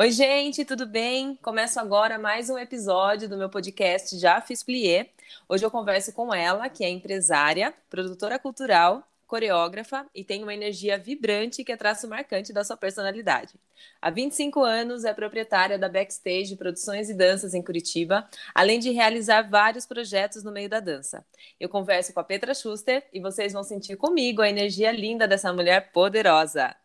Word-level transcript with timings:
Oi, 0.00 0.12
gente, 0.12 0.64
tudo 0.64 0.86
bem? 0.86 1.34
Começo 1.42 1.80
agora 1.80 2.20
mais 2.20 2.48
um 2.48 2.56
episódio 2.56 3.28
do 3.28 3.36
meu 3.36 3.50
podcast 3.50 4.16
Já 4.16 4.40
Fiz 4.40 4.62
Plié. 4.62 5.10
Hoje 5.48 5.66
eu 5.66 5.72
converso 5.72 6.12
com 6.12 6.32
ela, 6.32 6.68
que 6.68 6.84
é 6.84 6.88
empresária, 6.88 7.74
produtora 7.90 8.38
cultural, 8.38 9.02
coreógrafa 9.26 10.06
e 10.14 10.22
tem 10.22 10.44
uma 10.44 10.54
energia 10.54 10.96
vibrante 10.96 11.64
que 11.64 11.72
é 11.72 11.76
traço 11.76 12.06
marcante 12.06 12.52
da 12.52 12.62
sua 12.62 12.76
personalidade. 12.76 13.54
Há 14.00 14.08
25 14.08 14.62
anos 14.62 15.04
é 15.04 15.12
proprietária 15.12 15.76
da 15.76 15.88
Backstage 15.88 16.54
Produções 16.54 17.10
e 17.10 17.14
Danças 17.14 17.52
em 17.52 17.60
Curitiba, 17.60 18.24
além 18.54 18.78
de 18.78 18.92
realizar 18.92 19.50
vários 19.50 19.84
projetos 19.84 20.44
no 20.44 20.52
meio 20.52 20.68
da 20.68 20.78
dança. 20.78 21.26
Eu 21.58 21.68
converso 21.68 22.12
com 22.14 22.20
a 22.20 22.24
Petra 22.24 22.54
Schuster 22.54 23.04
e 23.12 23.18
vocês 23.18 23.52
vão 23.52 23.64
sentir 23.64 23.96
comigo 23.96 24.42
a 24.42 24.48
energia 24.48 24.92
linda 24.92 25.26
dessa 25.26 25.52
mulher 25.52 25.90
poderosa. 25.90 26.76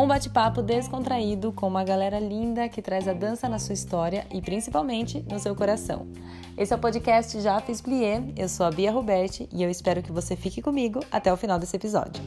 Um 0.00 0.06
bate-papo 0.06 0.62
descontraído 0.62 1.52
com 1.52 1.68
uma 1.68 1.84
galera 1.84 2.18
linda 2.18 2.70
que 2.70 2.80
traz 2.80 3.06
a 3.06 3.12
dança 3.12 3.50
na 3.50 3.58
sua 3.58 3.74
história 3.74 4.26
e 4.32 4.40
principalmente 4.40 5.22
no 5.30 5.38
seu 5.38 5.54
coração. 5.54 6.08
Esse 6.56 6.72
é 6.72 6.76
o 6.76 6.78
podcast 6.78 7.38
Já 7.38 7.60
Fiz 7.60 7.82
Plié, 7.82 8.22
eu 8.34 8.48
sou 8.48 8.64
a 8.64 8.70
Bia 8.70 8.90
Roberti 8.90 9.46
e 9.52 9.62
eu 9.62 9.68
espero 9.68 10.02
que 10.02 10.10
você 10.10 10.34
fique 10.34 10.62
comigo 10.62 11.00
até 11.12 11.30
o 11.30 11.36
final 11.36 11.58
desse 11.58 11.76
episódio. 11.76 12.22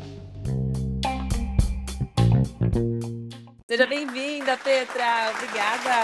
Seja 3.68 3.88
bem-vinda, 3.88 4.56
Petra! 4.58 5.32
Obrigada! 5.36 5.96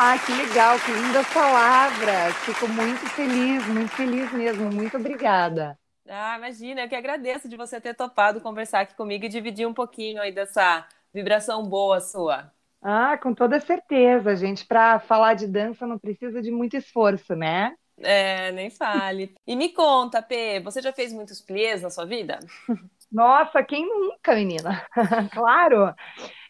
Ah, 0.00 0.18
que 0.24 0.32
legal, 0.32 0.80
que 0.80 0.92
lindas 0.92 1.26
palavras! 1.26 2.34
Fico 2.36 2.66
muito 2.68 3.06
feliz, 3.10 3.66
muito 3.66 3.90
feliz 3.90 4.32
mesmo. 4.32 4.72
Muito 4.72 4.96
obrigada. 4.96 5.78
Ah, 6.08 6.36
imagina, 6.38 6.82
eu 6.82 6.88
que 6.88 6.94
agradeço 6.94 7.48
de 7.48 7.56
você 7.56 7.80
ter 7.80 7.94
topado 7.94 8.40
conversar 8.40 8.80
aqui 8.80 8.94
comigo 8.94 9.24
e 9.24 9.28
dividir 9.28 9.66
um 9.66 9.74
pouquinho 9.74 10.22
aí 10.22 10.30
dessa 10.32 10.86
vibração 11.12 11.64
boa 11.64 12.00
sua. 12.00 12.52
Ah, 12.82 13.18
com 13.18 13.34
toda 13.34 13.58
certeza, 13.58 14.36
gente. 14.36 14.64
Para 14.66 15.00
falar 15.00 15.34
de 15.34 15.46
dança 15.46 15.86
não 15.86 15.98
precisa 15.98 16.40
de 16.40 16.50
muito 16.50 16.76
esforço, 16.76 17.34
né? 17.34 17.74
É, 17.98 18.52
nem 18.52 18.70
fale. 18.70 19.34
E 19.46 19.56
me 19.56 19.70
conta, 19.70 20.22
Pê, 20.22 20.60
você 20.60 20.80
já 20.82 20.92
fez 20.92 21.12
muitos 21.12 21.40
pliés 21.40 21.82
na 21.82 21.90
sua 21.90 22.04
vida? 22.04 22.38
Nossa, 23.10 23.62
quem 23.62 23.88
nunca, 23.88 24.34
menina? 24.34 24.86
claro. 25.32 25.94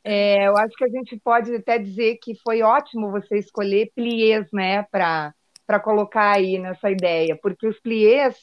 É, 0.04 0.46
eu 0.46 0.56
acho 0.56 0.74
que 0.76 0.84
a 0.84 0.88
gente 0.88 1.18
pode 1.20 1.54
até 1.54 1.78
dizer 1.78 2.18
que 2.22 2.34
foi 2.42 2.62
ótimo 2.62 3.10
você 3.10 3.38
escolher 3.38 3.91
pliés, 3.94 4.46
né, 4.52 4.82
para 4.84 5.34
colocar 5.82 6.36
aí 6.36 6.58
nessa 6.58 6.91
ideia, 6.91 7.38
porque 7.41 7.66
os 7.66 7.78
pliés 7.80 8.36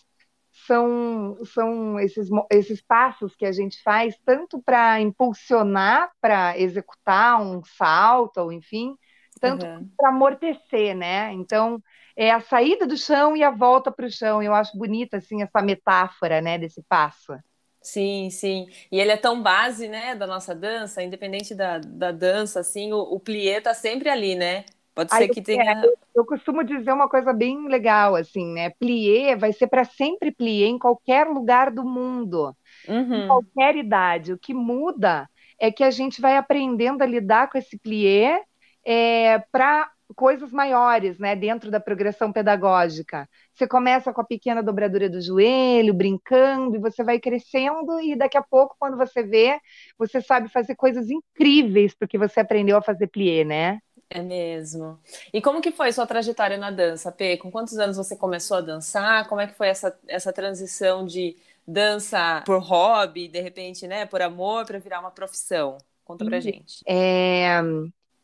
são, 0.54 1.38
são 1.46 2.00
esses, 2.00 2.30
esses 2.52 2.82
passos 2.82 3.36
que 3.36 3.46
a 3.46 3.52
gente 3.52 3.82
faz 3.82 4.16
tanto 4.24 4.62
para 4.62 5.02
impulsionar, 5.02 6.12
para 6.22 6.58
executar 6.58 7.42
um 7.42 7.64
salto, 7.64 8.38
ou 8.38 8.52
enfim, 8.52 8.96
tanto 9.42 9.66
uhum. 9.66 9.90
para 9.98 10.10
amortecer, 10.10 10.96
né? 10.96 11.34
Então, 11.34 11.82
é 12.16 12.32
a 12.32 12.40
saída 12.40 12.86
do 12.86 12.96
chão 12.96 13.36
e 13.36 13.44
a 13.44 13.50
volta 13.50 13.92
para 13.92 14.06
o 14.06 14.12
chão. 14.12 14.44
Eu 14.44 14.54
acho 14.54 14.78
bonita, 14.78 15.18
assim, 15.18 15.42
essa 15.42 15.62
metáfora, 15.62 16.40
né, 16.40 16.58
desse 16.60 16.84
passo. 16.84 17.34
Sim, 17.82 18.30
sim. 18.30 18.68
E 18.92 19.00
ele 19.00 19.12
é 19.12 19.18
tão 19.18 19.42
base, 19.42 19.90
né, 19.90 20.16
da 20.16 20.28
nossa 20.28 20.56
dança, 20.56 21.04
independente 21.04 21.54
da, 21.56 21.80
da 21.80 22.12
dança, 22.12 22.60
assim, 22.60 22.94
o, 22.94 23.00
o 23.00 23.20
plié 23.20 23.60
tá 23.60 23.74
sempre 23.74 24.10
ali, 24.10 24.36
né? 24.36 24.66
Pode 24.96 25.12
ser 25.12 25.24
Aí, 25.24 25.30
que 25.30 25.42
tenha. 25.42 25.64
É, 25.64 25.94
eu 26.16 26.26
costumo 26.26 26.64
dizer 26.64 26.92
uma 26.92 27.10
coisa 27.10 27.34
bem 27.34 27.68
legal, 27.68 28.16
assim, 28.16 28.54
né? 28.54 28.70
Plié 28.72 29.36
vai 29.36 29.52
ser 29.52 29.68
para 29.68 29.84
sempre 29.84 30.32
plié 30.32 30.68
em 30.68 30.78
qualquer 30.78 31.28
lugar 31.28 31.72
do 31.72 31.84
mundo, 31.84 32.56
uhum. 32.88 33.24
em 33.24 33.28
qualquer 33.28 33.76
idade. 33.76 34.34
O 34.34 34.38
que 34.38 34.54
muda 34.54 35.28
é 35.60 35.72
que 35.72 35.84
a 35.84 35.90
gente 35.90 36.22
vai 36.22 36.38
aprendendo 36.38 37.02
a 37.02 37.08
lidar 37.08 37.50
com 37.50 37.58
esse 37.58 37.78
plié 37.78 38.44
é, 38.86 39.40
para 39.52 39.90
coisas 40.16 40.52
maiores, 40.52 41.18
né, 41.18 41.36
dentro 41.36 41.72
da 41.72 41.80
progressão 41.80 42.32
pedagógica. 42.32 43.28
Você 43.52 43.68
começa 43.68 44.14
com 44.14 44.22
a 44.22 44.26
pequena 44.26 44.62
dobradura 44.62 45.10
do 45.10 45.20
joelho, 45.20 45.94
brincando, 45.94 46.76
e 46.76 46.80
você 46.80 47.04
vai 47.04 47.20
crescendo, 47.20 48.00
e 48.00 48.16
daqui 48.16 48.38
a 48.38 48.44
pouco, 48.44 48.76
quando 48.78 48.96
você 48.96 49.24
vê, 49.24 49.60
você 49.98 50.22
sabe 50.22 50.50
fazer 50.50 50.76
coisas 50.76 51.10
incríveis 51.10 51.96
porque 51.96 52.18
você 52.18 52.42
aprendeu 52.42 52.78
a 52.78 52.82
fazer 52.82 53.08
plié, 53.08 53.44
né? 53.44 53.80
É 54.10 54.22
mesmo. 54.22 55.00
E 55.34 55.42
como 55.42 55.62
que 55.62 55.72
foi 55.72 55.92
sua 55.92 56.06
trajetória 56.06 56.58
na 56.58 56.70
dança, 56.70 57.12
Pê? 57.12 57.38
Com 57.38 57.50
quantos 57.50 57.78
anos 57.80 57.98
você 57.98 58.16
começou 58.16 58.58
a 58.58 58.62
dançar? 58.62 59.28
Como 59.28 59.42
é 59.42 59.48
que 59.48 59.56
foi 59.56 59.68
essa, 59.68 59.98
essa 60.08 60.32
transição 60.32 61.06
de 61.06 61.36
dança 61.68 62.44
por 62.46 62.60
hobby, 62.60 63.28
de 63.28 63.42
repente, 63.42 63.88
né, 63.88 64.06
por 64.06 64.22
amor, 64.22 64.66
para 64.66 64.80
virar 64.80 65.00
uma 65.00 65.12
profissão? 65.12 65.78
Conta 66.06 66.26
pra 66.26 66.40
gente. 66.40 66.84
É, 66.86 67.60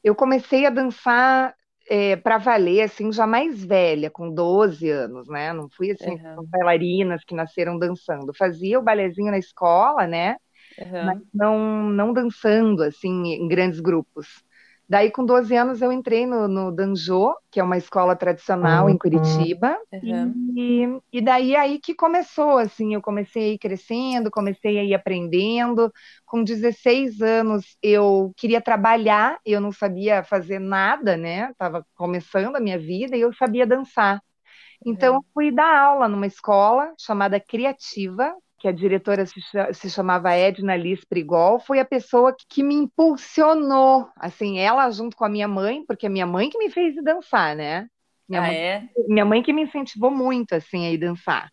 eu 0.04 0.14
comecei 0.14 0.66
a 0.66 0.70
dançar 0.70 1.56
é, 1.90 2.16
para 2.16 2.38
valer, 2.38 2.84
assim, 2.84 3.12
já 3.12 3.26
mais 3.26 3.64
velha, 3.64 4.12
com 4.12 4.32
12 4.32 4.88
anos, 4.90 5.28
né? 5.28 5.52
Não 5.54 5.68
fui, 5.70 5.92
assim, 5.92 6.12
uhum. 6.12 6.36
com 6.36 6.46
bailarinas 6.46 7.24
que 7.24 7.34
nasceram 7.34 7.80
dançando. 7.80 8.32
Fazia 8.38 8.78
o 8.78 8.84
balezinho 8.84 9.32
na 9.32 9.40
escola, 9.40 10.06
né? 10.06 10.36
Uhum. 10.78 11.06
Mas 11.06 11.20
não, 11.34 11.90
não 11.90 12.14
dançando, 12.14 12.84
assim, 12.84 13.34
em 13.34 13.48
grandes 13.48 13.80
grupos. 13.80 14.44
Daí, 14.90 15.12
com 15.12 15.24
12 15.24 15.56
anos, 15.56 15.84
eu 15.84 15.92
entrei 15.92 16.26
no, 16.26 16.48
no 16.48 16.72
Danjô, 16.72 17.36
que 17.52 17.60
é 17.60 17.64
uma 17.64 17.78
escola 17.78 18.16
tradicional 18.16 18.86
uhum. 18.86 18.90
em 18.90 18.98
Curitiba. 18.98 19.78
Uhum. 19.94 20.54
E, 20.58 21.18
e 21.20 21.22
daí 21.22 21.56
aí 21.56 21.78
que 21.78 21.94
começou, 21.94 22.58
assim, 22.58 22.96
eu 22.96 23.02
comecei 23.02 23.52
a 23.52 23.54
ir 23.54 23.60
crescendo, 23.60 24.32
comecei 24.32 24.80
a 24.80 24.84
ir 24.84 24.96
aprendendo. 24.96 25.94
Com 26.26 26.44
16 26.44 27.22
anos, 27.22 27.78
eu 27.84 28.34
queria 28.36 28.60
trabalhar, 28.60 29.40
eu 29.46 29.62
não 29.62 29.72
sabia 29.72 30.24
fazer 30.24 30.58
nada, 30.58 31.16
né? 31.16 31.52
Estava 31.52 31.86
começando 31.94 32.56
a 32.56 32.60
minha 32.60 32.80
vida 32.80 33.16
e 33.16 33.22
eu 33.22 33.32
sabia 33.32 33.68
dançar. 33.68 34.20
Então, 34.84 35.16
eu 35.16 35.26
fui 35.36 35.52
dar 35.52 35.78
aula 35.78 36.08
numa 36.08 36.26
escola 36.26 36.94
chamada 36.98 37.40
Criativa, 37.40 38.34
que 38.60 38.68
a 38.68 38.72
diretora 38.72 39.26
se, 39.26 39.40
se 39.74 39.90
chamava 39.90 40.36
Edna 40.36 40.76
Liz 40.76 41.06
Prigol, 41.06 41.60
foi 41.60 41.80
a 41.80 41.86
pessoa 41.86 42.36
que, 42.36 42.46
que, 42.48 42.62
me 42.62 42.76
impulsionou, 42.76 44.10
assim, 44.18 44.60
ela 44.60 44.92
junto 44.92 45.16
com 45.16 45.24
a 45.24 45.30
minha 45.30 45.48
mãe, 45.48 45.84
porque 45.86 46.08
a 46.08 46.10
minha 46.10 46.28
mãe 46.28 46.50
que 46.50 46.58
me 46.58 46.70
fez 46.70 46.96
dançar, 47.02 47.56
né? 47.56 47.88
Minha, 48.28 48.42
ah, 48.42 48.46
mãe, 48.46 48.56
é? 48.56 48.90
minha 49.08 49.26
mãe 49.26 49.42
que 49.42 49.54
me 49.54 49.64
incentivou 49.64 50.12
muito, 50.12 50.54
assim, 50.54 50.86
a 50.86 50.92
ir 50.92 50.98
dançar, 50.98 51.50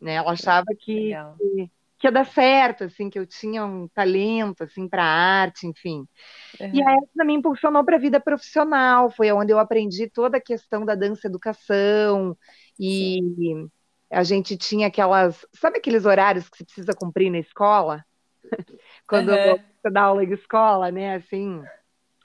né? 0.00 0.14
Ela 0.14 0.32
achava 0.32 0.66
que, 0.78 1.12
que, 1.38 1.70
que, 1.98 2.06
ia 2.06 2.10
dar 2.10 2.24
certo, 2.24 2.84
assim, 2.84 3.10
que 3.10 3.18
eu 3.18 3.26
tinha 3.26 3.64
um 3.64 3.86
talento, 3.88 4.64
assim, 4.64 4.88
para 4.88 5.04
arte, 5.04 5.66
enfim. 5.66 6.06
Uhum. 6.58 6.70
E 6.72 6.82
a 6.82 6.90
Edna 6.90 7.24
me 7.24 7.34
impulsionou 7.34 7.84
para 7.84 7.96
a 7.96 8.00
vida 8.00 8.18
profissional, 8.18 9.10
foi 9.10 9.30
onde 9.30 9.52
eu 9.52 9.58
aprendi 9.58 10.08
toda 10.08 10.38
a 10.38 10.42
questão 10.42 10.86
da 10.86 10.94
dança 10.94 11.26
educação, 11.26 12.36
e... 12.80 13.20
Sim 13.36 13.70
a 14.10 14.22
gente 14.22 14.56
tinha 14.56 14.86
aquelas. 14.86 15.46
Sabe 15.52 15.78
aqueles 15.78 16.04
horários 16.04 16.48
que 16.48 16.58
você 16.58 16.64
precisa 16.64 16.92
cumprir 16.94 17.30
na 17.30 17.38
escola? 17.38 18.04
Quando 19.08 19.30
uhum. 19.30 19.58
você 19.82 19.90
dá 19.90 20.02
aula 20.02 20.26
de 20.26 20.34
escola, 20.34 20.90
né? 20.90 21.16
Assim, 21.16 21.62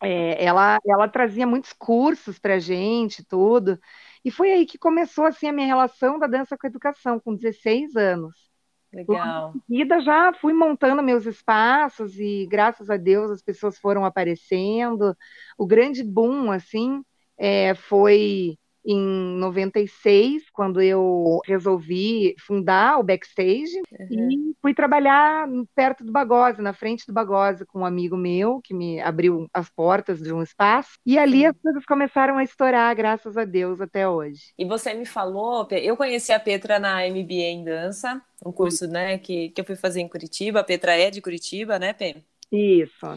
é, 0.01 0.43
ela, 0.43 0.79
ela 0.85 1.07
trazia 1.07 1.45
muitos 1.45 1.73
cursos 1.73 2.39
para 2.39 2.59
gente, 2.59 3.23
tudo. 3.23 3.79
E 4.23 4.31
foi 4.31 4.51
aí 4.51 4.65
que 4.65 4.77
começou 4.77 5.25
assim 5.25 5.47
a 5.47 5.53
minha 5.53 5.67
relação 5.67 6.19
da 6.19 6.27
dança 6.27 6.57
com 6.57 6.67
a 6.67 6.69
educação, 6.69 7.19
com 7.19 7.35
16 7.35 7.95
anos. 7.95 8.51
Legal. 8.93 9.53
Em 9.55 9.61
seguida 9.61 10.01
já 10.01 10.33
fui 10.33 10.53
montando 10.53 11.01
meus 11.01 11.25
espaços 11.25 12.19
e 12.19 12.45
graças 12.49 12.89
a 12.89 12.97
Deus 12.97 13.31
as 13.31 13.41
pessoas 13.41 13.77
foram 13.77 14.03
aparecendo. 14.03 15.15
O 15.57 15.65
grande 15.65 16.03
boom 16.03 16.51
assim 16.51 17.03
é, 17.37 17.73
foi 17.73 18.57
em 18.85 19.37
96, 19.37 20.43
quando 20.51 20.81
eu 20.81 21.39
resolvi 21.45 22.35
fundar 22.39 22.99
o 22.99 23.03
Backstage 23.03 23.81
uhum. 23.99 24.31
e 24.31 24.55
fui 24.61 24.73
trabalhar 24.73 25.47
perto 25.75 26.03
do 26.03 26.11
Bagose, 26.11 26.61
na 26.61 26.73
frente 26.73 27.05
do 27.05 27.13
Bagose, 27.13 27.65
com 27.65 27.79
um 27.79 27.85
amigo 27.85 28.17
meu 28.17 28.59
que 28.63 28.73
me 28.73 28.99
abriu 28.99 29.47
as 29.53 29.69
portas 29.69 30.19
de 30.19 30.33
um 30.33 30.41
espaço. 30.41 30.91
E 31.05 31.17
ali 31.17 31.45
as 31.45 31.55
coisas 31.61 31.85
começaram 31.85 32.37
a 32.37 32.43
estourar, 32.43 32.95
graças 32.95 33.37
a 33.37 33.45
Deus, 33.45 33.79
até 33.79 34.07
hoje. 34.07 34.53
E 34.57 34.65
você 34.65 34.93
me 34.93 35.05
falou, 35.05 35.67
eu 35.71 35.95
conheci 35.95 36.31
a 36.31 36.39
Petra 36.39 36.79
na 36.79 37.07
MBA 37.07 37.33
em 37.33 37.63
dança, 37.63 38.21
um 38.45 38.51
curso 38.51 38.87
né, 38.87 39.17
que, 39.17 39.49
que 39.49 39.61
eu 39.61 39.65
fui 39.65 39.75
fazer 39.75 40.01
em 40.01 40.07
Curitiba. 40.07 40.59
A 40.59 40.63
Petra 40.63 40.97
é 40.97 41.11
de 41.11 41.21
Curitiba, 41.21 41.77
né, 41.77 41.93
Pê? 41.93 42.15
Isso. 42.51 43.07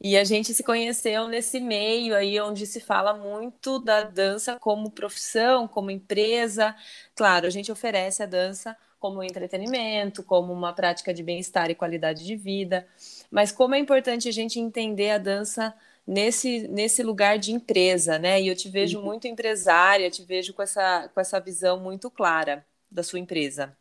E 0.00 0.16
a 0.16 0.22
gente 0.22 0.54
se 0.54 0.62
conheceu 0.62 1.26
nesse 1.26 1.58
meio 1.60 2.14
aí 2.14 2.40
onde 2.40 2.66
se 2.66 2.80
fala 2.80 3.14
muito 3.14 3.80
da 3.80 4.04
dança 4.04 4.56
como 4.60 4.90
profissão, 4.90 5.66
como 5.66 5.90
empresa. 5.90 6.74
Claro, 7.16 7.46
a 7.46 7.50
gente 7.50 7.72
oferece 7.72 8.22
a 8.22 8.26
dança 8.26 8.76
como 9.00 9.22
entretenimento, 9.22 10.22
como 10.22 10.52
uma 10.52 10.72
prática 10.72 11.12
de 11.12 11.22
bem-estar 11.22 11.70
e 11.70 11.74
qualidade 11.74 12.24
de 12.24 12.36
vida, 12.36 12.86
mas 13.30 13.52
como 13.52 13.74
é 13.74 13.78
importante 13.78 14.28
a 14.28 14.32
gente 14.32 14.58
entender 14.58 15.10
a 15.10 15.18
dança 15.18 15.74
nesse, 16.06 16.66
nesse 16.68 17.02
lugar 17.02 17.38
de 17.38 17.52
empresa, 17.52 18.18
né? 18.18 18.40
E 18.40 18.48
eu 18.48 18.56
te 18.56 18.68
vejo 18.68 19.00
muito 19.02 19.28
empresária, 19.28 20.10
te 20.10 20.24
vejo 20.24 20.52
com 20.54 20.62
essa, 20.62 21.08
com 21.14 21.20
essa 21.20 21.38
visão 21.40 21.78
muito 21.80 22.10
clara 22.10 22.64
da 22.90 23.02
sua 23.02 23.18
empresa. 23.18 23.76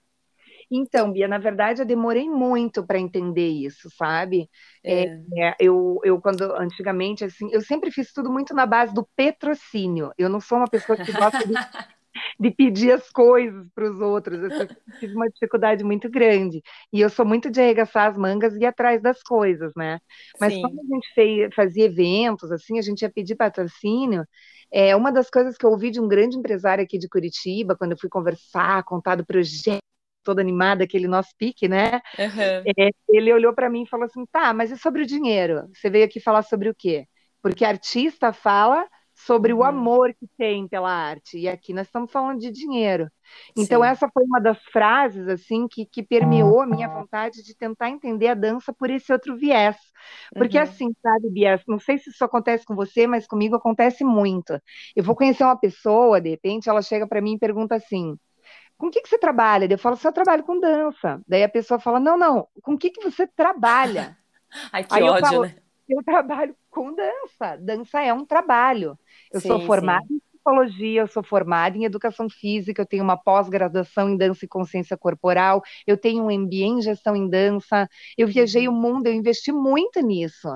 Então, 0.70 1.12
Bia, 1.12 1.28
na 1.28 1.38
verdade, 1.38 1.82
eu 1.82 1.86
demorei 1.86 2.30
muito 2.30 2.86
para 2.86 3.00
entender 3.00 3.48
isso, 3.48 3.90
sabe? 3.96 4.50
É. 4.84 5.06
É, 5.38 5.56
eu, 5.60 6.00
eu, 6.04 6.20
quando 6.20 6.42
antigamente, 6.56 7.24
assim, 7.24 7.50
eu 7.52 7.62
sempre 7.62 7.90
fiz 7.90 8.12
tudo 8.12 8.30
muito 8.32 8.54
na 8.54 8.66
base 8.66 8.94
do 8.94 9.08
petrocínio. 9.16 10.12
Eu 10.18 10.30
não 10.30 10.42
sou 10.42 10.58
uma 10.58 10.68
pessoa 10.68 10.98
que 10.98 11.12
gosta 11.12 11.40
de, 11.48 11.54
de 12.40 12.52
pedir 12.52 12.92
as 12.92 13.10
coisas 13.10 13.66
para 13.74 13.90
os 13.90 14.02
outros. 14.02 14.42
Eu 14.44 14.68
tive 15.00 15.14
uma 15.16 15.30
dificuldade 15.30 15.84
muito 15.86 16.10
grande. 16.10 16.62
E 16.92 17.00
eu 17.00 17.10
sou 17.10 17.26
muito 17.26 17.50
de 17.50 17.62
arregaçar 17.62 18.10
as 18.10 18.18
mangas 18.18 18.54
e 18.56 18.60
ir 18.60 18.66
atrás 18.66 19.02
das 19.02 19.24
coisas, 19.24 19.72
né? 19.76 20.00
Mas 20.40 20.54
Sim. 20.54 20.62
quando 20.62 20.80
a 20.80 20.96
gente 20.96 21.14
fez, 21.14 21.56
fazia 21.56 21.86
eventos, 21.86 22.52
assim, 22.52 22.78
a 22.78 22.82
gente 22.82 23.04
ia 23.04 23.10
pedir 23.10 23.36
patrocínio. 23.36 24.26
É, 24.70 24.94
uma 24.96 25.12
das 25.12 25.30
coisas 25.30 25.58
que 25.58 25.66
eu 25.66 25.70
ouvi 25.72 25.90
de 25.92 26.02
um 26.02 26.10
grande 26.10 26.38
empresário 26.38 26.84
aqui 26.84 26.98
de 26.98 27.08
Curitiba, 27.08 27.76
quando 27.78 27.94
eu 27.94 27.98
fui 27.98 28.10
conversar, 28.10 28.84
contar 28.84 29.16
do 29.16 29.26
projeto, 29.26 29.80
toda 30.28 30.42
animada, 30.42 30.84
aquele 30.84 31.08
nosso 31.08 31.30
pique, 31.38 31.70
né? 31.70 32.02
Uhum. 32.20 32.74
É, 32.78 32.90
ele 33.08 33.32
olhou 33.32 33.54
para 33.54 33.70
mim 33.70 33.84
e 33.84 33.90
falou 33.90 34.06
assim: 34.06 34.26
tá, 34.26 34.54
mas 34.54 34.72
e 34.72 34.78
sobre 34.78 35.04
o 35.04 35.06
dinheiro? 35.06 35.70
Você 35.74 35.90
veio 35.90 36.04
aqui 36.04 36.20
falar 36.20 36.42
sobre 36.42 36.70
o 36.70 36.76
quê? 36.78 37.08
Porque 37.42 37.64
artista 37.64 38.34
fala 38.34 38.86
sobre 39.16 39.54
uhum. 39.54 39.60
o 39.60 39.64
amor 39.64 40.14
que 40.14 40.28
tem 40.38 40.68
pela 40.68 40.92
arte. 40.92 41.40
E 41.40 41.48
aqui 41.48 41.74
nós 41.74 41.88
estamos 41.88 42.12
falando 42.12 42.40
de 42.40 42.52
dinheiro. 42.52 43.10
Então, 43.58 43.82
Sim. 43.82 43.88
essa 43.88 44.10
foi 44.14 44.24
uma 44.24 44.40
das 44.40 44.62
frases 44.66 45.28
assim 45.30 45.66
que, 45.68 45.86
que 45.86 46.04
permeou 46.04 46.62
a 46.62 46.68
minha 46.68 46.90
vontade 46.90 47.42
de 47.42 47.56
tentar 47.56 47.90
entender 47.90 48.28
a 48.28 48.34
dança 48.34 48.74
por 48.74 48.90
esse 48.90 49.12
outro 49.12 49.38
viés. 49.38 49.78
Porque, 50.34 50.58
uhum. 50.58 50.64
assim, 50.64 50.94
sabe, 51.02 51.30
Bia, 51.30 51.60
não 51.68 51.80
sei 51.80 51.98
se 51.98 52.10
isso 52.10 52.24
acontece 52.24 52.66
com 52.66 52.76
você, 52.76 53.08
mas 53.08 53.26
comigo 53.26 53.56
acontece 53.56 54.04
muito. 54.04 54.60
Eu 54.94 55.04
vou 55.04 55.16
conhecer 55.16 55.44
uma 55.46 55.58
pessoa, 55.58 56.20
de 56.20 56.30
repente, 56.30 56.70
ela 56.70 56.82
chega 56.82 57.08
para 57.08 57.22
mim 57.22 57.34
e 57.34 57.40
pergunta 57.40 57.76
assim. 57.76 58.16
Com 58.78 58.88
o 58.88 58.92
que, 58.92 59.02
que 59.02 59.10
você 59.10 59.18
trabalha? 59.18 59.68
Eu 59.70 59.78
falo, 59.78 59.98
eu 60.02 60.14
trabalho 60.14 60.44
com 60.44 60.60
dança. 60.60 61.22
Daí 61.28 61.44
a 61.44 61.50
pessoa 61.50 61.80
fala, 61.80 62.00
não, 62.00 62.18
não, 62.18 62.48
com 62.62 62.74
o 62.74 62.78
que, 62.78 62.92
que 62.92 63.04
você 63.04 63.26
trabalha? 63.26 64.18
Ai, 64.72 64.84
que 64.84 64.94
Aí 64.94 65.04
ódio, 65.04 65.18
eu 65.18 65.22
falo, 65.22 65.42
né? 65.44 65.56
Eu 65.90 66.04
trabalho 66.04 66.56
com 66.70 66.94
dança. 66.94 67.58
Dança 67.60 68.02
é 68.02 68.14
um 68.14 68.26
trabalho. 68.26 68.98
Eu 69.32 69.40
sim, 69.40 69.48
sou 69.48 69.62
formada 69.62 70.06
sim. 70.08 70.16
em 70.16 70.20
psicologia, 70.20 71.02
eu 71.02 71.08
sou 71.08 71.24
formada 71.24 71.78
em 71.78 71.86
educação 71.86 72.30
física, 72.30 72.82
eu 72.82 72.86
tenho 72.86 73.04
uma 73.04 73.18
pós-graduação 73.18 74.10
em 74.10 74.18
dança 74.18 74.46
e 74.46 74.48
consciência 74.48 74.98
corporal, 74.98 75.62
eu 75.86 75.98
tenho 75.98 76.24
um 76.24 76.32
MBA 76.32 76.56
em 76.56 76.82
gestão 76.82 77.16
em 77.16 77.30
dança, 77.30 77.90
eu 78.18 78.28
viajei 78.28 78.68
o 78.68 78.72
uhum. 78.72 78.80
mundo, 78.80 79.08
eu 79.08 79.14
investi 79.14 79.52
muito 79.52 80.00
nisso 80.02 80.50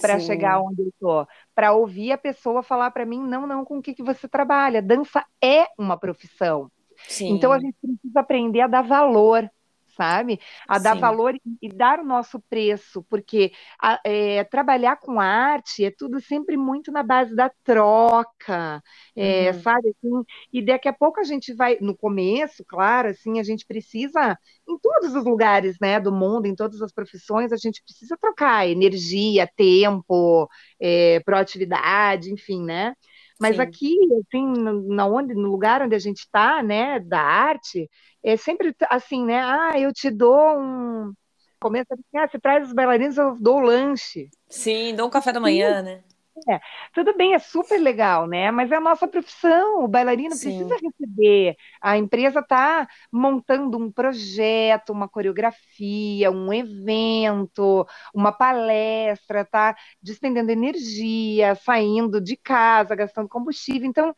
para 0.00 0.18
chegar 0.18 0.60
onde 0.60 0.82
eu 0.82 0.92
tô, 1.00 1.26
para 1.54 1.72
ouvir 1.72 2.12
a 2.12 2.18
pessoa 2.18 2.62
falar 2.62 2.90
para 2.90 3.06
mim, 3.06 3.20
não, 3.20 3.46
não, 3.46 3.64
com 3.64 3.78
o 3.78 3.82
que, 3.82 3.94
que 3.94 4.02
você 4.02 4.28
trabalha? 4.28 4.82
Dança 4.82 5.24
é 5.42 5.66
uma 5.78 5.96
profissão. 5.96 6.70
Sim. 7.08 7.30
Então 7.30 7.52
a 7.52 7.58
gente 7.58 7.76
precisa 7.80 8.20
aprender 8.20 8.60
a 8.60 8.66
dar 8.66 8.82
valor 8.82 9.50
sabe? 9.96 10.38
A 10.68 10.78
dar 10.78 10.94
Sim. 10.94 11.00
valor 11.00 11.34
e, 11.62 11.68
dar 11.68 11.98
o 12.00 12.04
nosso 12.04 12.38
preço, 12.50 13.02
porque 13.08 13.50
a, 13.80 13.98
é, 14.04 14.44
trabalhar 14.44 14.96
com 14.96 15.18
arte 15.18 15.84
é 15.84 15.90
tudo 15.90 16.20
sempre 16.20 16.56
muito 16.56 16.92
na 16.92 17.02
base 17.02 17.34
da 17.34 17.50
troca, 17.64 18.82
é, 19.16 19.50
uhum. 19.50 19.60
sabe? 19.62 19.88
Assim, 19.88 20.24
e 20.52 20.62
daqui 20.62 20.88
a 20.88 20.92
pouco 20.92 21.18
a 21.18 21.24
gente 21.24 21.54
vai, 21.54 21.78
no 21.80 21.96
começo, 21.96 22.62
claro, 22.66 23.08
assim, 23.08 23.40
a 23.40 23.42
gente 23.42 23.64
precisa, 23.66 24.38
em 24.68 24.78
todos 24.78 25.14
os 25.14 25.24
lugares 25.24 25.76
né, 25.80 25.98
do 25.98 26.12
mundo, 26.12 26.46
em 26.46 26.54
todas 26.54 26.82
as 26.82 26.92
profissões, 26.92 27.52
a 27.52 27.56
gente 27.56 27.82
precisa 27.82 28.16
trocar 28.20 28.68
energia, 28.68 29.48
tempo, 29.56 30.48
é, 30.78 31.20
proatividade, 31.20 32.30
enfim, 32.30 32.62
né? 32.62 32.94
Mas 33.38 33.56
Sim. 33.56 33.62
aqui, 33.62 33.96
assim, 34.20 34.46
na 34.88 35.06
onde, 35.06 35.34
no 35.34 35.50
lugar 35.50 35.82
onde 35.82 35.94
a 35.94 35.98
gente 35.98 36.18
está, 36.18 36.62
né, 36.62 36.98
da 37.00 37.20
arte, 37.20 37.88
é 38.22 38.36
sempre 38.36 38.74
assim, 38.88 39.24
né? 39.24 39.40
Ah, 39.42 39.78
eu 39.78 39.92
te 39.92 40.10
dou 40.10 40.58
um. 40.58 41.12
Começa 41.60 41.94
assim, 41.94 42.18
ah, 42.18 42.28
você 42.28 42.38
traz 42.38 42.66
os 42.66 42.72
bailarinos, 42.72 43.16
eu 43.16 43.36
dou 43.38 43.58
o 43.58 43.60
lanche. 43.60 44.28
Sim, 44.48 44.94
dou 44.94 45.06
um 45.06 45.10
café 45.10 45.32
da 45.32 45.40
manhã, 45.40 45.78
Sim. 45.78 45.84
né? 45.84 46.04
É, 46.48 46.60
tudo 46.92 47.16
bem, 47.16 47.32
é 47.34 47.38
super 47.38 47.80
legal, 47.80 48.26
né? 48.26 48.50
Mas 48.50 48.70
é 48.70 48.76
a 48.76 48.80
nossa 48.80 49.08
profissão, 49.08 49.82
o 49.82 49.88
bailarino 49.88 50.38
Sim. 50.38 50.38
precisa 50.38 50.74
receber. 50.76 51.56
A 51.80 51.96
empresa 51.96 52.40
está 52.40 52.86
montando 53.10 53.78
um 53.78 53.90
projeto, 53.90 54.90
uma 54.92 55.08
coreografia, 55.08 56.30
um 56.30 56.52
evento, 56.52 57.86
uma 58.14 58.32
palestra, 58.32 59.40
está 59.40 59.74
despendendo 60.02 60.50
energia, 60.50 61.54
saindo 61.54 62.20
de 62.20 62.36
casa, 62.36 62.94
gastando 62.94 63.28
combustível. 63.30 63.88
Então, 63.88 64.14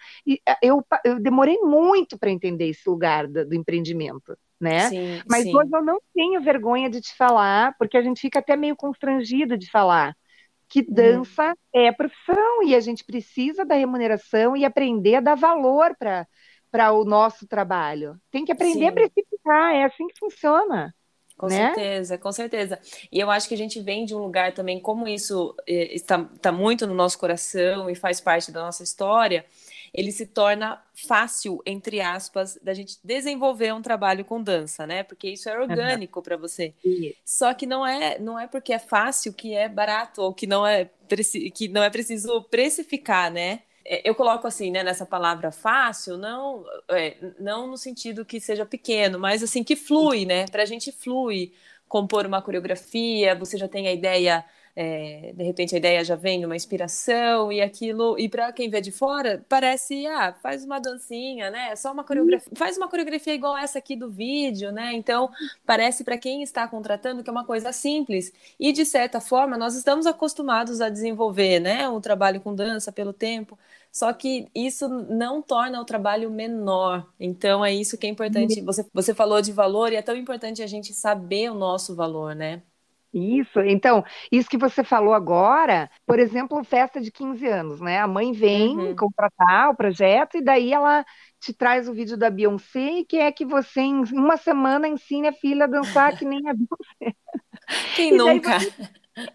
eu, 0.60 0.84
eu 1.04 1.20
demorei 1.20 1.58
muito 1.58 2.18
para 2.18 2.30
entender 2.30 2.66
esse 2.68 2.88
lugar 2.88 3.28
do, 3.28 3.46
do 3.46 3.54
empreendimento. 3.54 4.36
Né? 4.60 4.92
Sim, 4.92 5.22
Mas 5.28 5.44
sim. 5.44 5.52
hoje 5.52 5.70
eu 5.72 5.84
não 5.84 6.00
tenho 6.12 6.40
vergonha 6.42 6.90
de 6.90 7.00
te 7.00 7.14
falar, 7.16 7.76
porque 7.78 7.96
a 7.96 8.02
gente 8.02 8.20
fica 8.20 8.40
até 8.40 8.56
meio 8.56 8.74
constrangido 8.74 9.56
de 9.56 9.70
falar 9.70 10.16
que 10.68 10.80
uhum. 10.80 10.86
dança 10.90 11.48
uhum. 11.48 11.54
é 11.72 11.92
profissão 11.92 12.62
e 12.62 12.74
a 12.74 12.80
gente 12.80 13.04
precisa 13.04 13.64
da 13.64 13.74
remuneração 13.74 14.56
e 14.56 14.64
aprender 14.64 15.16
a 15.16 15.20
dar 15.20 15.34
valor 15.34 15.96
para 15.96 16.92
o 16.92 17.04
nosso 17.04 17.46
trabalho. 17.46 18.16
Tem 18.30 18.44
que 18.44 18.52
aprender 18.52 18.78
Sim. 18.78 18.88
a 18.88 18.92
precificar, 18.92 19.74
é 19.74 19.84
assim 19.84 20.06
que 20.08 20.18
funciona. 20.18 20.94
Com 21.38 21.46
né? 21.46 21.72
certeza, 21.72 22.18
com 22.18 22.32
certeza. 22.32 22.80
E 23.12 23.20
eu 23.20 23.30
acho 23.30 23.46
que 23.46 23.54
a 23.54 23.56
gente 23.56 23.80
vem 23.80 24.04
de 24.04 24.12
um 24.12 24.18
lugar 24.18 24.52
também, 24.52 24.80
como 24.80 25.06
isso 25.06 25.54
eh, 25.68 25.94
está, 25.94 26.28
está 26.34 26.50
muito 26.50 26.84
no 26.84 26.94
nosso 26.94 27.16
coração 27.16 27.88
e 27.88 27.94
faz 27.94 28.20
parte 28.20 28.50
da 28.50 28.60
nossa 28.60 28.82
história, 28.82 29.46
ele 29.92 30.12
se 30.12 30.26
torna 30.26 30.82
fácil, 31.06 31.62
entre 31.64 32.00
aspas, 32.00 32.58
da 32.62 32.74
gente 32.74 32.98
desenvolver 33.02 33.72
um 33.72 33.82
trabalho 33.82 34.24
com 34.24 34.42
dança, 34.42 34.86
né? 34.86 35.02
Porque 35.02 35.28
isso 35.28 35.48
é 35.48 35.58
orgânico 35.58 36.18
uhum. 36.18 36.22
para 36.22 36.36
você. 36.36 36.74
Só 37.24 37.54
que 37.54 37.66
não 37.66 37.86
é, 37.86 38.18
não 38.18 38.38
é 38.38 38.46
porque 38.46 38.72
é 38.72 38.78
fácil 38.78 39.32
que 39.32 39.54
é 39.54 39.68
barato 39.68 40.22
ou 40.22 40.34
que 40.34 40.46
não 40.46 40.66
é, 40.66 40.90
que 41.54 41.68
não 41.68 41.82
é 41.82 41.90
preciso 41.90 42.42
precificar, 42.44 43.30
né? 43.30 43.62
É, 43.84 44.08
eu 44.08 44.14
coloco 44.14 44.46
assim, 44.46 44.70
né, 44.70 44.82
nessa 44.82 45.06
palavra 45.06 45.50
fácil, 45.50 46.18
não, 46.18 46.64
é, 46.90 47.16
não 47.40 47.66
no 47.66 47.78
sentido 47.78 48.24
que 48.24 48.38
seja 48.38 48.66
pequeno, 48.66 49.18
mas 49.18 49.42
assim 49.42 49.64
que 49.64 49.74
flui, 49.74 50.26
né? 50.26 50.46
Para 50.46 50.62
a 50.62 50.66
gente 50.66 50.92
flui 50.92 51.52
compor 51.88 52.26
uma 52.26 52.42
coreografia, 52.42 53.34
você 53.34 53.56
já 53.56 53.66
tem 53.66 53.88
a 53.88 53.92
ideia 53.92 54.44
é, 54.80 55.32
de 55.34 55.42
repente 55.42 55.74
a 55.74 55.78
ideia 55.78 56.04
já 56.04 56.14
vem 56.14 56.44
uma 56.44 56.54
inspiração 56.54 57.50
e 57.50 57.60
aquilo, 57.60 58.16
e 58.16 58.28
para 58.28 58.52
quem 58.52 58.70
vê 58.70 58.80
de 58.80 58.92
fora, 58.92 59.44
parece, 59.48 60.06
ah, 60.06 60.32
faz 60.40 60.64
uma 60.64 60.78
dancinha, 60.78 61.50
né? 61.50 61.74
Só 61.74 61.92
uma 61.92 62.04
coreografia, 62.04 62.52
faz 62.54 62.76
uma 62.76 62.88
coreografia 62.88 63.34
igual 63.34 63.56
essa 63.56 63.80
aqui 63.80 63.96
do 63.96 64.08
vídeo, 64.08 64.70
né? 64.70 64.92
Então, 64.92 65.30
parece 65.66 66.04
para 66.04 66.16
quem 66.16 66.44
está 66.44 66.68
contratando 66.68 67.24
que 67.24 67.28
é 67.28 67.32
uma 67.32 67.44
coisa 67.44 67.72
simples. 67.72 68.32
E 68.58 68.72
de 68.72 68.84
certa 68.84 69.20
forma, 69.20 69.58
nós 69.58 69.74
estamos 69.74 70.06
acostumados 70.06 70.80
a 70.80 70.88
desenvolver, 70.88 71.58
né, 71.58 71.88
o 71.88 72.00
trabalho 72.00 72.40
com 72.40 72.54
dança 72.54 72.92
pelo 72.92 73.12
tempo. 73.12 73.58
Só 73.90 74.12
que 74.12 74.46
isso 74.54 74.88
não 74.88 75.42
torna 75.42 75.80
o 75.80 75.84
trabalho 75.84 76.30
menor. 76.30 77.04
Então 77.18 77.64
é 77.64 77.74
isso 77.74 77.98
que 77.98 78.06
é 78.06 78.10
importante. 78.10 78.60
Você, 78.62 78.86
você 78.94 79.12
falou 79.12 79.42
de 79.42 79.50
valor 79.52 79.92
e 79.92 79.96
é 79.96 80.02
tão 80.02 80.14
importante 80.16 80.62
a 80.62 80.66
gente 80.68 80.94
saber 80.94 81.50
o 81.50 81.54
nosso 81.54 81.96
valor, 81.96 82.34
né? 82.36 82.62
Isso, 83.12 83.60
então, 83.60 84.04
isso 84.30 84.50
que 84.50 84.58
você 84.58 84.84
falou 84.84 85.14
agora, 85.14 85.90
por 86.06 86.18
exemplo, 86.18 86.62
festa 86.62 87.00
de 87.00 87.10
15 87.10 87.46
anos, 87.46 87.80
né? 87.80 87.98
A 87.98 88.06
mãe 88.06 88.32
vem 88.32 88.76
uhum. 88.76 88.96
contratar 88.96 89.70
o 89.70 89.76
projeto 89.76 90.36
e 90.36 90.42
daí 90.42 90.72
ela 90.72 91.04
te 91.40 91.54
traz 91.54 91.88
o 91.88 91.94
vídeo 91.94 92.18
da 92.18 92.28
Beyoncé 92.28 92.98
e 92.98 93.04
quer 93.06 93.32
que 93.32 93.46
você, 93.46 93.80
em 93.80 94.02
uma 94.12 94.36
semana, 94.36 94.86
ensine 94.86 95.28
a 95.28 95.32
filha 95.32 95.64
a 95.64 95.68
dançar 95.68 96.18
que 96.18 96.24
nem 96.24 96.40
a 96.48 96.52
Beyoncé. 96.52 97.16
Quem 97.96 98.12
nunca? 98.16 98.58
Você, 98.58 98.72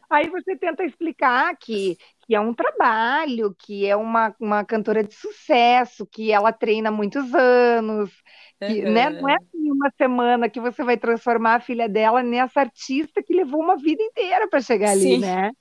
aí 0.08 0.30
você 0.30 0.56
tenta 0.56 0.84
explicar 0.84 1.56
que, 1.58 1.98
que 2.28 2.36
é 2.36 2.40
um 2.40 2.54
trabalho, 2.54 3.56
que 3.58 3.88
é 3.88 3.96
uma, 3.96 4.36
uma 4.40 4.64
cantora 4.64 5.04
de 5.04 5.16
sucesso, 5.16 6.06
que 6.06 6.32
ela 6.32 6.54
treina 6.54 6.90
há 6.90 6.92
muitos 6.92 7.34
anos, 7.34 8.12
que, 8.68 8.86
uhum. 8.86 8.92
né, 8.92 9.10
não 9.10 9.30
é 9.30 9.38
em 9.54 9.72
uma 9.72 9.92
semana 9.98 10.50
que 10.50 10.60
você 10.60 10.84
vai 10.84 10.98
transformar 10.98 11.56
a 11.56 11.60
filha 11.60 11.88
dela 11.88 12.22
nessa 12.24 12.62
artista 12.62 13.22
que 13.24 13.34
levou 13.34 13.62
uma 13.62 13.78
vida 13.78 14.02
inteira 14.02 14.48
para 14.48 14.62
chegar 14.62 14.92
ali, 14.92 15.16
Sim. 15.16 15.20
né? 15.20 15.52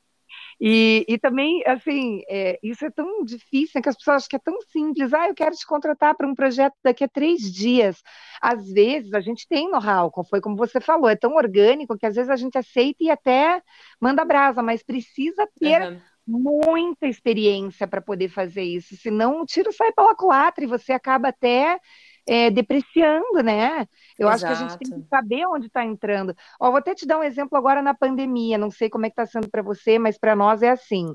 E, 0.61 1.05
e 1.09 1.19
também, 1.19 1.63
assim, 1.67 2.23
é, 2.29 2.59
isso 2.63 2.85
é 2.85 2.91
tão 2.91 3.25
difícil, 3.25 3.73
né, 3.75 3.83
que 3.83 3.89
as 3.89 3.97
pessoas 3.97 4.19
acham 4.19 4.29
que 4.29 4.37
é 4.37 4.39
tão 4.39 4.61
simples. 4.71 5.13
Ah, 5.13 5.29
eu 5.29 5.35
quero 5.35 5.57
te 5.57 5.67
contratar 5.67 6.15
para 6.15 6.29
um 6.29 6.37
projeto 6.37 6.75
daqui 6.85 7.03
a 7.03 7.09
três 7.09 7.41
dias. 7.53 8.01
Às 8.41 8.71
vezes, 8.71 9.13
a 9.13 9.21
gente 9.21 9.47
tem 9.49 9.69
know-how, 9.69 10.13
foi 10.29 10.41
como 10.41 10.57
você 10.57 10.81
falou, 10.81 11.09
é 11.09 11.17
tão 11.17 11.35
orgânico 11.35 11.99
que 11.99 12.07
às 12.07 12.15
vezes 12.15 12.31
a 12.31 12.37
gente 12.37 12.57
aceita 12.57 13.03
e 13.03 13.11
até 13.11 13.61
manda 14.01 14.25
brasa, 14.25 14.63
mas 14.63 14.85
precisa 14.85 15.49
ter 15.59 15.83
uhum. 15.83 16.01
muita 16.27 17.09
experiência 17.09 17.87
para 17.89 18.01
poder 18.01 18.29
fazer 18.29 18.63
isso, 18.63 18.97
senão 18.97 19.43
o 19.43 19.47
tiro 19.47 19.73
sai 19.73 19.91
pela 19.93 20.15
culatra 20.15 20.65
e 20.65 20.69
você 20.69 20.93
acaba 20.93 21.29
até 21.29 21.81
é, 22.27 22.51
depreciando, 22.51 23.43
né? 23.43 23.87
Eu 24.19 24.29
Exato. 24.29 24.35
acho 24.35 24.47
que 24.47 24.53
a 24.53 24.69
gente 24.69 24.79
tem 24.79 25.01
que 25.01 25.09
saber 25.09 25.47
onde 25.47 25.67
está 25.67 25.85
entrando. 25.85 26.35
Ó, 26.61 26.71
vou 26.71 26.79
até 26.79 26.95
te 26.95 27.07
dar 27.07 27.19
um 27.19 27.23
exemplo 27.23 27.57
agora 27.59 27.83
na 27.83 27.95
pandemia, 27.95 28.59
não 28.59 28.71
sei 28.71 28.89
como 28.89 29.07
é 29.07 29.11
que 29.11 29.21
está 29.21 29.27
sendo 29.27 29.51
para 29.51 29.63
você, 29.63 29.99
mas 29.99 30.19
para 30.19 30.37
nós 30.37 30.63
é 30.63 30.71
assim. 30.71 31.15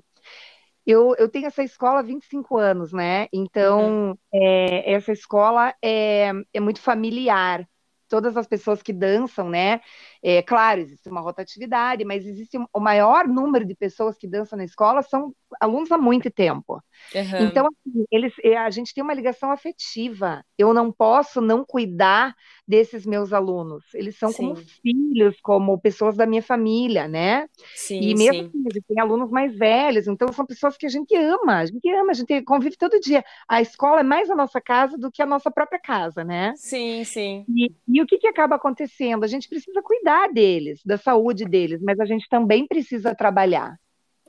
Eu, 0.86 1.14
eu, 1.18 1.28
tenho 1.28 1.48
essa 1.48 1.64
escola 1.64 2.00
há 2.00 2.02
25 2.04 2.58
anos, 2.58 2.94
né? 2.94 3.28
Então, 3.34 4.10
uhum. 4.10 4.18
é, 4.34 4.94
essa 4.94 5.12
escola 5.12 5.74
é, 5.84 6.32
é 6.54 6.60
muito 6.62 6.80
familiar. 6.80 7.68
Todas 8.08 8.38
as 8.38 8.48
pessoas 8.48 8.82
que 8.82 8.94
dançam, 8.94 9.50
né? 9.50 9.82
É, 10.24 10.42
claro, 10.42 10.82
existe 10.82 11.10
uma 11.10 11.22
rotatividade, 11.22 12.04
mas 12.04 12.26
existe 12.26 12.58
o 12.74 12.80
maior 12.80 13.28
número 13.28 13.66
de 13.66 13.76
pessoas 13.76 14.18
que 14.18 14.28
dançam 14.28 14.58
na 14.58 14.66
escola 14.66 15.02
são 15.02 15.34
alunos 15.60 15.92
há 15.92 15.98
muito 15.98 16.30
tempo. 16.30 16.82
Uhum. 17.14 17.46
Então, 17.46 17.68
assim, 17.68 18.06
eles, 18.12 18.34
é, 18.44 18.58
a 18.58 18.70
gente 18.70 18.94
tem 18.94 19.04
uma 19.04 19.14
ligação 19.14 19.52
afetiva. 19.52 20.44
Eu 20.58 20.74
não 20.74 20.92
posso 20.92 21.40
não 21.42 21.64
cuidar 21.64 22.36
desses 22.68 23.06
meus 23.06 23.32
alunos. 23.32 23.84
Eles 23.94 24.18
são 24.18 24.30
sim. 24.30 24.38
como 24.38 24.56
filhos, 24.56 25.40
como 25.42 25.80
pessoas 25.80 26.18
da 26.18 26.26
minha 26.26 26.42
família, 26.42 27.08
né? 27.08 27.48
Sim, 27.76 28.02
e 28.02 28.16
mesmo 28.16 28.52
sim. 28.52 28.64
assim, 28.70 28.82
tem 28.88 29.00
alunos 29.00 29.32
mais 29.32 29.58
velhos, 29.58 30.08
então 30.08 30.32
são 30.34 30.46
pessoas 30.46 30.76
que 30.76 30.86
a 30.86 30.90
gente 30.90 31.16
ama, 31.16 31.60
a 31.60 31.66
gente 31.66 31.90
ama, 31.90 32.12
a 32.12 32.14
gente 32.14 32.42
convive 32.42 32.76
todo 32.76 33.00
dia. 33.00 33.24
A 33.48 33.62
escola 33.62 34.02
é 34.02 34.04
mais 34.04 34.30
a 34.30 34.36
nossa 34.36 34.60
casa 34.60 34.98
do 34.98 35.12
que 35.12 35.22
a 35.22 35.26
nossa 35.26 35.50
própria 35.50 35.80
casa, 35.80 36.24
né? 36.24 36.54
Sim, 36.56 37.04
sim. 37.04 37.46
E, 37.48 37.72
e 37.88 37.97
o 38.02 38.06
que, 38.06 38.18
que 38.18 38.28
acaba 38.28 38.56
acontecendo? 38.56 39.24
A 39.24 39.28
gente 39.28 39.48
precisa 39.48 39.82
cuidar 39.82 40.32
deles, 40.32 40.82
da 40.86 40.98
saúde 40.98 41.46
deles, 41.46 41.82
mas 41.82 42.00
a 42.00 42.06
gente 42.06 42.28
também 42.30 42.68
precisa 42.68 43.16
trabalhar. 43.16 43.78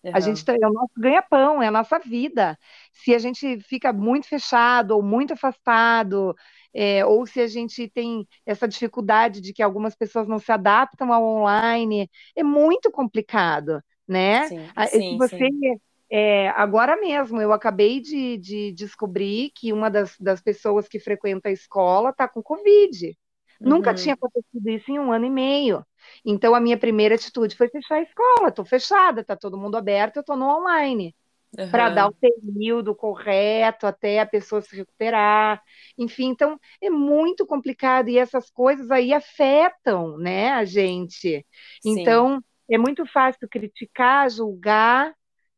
Uhum. 0.04 0.12
A 0.14 0.20
gente 0.20 0.44
é 0.48 0.66
o 0.66 0.72
nosso 0.72 0.92
ganha-pão, 0.96 1.62
é 1.62 1.66
a 1.66 1.72
nossa 1.72 1.98
vida. 1.98 2.58
Se 2.92 3.14
a 3.14 3.18
gente 3.18 3.60
fica 3.60 3.92
muito 3.92 4.28
fechado 4.28 4.92
ou 4.92 5.02
muito 5.02 5.32
afastado, 5.32 6.34
é, 6.72 7.04
ou 7.04 7.26
se 7.26 7.40
a 7.40 7.46
gente 7.46 7.88
tem 7.88 8.26
essa 8.46 8.68
dificuldade 8.68 9.40
de 9.40 9.52
que 9.52 9.62
algumas 9.62 9.94
pessoas 9.94 10.28
não 10.28 10.38
se 10.38 10.52
adaptam 10.52 11.12
ao 11.12 11.24
online, 11.24 12.08
é 12.36 12.42
muito 12.42 12.90
complicado, 12.90 13.82
né? 14.06 14.48
Sim, 14.48 14.68
sim, 14.90 15.18
você 15.18 15.36
sim. 15.36 15.80
É, 16.10 16.48
agora 16.50 16.96
mesmo, 16.98 17.40
eu 17.40 17.52
acabei 17.52 18.00
de, 18.00 18.38
de, 18.38 18.72
descobrir 18.72 19.50
que 19.54 19.74
uma 19.74 19.90
das, 19.90 20.16
das 20.18 20.40
pessoas 20.40 20.88
que 20.88 20.98
frequenta 20.98 21.50
a 21.50 21.52
escola 21.52 22.10
está 22.10 22.26
com 22.26 22.42
Covid. 22.42 23.14
Uhum. 23.60 23.70
Nunca 23.70 23.92
tinha 23.94 24.14
acontecido 24.14 24.68
isso 24.68 24.90
em 24.90 24.98
um 24.98 25.12
ano 25.12 25.26
e 25.26 25.30
meio. 25.30 25.84
Então, 26.24 26.54
a 26.54 26.60
minha 26.60 26.78
primeira 26.78 27.16
atitude 27.16 27.56
foi 27.56 27.68
fechar 27.68 27.96
a 27.96 28.02
escola. 28.02 28.48
Estou 28.48 28.64
fechada, 28.64 29.20
está 29.20 29.36
todo 29.36 29.58
mundo 29.58 29.76
aberto, 29.76 30.16
eu 30.16 30.20
estou 30.20 30.36
no 30.36 30.46
online. 30.46 31.14
Uhum. 31.58 31.70
Para 31.70 31.88
dar 31.88 32.08
o 32.08 32.14
período 32.14 32.94
correto 32.94 33.86
até 33.86 34.20
a 34.20 34.26
pessoa 34.26 34.60
se 34.60 34.76
recuperar. 34.76 35.62
Enfim, 35.96 36.26
então 36.26 36.58
é 36.80 36.90
muito 36.90 37.46
complicado 37.46 38.08
e 38.08 38.18
essas 38.18 38.50
coisas 38.50 38.90
aí 38.90 39.12
afetam 39.14 40.18
né, 40.18 40.50
a 40.50 40.64
gente. 40.64 41.44
Sim. 41.82 42.00
Então, 42.00 42.42
é 42.70 42.76
muito 42.76 43.06
fácil 43.06 43.48
criticar, 43.48 44.30
julgar, 44.30 45.14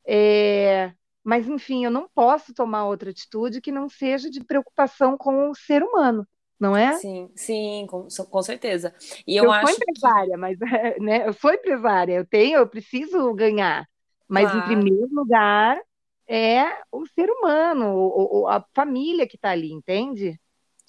é... 0.07 0.93
mas 1.25 1.49
enfim, 1.49 1.85
eu 1.85 1.91
não 1.91 2.09
posso 2.15 2.55
tomar 2.55 2.87
outra 2.87 3.11
atitude 3.11 3.61
que 3.61 3.73
não 3.73 3.89
seja 3.89 4.31
de 4.31 4.45
preocupação 4.45 5.19
com 5.19 5.51
o 5.51 5.55
ser 5.57 5.83
humano 5.83 6.25
não 6.61 6.77
é? 6.77 6.93
Sim, 6.93 7.31
sim, 7.35 7.87
com, 7.89 8.07
com 8.07 8.43
certeza. 8.43 8.95
E 9.27 9.35
eu, 9.35 9.45
eu 9.45 9.53
acho 9.53 9.73
sou 9.73 9.77
empresária, 9.77 10.33
que... 10.33 10.37
mas 10.37 10.59
né, 11.01 11.27
eu 11.27 11.33
sou 11.33 11.53
empresária, 11.53 12.13
eu 12.13 12.27
tenho, 12.27 12.59
eu 12.59 12.69
preciso 12.69 13.33
ganhar. 13.35 13.89
Mas 14.29 14.51
claro. 14.51 14.59
em 14.59 14.75
primeiro 14.77 15.09
lugar 15.13 15.81
é 16.29 16.67
o 16.93 17.07
ser 17.07 17.29
humano, 17.31 17.97
o, 17.97 18.43
o, 18.43 18.49
a 18.49 18.65
família 18.75 19.27
que 19.27 19.37
está 19.37 19.51
ali, 19.51 19.73
entende? 19.73 20.39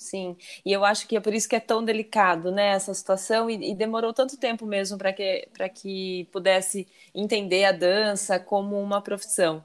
Sim, 0.01 0.35
e 0.65 0.71
eu 0.73 0.83
acho 0.83 1.07
que 1.07 1.15
é 1.15 1.19
por 1.19 1.31
isso 1.31 1.47
que 1.47 1.55
é 1.55 1.59
tão 1.59 1.85
delicado, 1.85 2.51
né, 2.51 2.69
essa 2.69 2.91
situação, 2.91 3.47
e, 3.51 3.71
e 3.71 3.75
demorou 3.75 4.11
tanto 4.11 4.35
tempo 4.35 4.65
mesmo 4.65 4.97
para 4.97 5.13
que, 5.13 5.47
que 5.75 6.27
pudesse 6.31 6.87
entender 7.13 7.65
a 7.65 7.71
dança 7.71 8.39
como 8.39 8.81
uma 8.81 8.99
profissão. 8.99 9.63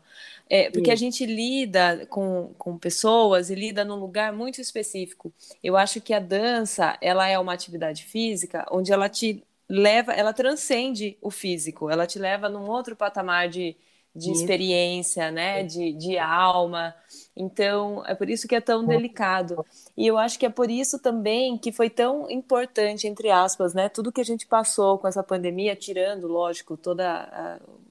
É, 0.49 0.71
porque 0.71 0.91
Sim. 0.91 0.91
a 0.91 0.95
gente 0.95 1.25
lida 1.25 2.05
com, 2.11 2.53
com 2.59 2.77
pessoas 2.79 3.49
e 3.49 3.55
lida 3.55 3.83
num 3.83 3.97
lugar 3.97 4.31
muito 4.31 4.61
específico. 4.61 5.33
Eu 5.63 5.75
acho 5.75 6.03
que 6.03 6.13
a 6.13 6.21
dança, 6.21 6.99
ela 7.01 7.27
é 7.27 7.39
uma 7.39 7.55
atividade 7.55 8.05
física 8.05 8.67
onde 8.71 8.93
ela 8.93 9.09
te 9.09 9.43
leva, 9.69 10.13
ela 10.13 10.35
transcende 10.35 11.17
o 11.23 11.31
físico, 11.31 11.89
ela 11.91 12.07
te 12.07 12.19
leva 12.19 12.47
num 12.49 12.69
outro 12.69 12.95
patamar 12.95 13.49
de, 13.49 13.75
de 14.17 14.33
experiência, 14.33 15.31
né, 15.31 15.63
de, 15.63 15.93
de 15.93 16.17
alma. 16.19 16.95
Então, 17.37 18.03
é 18.07 18.15
por 18.15 18.31
isso 18.31 18.49
que 18.49 18.55
é 18.55 18.61
tão 18.61 18.85
delicado. 18.87 19.65
E 19.97 20.07
eu 20.07 20.17
acho 20.17 20.39
que 20.39 20.47
é 20.47 20.51
por 20.51 20.71
isso 20.71 20.99
também 20.99 21.59
que 21.59 21.71
foi 21.71 21.91
tão 21.91 22.31
importante, 22.31 23.07
entre 23.07 23.31
aspas, 23.31 23.75
né, 23.75 23.89
tudo 23.91 24.11
que 24.11 24.21
a 24.21 24.25
gente 24.25 24.47
passou 24.47 24.99
com 24.99 25.07
essa 25.07 25.23
pandemia, 25.23 25.77
tirando, 25.77 26.27
lógico, 26.27 26.77
todos 26.77 27.05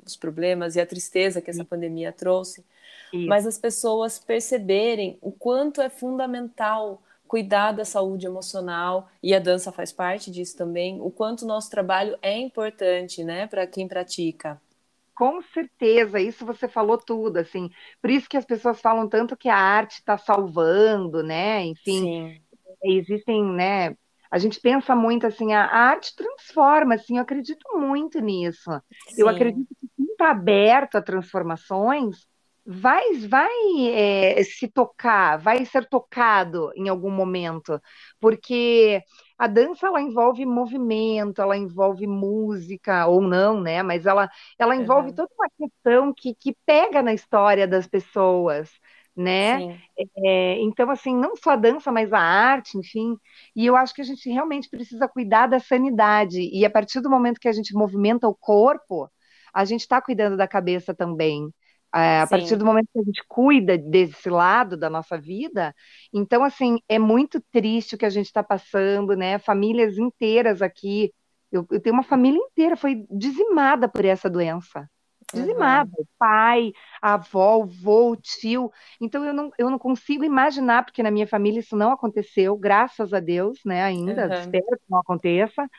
os 0.04 0.16
problemas 0.16 0.76
e 0.76 0.82
a 0.82 0.86
tristeza 0.86 1.42
que 1.42 1.52
essa 1.52 1.64
pandemia 1.64 2.12
trouxe, 2.12 2.66
isso. 3.14 3.28
mas 3.28 3.46
as 3.46 3.58
pessoas 3.58 4.18
perceberem 4.18 5.18
o 5.22 5.32
quanto 5.32 5.80
é 5.80 5.90
fundamental 5.90 7.02
cuidar 7.28 7.72
da 7.72 7.86
saúde 7.86 8.26
emocional 8.26 9.10
e 9.22 9.34
a 9.34 9.40
dança 9.40 9.72
faz 9.72 9.92
parte 9.92 10.32
disso 10.32 10.56
também, 10.56 11.02
o 11.02 11.12
quanto 11.12 11.42
o 11.44 11.48
nosso 11.48 11.70
trabalho 11.70 12.18
é 12.22 12.38
importante, 12.38 13.24
né, 13.24 13.48
para 13.48 13.68
quem 13.68 13.88
pratica. 13.88 14.60
Com 15.16 15.42
certeza, 15.42 16.20
isso 16.20 16.46
você 16.46 16.68
falou 16.68 16.98
tudo, 16.98 17.38
assim. 17.38 17.70
Por 18.02 18.10
isso 18.10 18.28
que 18.28 18.36
as 18.36 18.46
pessoas 18.46 18.82
falam 18.82 19.08
tanto 19.08 19.38
que 19.38 19.48
a 19.48 19.58
arte 19.58 19.94
está 19.94 20.18
salvando, 20.18 21.24
né? 21.24 21.64
Enfim, 21.66 22.02
Sim. 22.02 22.42
existem, 22.84 23.44
né? 23.44 23.96
A 24.30 24.38
gente 24.38 24.60
pensa 24.60 24.94
muito 24.94 25.26
assim, 25.26 25.54
a 25.54 25.66
arte 25.66 26.14
transforma, 26.16 26.96
assim, 26.96 27.16
eu 27.16 27.24
acredito 27.24 27.78
muito 27.78 28.20
nisso. 28.20 28.70
Sim. 29.08 29.22
Eu 29.22 29.30
acredito 29.30 29.70
que 29.80 29.88
quem 29.96 30.06
está 30.08 30.32
aberto 30.32 30.96
a 30.96 31.02
transformações 31.02 32.28
vai, 32.66 33.14
vai 33.14 33.50
é, 33.94 34.44
se 34.44 34.68
tocar, 34.68 35.38
vai 35.38 35.64
ser 35.66 35.88
tocado 35.88 36.72
em 36.76 36.90
algum 36.90 37.12
momento, 37.12 37.80
porque 38.20 39.02
a 39.38 39.48
dança 39.48 39.88
ela 39.88 40.02
envolve 40.02 40.46
movimento, 40.46 41.42
ela 41.42 41.58
envolve 41.58 42.08
música 42.08 43.06
ou 43.08 43.22
não, 43.22 43.60
né? 43.62 43.84
Mas 43.84 44.06
ela, 44.06 44.30
ela 44.58 44.76
envolve 44.76 45.10
uhum. 45.10 45.16
toda 45.16 45.30
uma 45.38 45.50
questão 45.58 46.14
que, 46.14 46.34
que 46.36 46.56
pega 46.66 47.02
na 47.04 47.14
história 47.14 47.68
das 47.68 47.88
pessoas, 47.88 48.72
né? 49.16 49.66
É, 50.18 50.60
então, 50.62 50.90
assim, 50.90 51.16
não 51.16 51.36
só 51.36 51.52
a 51.52 51.56
dança, 51.56 51.92
mas 51.92 52.14
a 52.14 52.20
arte, 52.20 52.78
enfim. 52.78 53.18
E 53.56 53.66
eu 53.66 53.76
acho 53.76 53.94
que 53.94 54.02
a 54.02 54.06
gente 54.06 54.30
realmente 54.30 54.70
precisa 54.70 55.08
cuidar 55.08 55.48
da 55.48 55.60
sanidade. 55.60 56.40
E 56.42 56.66
a 56.66 56.70
partir 56.70 57.02
do 57.02 57.10
momento 57.10 57.40
que 57.40 57.48
a 57.48 57.54
gente 57.54 57.74
movimenta 57.74 58.28
o 58.28 58.36
corpo, 58.36 59.10
a 59.54 59.66
gente 59.66 59.82
está 59.82 60.02
cuidando 60.02 60.38
da 60.38 60.48
cabeça 60.48 60.94
também. 60.94 61.50
É, 61.96 62.20
a 62.20 62.28
partir 62.28 62.58
do 62.58 62.66
momento 62.66 62.90
que 62.92 63.00
a 63.00 63.04
gente 63.04 63.24
cuida 63.26 63.78
desse 63.78 64.30
lado 64.30 64.76
da 64.76 64.90
nossa 64.90 65.18
vida, 65.18 65.74
então, 66.14 66.44
assim, 66.44 66.78
é 66.90 67.00
muito 67.00 67.42
triste 67.52 67.96
o 67.96 67.98
que 67.98 68.06
a 68.06 68.10
gente 68.10 68.26
está 68.26 68.44
passando, 68.44 69.16
né? 69.16 69.40
Famílias 69.40 69.98
inteiras 69.98 70.62
aqui. 70.62 71.14
Eu, 71.50 71.66
eu, 71.72 71.80
tenho 71.80 71.94
uma 71.94 72.04
família 72.04 72.38
inteira, 72.38 72.76
foi 72.76 73.06
dizimada 73.10 73.88
por 73.88 74.04
essa 74.04 74.30
doença. 74.30 74.90
Dizimada. 75.34 75.92
Uhum. 75.98 76.04
O 76.04 76.08
pai, 76.18 76.72
a 77.02 77.14
avó, 77.16 77.58
o 77.58 77.66
vô, 77.66 78.12
o 78.12 78.16
tio. 78.16 78.72
Então, 79.02 79.26
eu 79.26 79.34
não, 79.34 79.52
eu 79.58 79.70
não 79.70 79.80
consigo 79.80 80.24
imaginar, 80.24 80.86
porque 80.86 81.04
na 81.04 81.12
minha 81.12 81.28
família 81.28 81.60
isso 81.60 81.76
não 81.76 81.92
aconteceu, 81.92 82.56
graças 82.58 83.14
a 83.14 83.20
Deus, 83.20 83.60
né? 83.66 83.84
Ainda, 83.84 84.28
uhum. 84.28 84.34
espero 84.34 84.78
que 84.78 84.86
não 84.90 85.00
aconteça. 85.00 85.70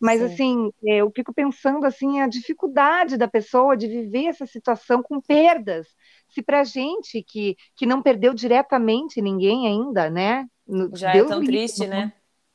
Mas, 0.00 0.20
Sim. 0.20 0.26
assim, 0.26 0.70
é, 0.86 0.96
eu 0.96 1.12
fico 1.14 1.32
pensando, 1.32 1.84
assim, 1.86 2.20
a 2.20 2.26
dificuldade 2.26 3.16
da 3.16 3.28
pessoa 3.28 3.76
de 3.76 3.86
viver 3.86 4.26
essa 4.26 4.46
situação 4.46 5.02
com 5.02 5.20
perdas. 5.20 5.86
Se 6.28 6.42
para 6.42 6.64
gente 6.64 7.22
que, 7.22 7.56
que 7.76 7.86
não 7.86 8.02
perdeu 8.02 8.34
diretamente 8.34 9.22
ninguém 9.22 9.68
ainda, 9.68 10.10
né? 10.10 10.46
Já 10.94 11.10
é 11.10 11.12
Deus 11.12 11.30
é 11.30 11.34
tão 11.34 11.44
triste, 11.44 11.86
né? 11.86 12.12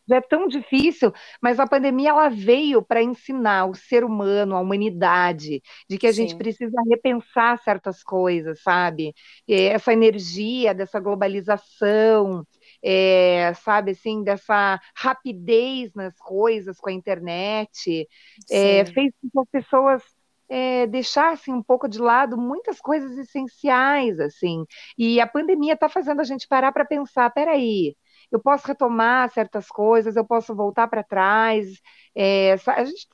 É 0.09 0.21
tão 0.21 0.47
difícil, 0.47 1.11
mas 1.41 1.59
a 1.59 1.67
pandemia 1.67 2.09
ela 2.09 2.29
veio 2.29 2.81
para 2.81 3.01
ensinar 3.01 3.65
o 3.65 3.75
ser 3.75 4.03
humano, 4.03 4.55
a 4.55 4.59
humanidade, 4.59 5.61
de 5.89 5.97
que 5.97 6.07
a 6.07 6.13
Sim. 6.13 6.23
gente 6.23 6.37
precisa 6.37 6.81
repensar 6.89 7.61
certas 7.63 8.03
coisas, 8.03 8.61
sabe? 8.61 9.13
Essa 9.47 9.93
energia 9.93 10.73
dessa 10.73 10.99
globalização, 10.99 12.45
é, 12.83 13.53
sabe 13.55 13.91
assim, 13.91 14.23
dessa 14.23 14.79
rapidez 14.95 15.93
nas 15.93 16.17
coisas 16.17 16.79
com 16.79 16.89
a 16.89 16.93
internet, 16.93 18.07
é, 18.49 18.85
fez 18.85 19.11
com 19.21 19.29
que 19.29 19.39
as 19.39 19.63
pessoas 19.63 20.03
é, 20.49 20.87
deixassem 20.87 21.53
um 21.53 21.61
pouco 21.61 21.87
de 21.87 21.99
lado 21.99 22.37
muitas 22.37 22.81
coisas 22.81 23.17
essenciais, 23.17 24.19
assim. 24.19 24.65
E 24.97 25.21
a 25.21 25.27
pandemia 25.27 25.73
está 25.73 25.87
fazendo 25.87 26.21
a 26.21 26.23
gente 26.23 26.47
parar 26.47 26.71
para 26.71 26.85
pensar, 26.85 27.29
peraí, 27.29 27.95
eu 28.31 28.39
posso 28.39 28.67
retomar 28.67 29.29
certas 29.31 29.67
coisas, 29.67 30.15
eu 30.15 30.25
posso 30.25 30.55
voltar 30.55 30.87
para 30.87 31.03
trás. 31.03 31.67
É, 32.15 32.53
a 32.67 32.83
gente 32.85 33.07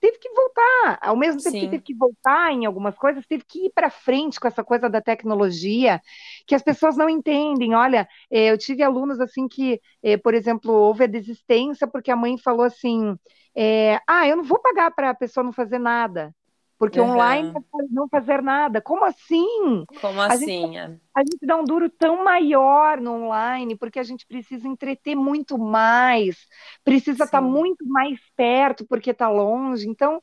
teve 0.00 0.18
que 0.18 0.30
voltar, 0.30 0.98
ao 1.02 1.16
mesmo 1.16 1.42
tempo 1.42 1.52
Sim. 1.52 1.60
que 1.60 1.68
teve 1.70 1.82
que 1.82 1.94
voltar 1.94 2.52
em 2.52 2.66
algumas 2.66 2.96
coisas, 2.96 3.26
teve 3.26 3.44
que 3.46 3.66
ir 3.66 3.70
para 3.74 3.90
frente 3.90 4.40
com 4.40 4.48
essa 4.48 4.64
coisa 4.64 4.88
da 4.88 5.00
tecnologia, 5.00 6.00
que 6.46 6.54
as 6.54 6.62
pessoas 6.62 6.96
não 6.96 7.08
entendem. 7.08 7.74
Olha, 7.74 8.08
é, 8.30 8.50
eu 8.50 8.58
tive 8.58 8.82
alunos 8.82 9.20
assim 9.20 9.48
que, 9.48 9.80
é, 10.02 10.16
por 10.16 10.34
exemplo, 10.34 10.72
houve 10.72 11.04
a 11.04 11.06
desistência 11.06 11.86
porque 11.86 12.10
a 12.10 12.16
mãe 12.16 12.38
falou 12.38 12.64
assim: 12.64 13.16
é, 13.54 14.00
ah, 14.06 14.26
eu 14.26 14.36
não 14.36 14.44
vou 14.44 14.60
pagar 14.60 14.90
para 14.92 15.10
a 15.10 15.14
pessoa 15.14 15.44
não 15.44 15.52
fazer 15.52 15.78
nada. 15.78 16.34
Porque 16.78 17.00
uhum. 17.00 17.10
online 17.10 17.52
não 17.90 18.08
fazer 18.08 18.40
nada. 18.40 18.80
Como 18.80 19.04
assim? 19.04 19.84
Como 20.00 20.20
assim? 20.20 20.32
A 20.32 20.36
gente, 20.36 20.76
é. 20.76 20.96
a 21.14 21.20
gente 21.20 21.38
dá 21.42 21.56
um 21.56 21.64
duro 21.64 21.90
tão 21.90 22.22
maior 22.22 23.00
no 23.00 23.24
online, 23.24 23.76
porque 23.76 23.98
a 23.98 24.04
gente 24.04 24.24
precisa 24.26 24.68
entreter 24.68 25.16
muito 25.16 25.58
mais, 25.58 26.36
precisa 26.84 27.24
estar 27.24 27.40
tá 27.40 27.40
muito 27.40 27.84
mais 27.86 28.18
perto 28.36 28.86
porque 28.86 29.10
está 29.10 29.28
longe. 29.28 29.88
Então, 29.88 30.22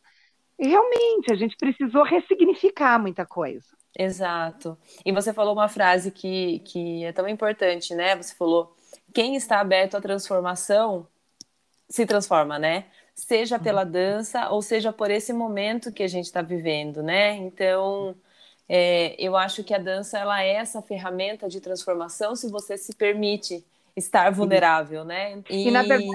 realmente, 0.57 1.31
a 1.31 1.35
gente 1.35 1.57
precisou 1.57 2.03
ressignificar 2.03 2.97
muita 3.00 3.25
coisa. 3.25 3.67
Exato. 3.97 4.77
E 5.05 5.12
você 5.12 5.33
falou 5.33 5.53
uma 5.53 5.67
frase 5.67 6.09
que, 6.09 6.59
que 6.59 7.03
é 7.03 7.12
tão 7.12 7.27
importante, 7.27 7.93
né? 7.93 8.15
Você 8.15 8.33
falou: 8.33 8.75
quem 9.13 9.35
está 9.35 9.59
aberto 9.59 9.95
à 9.97 10.01
transformação 10.01 11.05
se 11.89 12.05
transforma, 12.05 12.57
né? 12.57 12.85
Seja 13.15 13.57
pela 13.57 13.86
uhum. 13.86 13.91
dança 13.91 14.50
ou 14.50 14.62
seja 14.62 14.91
por 14.91 15.10
esse 15.10 15.31
momento 15.31 15.91
que 15.91 16.03
a 16.03 16.07
gente 16.07 16.25
está 16.25 16.41
vivendo, 16.41 17.01
né? 17.01 17.38
Então, 17.38 18.13
é, 18.67 19.15
eu 19.17 19.38
acho 19.38 19.63
que 19.63 19.74
a 19.74 19.79
dança 19.79 20.19
ela 20.19 20.43
é 20.43 20.55
essa 20.55 20.81
ferramenta 20.81 21.48
de 21.48 21.62
transformação 21.62 22.36
se 22.36 22.51
você 22.51 22.77
se 22.77 22.93
permite 22.93 23.65
estar 23.95 24.29
vulnerável, 24.29 25.05
né? 25.05 25.41
E, 25.50 25.69
e 25.69 25.72
na 25.72 25.81
verdade 25.81 26.05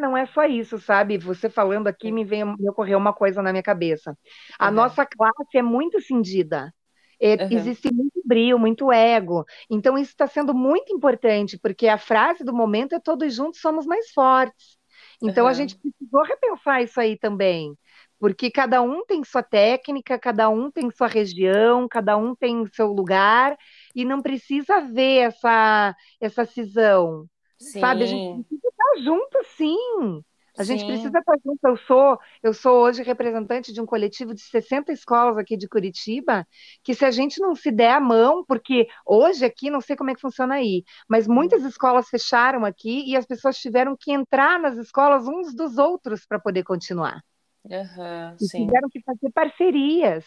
não 0.00 0.16
é 0.16 0.26
só 0.26 0.44
isso, 0.44 0.80
sabe? 0.80 1.16
Você 1.18 1.48
falando 1.48 1.86
aqui 1.86 2.10
me 2.10 2.24
vem 2.24 2.44
me 2.44 2.68
ocorreu 2.68 2.98
uma 2.98 3.12
coisa 3.12 3.40
na 3.40 3.52
minha 3.52 3.62
cabeça. 3.62 4.18
A 4.58 4.66
uhum. 4.66 4.74
nossa 4.74 5.06
classe 5.06 5.56
é 5.56 5.62
muito 5.62 6.00
cindida. 6.00 6.74
É, 7.20 7.34
uhum. 7.34 7.52
Existe 7.52 7.94
muito 7.94 8.20
brilho, 8.24 8.58
muito 8.58 8.90
ego. 8.90 9.44
Então, 9.70 9.96
isso 9.96 10.10
está 10.10 10.26
sendo 10.26 10.52
muito 10.52 10.92
importante, 10.92 11.56
porque 11.56 11.86
a 11.86 11.96
frase 11.96 12.42
do 12.42 12.52
momento 12.52 12.96
é 12.96 12.98
todos 12.98 13.32
juntos 13.32 13.60
somos 13.60 13.86
mais 13.86 14.10
fortes. 14.10 14.81
Então 15.22 15.44
uhum. 15.44 15.50
a 15.50 15.54
gente 15.54 15.76
precisou 15.78 16.22
repensar 16.22 16.82
isso 16.82 17.00
aí 17.00 17.16
também, 17.16 17.76
porque 18.18 18.50
cada 18.50 18.82
um 18.82 19.04
tem 19.04 19.22
sua 19.24 19.42
técnica, 19.42 20.18
cada 20.18 20.48
um 20.48 20.70
tem 20.70 20.90
sua 20.90 21.06
região, 21.06 21.88
cada 21.88 22.16
um 22.16 22.34
tem 22.34 22.66
seu 22.72 22.88
lugar, 22.88 23.56
e 23.94 24.04
não 24.04 24.20
precisa 24.20 24.80
ver 24.80 25.28
essa, 25.28 25.94
essa 26.20 26.44
cisão. 26.44 27.26
Sim. 27.58 27.80
Sabe? 27.80 28.04
A 28.04 28.06
gente 28.06 28.44
precisa 28.44 28.68
estar 28.68 29.02
junto, 29.04 29.44
sim. 29.56 30.24
A 30.56 30.64
Sim. 30.64 30.76
gente 30.76 30.84
precisa 30.84 31.18
estar 31.18 31.34
junto. 31.44 31.58
Eu 31.66 31.76
sou, 31.76 32.18
eu 32.42 32.54
sou 32.54 32.82
hoje 32.84 33.02
representante 33.02 33.72
de 33.72 33.80
um 33.80 33.86
coletivo 33.86 34.34
de 34.34 34.42
60 34.42 34.92
escolas 34.92 35.38
aqui 35.38 35.56
de 35.56 35.68
Curitiba, 35.68 36.46
que 36.84 36.94
se 36.94 37.04
a 37.04 37.10
gente 37.10 37.40
não 37.40 37.54
se 37.54 37.70
der 37.70 37.92
a 37.94 38.00
mão, 38.00 38.44
porque 38.44 38.86
hoje 39.06 39.44
aqui, 39.44 39.70
não 39.70 39.80
sei 39.80 39.96
como 39.96 40.10
é 40.10 40.14
que 40.14 40.20
funciona 40.20 40.56
aí, 40.56 40.84
mas 41.08 41.26
muitas 41.26 41.64
escolas 41.64 42.08
fecharam 42.08 42.64
aqui 42.64 43.04
e 43.10 43.16
as 43.16 43.26
pessoas 43.26 43.58
tiveram 43.58 43.96
que 43.98 44.12
entrar 44.12 44.58
nas 44.60 44.76
escolas 44.76 45.26
uns 45.26 45.54
dos 45.54 45.78
outros 45.78 46.26
para 46.26 46.38
poder 46.38 46.64
continuar. 46.64 47.22
Uhum, 47.64 48.40
e 48.40 48.48
tiveram 48.48 48.88
que 48.90 49.00
fazer 49.02 49.30
parcerias. 49.32 50.24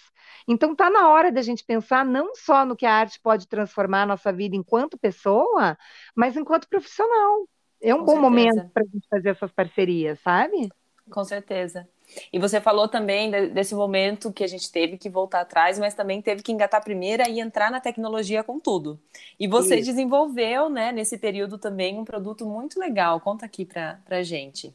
Então 0.48 0.72
está 0.72 0.90
na 0.90 1.10
hora 1.10 1.32
da 1.32 1.42
gente 1.42 1.64
pensar 1.66 2.06
não 2.06 2.34
só 2.36 2.66
no 2.66 2.76
que 2.76 2.86
a 2.86 2.94
arte 2.94 3.20
pode 3.22 3.48
transformar 3.48 4.04
a 4.04 4.06
nossa 4.06 4.32
vida 4.32 4.56
enquanto 4.56 4.98
pessoa, 4.98 5.78
mas 6.16 6.38
enquanto 6.38 6.70
profissional. 6.70 7.48
É 7.82 7.94
um 7.94 8.00
Com 8.00 8.06
bom 8.06 8.20
certeza. 8.22 8.22
momento 8.22 8.72
para 8.74 8.84
a 8.84 8.88
gente 8.88 9.08
fazer 9.10 9.30
essas 9.30 9.52
parcerias, 9.52 10.20
sabe? 10.22 10.70
Com 11.10 11.24
certeza. 11.24 11.88
E 12.32 12.40
você 12.40 12.62
falou 12.62 12.88
também 12.88 13.32
desse 13.52 13.74
momento 13.76 14.32
que 14.32 14.44
a 14.44 14.48
gente 14.48 14.72
teve 14.72 14.98
que 14.98 15.10
voltar 15.10 15.42
atrás, 15.42 15.78
mas 15.80 15.94
também 15.94 16.22
teve 16.22 16.42
que 16.44 16.52
engatar 16.52 16.80
a 16.80 16.84
primeira 16.84 17.28
e 17.30 17.40
entrar 17.40 17.72
na 17.72 17.82
tecnologia 17.82 18.44
com 18.44 18.60
tudo. 18.60 19.00
E 19.40 19.48
você 19.48 19.78
Isso. 19.78 19.86
desenvolveu, 19.86 20.70
né, 20.70 20.92
nesse 20.92 21.18
período 21.18 21.58
também, 21.58 21.98
um 22.00 22.06
produto 22.06 22.46
muito 22.46 22.80
legal. 22.80 23.20
Conta 23.22 23.46
aqui 23.46 23.66
para 23.66 24.02
a 24.10 24.24
gente. 24.24 24.74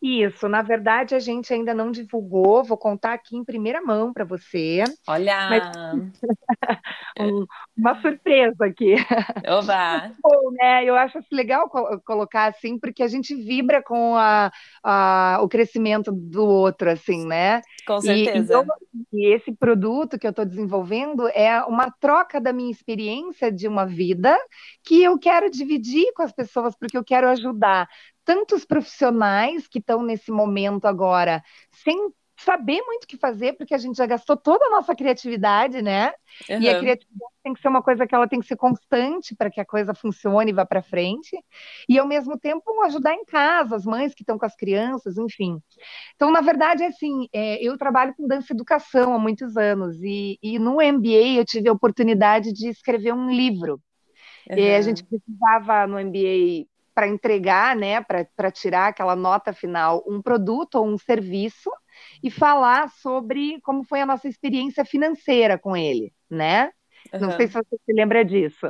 Isso, 0.00 0.48
na 0.48 0.62
verdade 0.62 1.16
a 1.16 1.18
gente 1.18 1.52
ainda 1.52 1.74
não 1.74 1.90
divulgou, 1.90 2.62
vou 2.62 2.78
contar 2.78 3.14
aqui 3.14 3.36
em 3.36 3.44
primeira 3.44 3.82
mão 3.82 4.12
para 4.12 4.24
você. 4.24 4.84
Olha! 5.08 5.48
Mas... 5.50 6.20
um, 7.18 7.44
uma 7.76 8.00
surpresa 8.00 8.64
aqui. 8.64 8.94
Oba! 9.46 10.12
Bom, 10.22 10.52
né? 10.52 10.84
Eu 10.84 10.94
acho 10.94 11.18
legal 11.32 11.68
colocar 12.04 12.46
assim, 12.46 12.78
porque 12.78 13.02
a 13.02 13.08
gente 13.08 13.34
vibra 13.34 13.82
com 13.82 14.14
a, 14.16 14.52
a, 14.84 15.40
o 15.42 15.48
crescimento 15.48 16.12
do 16.12 16.44
outro, 16.46 16.90
assim, 16.90 17.26
né? 17.26 17.60
Com 17.84 18.00
certeza. 18.00 18.36
E, 18.36 18.40
então, 18.40 18.66
e 19.12 19.34
esse 19.34 19.52
produto 19.52 20.16
que 20.16 20.28
eu 20.28 20.30
estou 20.30 20.44
desenvolvendo 20.44 21.26
é 21.28 21.60
uma 21.64 21.90
troca 21.90 22.40
da 22.40 22.52
minha 22.52 22.70
experiência 22.70 23.50
de 23.50 23.66
uma 23.66 23.84
vida 23.84 24.38
que 24.84 25.02
eu 25.02 25.18
quero 25.18 25.50
dividir 25.50 26.12
com 26.14 26.22
as 26.22 26.32
pessoas, 26.32 26.76
porque 26.78 26.96
eu 26.96 27.04
quero 27.04 27.28
ajudar 27.28 27.88
tantos 28.28 28.62
profissionais 28.62 29.66
que 29.66 29.78
estão 29.78 30.02
nesse 30.02 30.30
momento 30.30 30.84
agora 30.84 31.42
sem 31.72 32.12
saber 32.36 32.82
muito 32.82 33.04
o 33.04 33.06
que 33.06 33.16
fazer, 33.16 33.54
porque 33.54 33.72
a 33.72 33.78
gente 33.78 33.96
já 33.96 34.04
gastou 34.04 34.36
toda 34.36 34.66
a 34.66 34.70
nossa 34.70 34.94
criatividade, 34.94 35.80
né? 35.80 36.12
Uhum. 36.48 36.60
E 36.60 36.68
a 36.68 36.78
criatividade 36.78 37.32
tem 37.42 37.54
que 37.54 37.60
ser 37.60 37.68
uma 37.68 37.82
coisa 37.82 38.06
que 38.06 38.14
ela 38.14 38.28
tem 38.28 38.38
que 38.38 38.46
ser 38.46 38.56
constante 38.56 39.34
para 39.34 39.50
que 39.50 39.62
a 39.62 39.64
coisa 39.64 39.94
funcione 39.94 40.50
e 40.50 40.54
vá 40.54 40.66
para 40.66 40.82
frente. 40.82 41.42
E 41.88 41.98
ao 41.98 42.06
mesmo 42.06 42.38
tempo 42.38 42.82
ajudar 42.82 43.14
em 43.14 43.24
casa, 43.24 43.74
as 43.74 43.86
mães 43.86 44.14
que 44.14 44.22
estão 44.22 44.38
com 44.38 44.44
as 44.44 44.54
crianças, 44.54 45.16
enfim. 45.16 45.58
Então, 46.14 46.30
na 46.30 46.42
verdade, 46.42 46.84
assim, 46.84 47.28
é, 47.32 47.60
eu 47.66 47.78
trabalho 47.78 48.14
com 48.14 48.28
dança 48.28 48.52
educação 48.52 49.14
há 49.14 49.18
muitos 49.18 49.56
anos 49.56 49.96
e, 50.02 50.38
e 50.42 50.58
no 50.58 50.74
MBA 50.74 51.38
eu 51.38 51.46
tive 51.46 51.70
a 51.70 51.72
oportunidade 51.72 52.52
de 52.52 52.68
escrever 52.68 53.14
um 53.14 53.30
livro. 53.30 53.80
Uhum. 54.50 54.58
E 54.58 54.74
a 54.74 54.82
gente 54.82 55.02
precisava 55.02 55.86
no 55.86 55.98
MBA 55.98 56.68
para 56.98 57.06
entregar, 57.06 57.76
né, 57.76 58.00
para 58.00 58.50
tirar 58.50 58.88
aquela 58.88 59.14
nota 59.14 59.52
final, 59.52 60.02
um 60.04 60.20
produto 60.20 60.74
ou 60.74 60.84
um 60.88 60.98
serviço 60.98 61.70
e 62.20 62.28
falar 62.28 62.88
sobre 62.88 63.60
como 63.60 63.84
foi 63.84 64.00
a 64.00 64.06
nossa 64.06 64.26
experiência 64.26 64.84
financeira 64.84 65.56
com 65.56 65.76
ele, 65.76 66.12
né? 66.28 66.72
Uhum. 67.12 67.20
Não 67.20 67.30
sei 67.36 67.46
se 67.46 67.54
você 67.54 67.76
se 67.86 67.92
lembra 67.92 68.24
disso. 68.24 68.66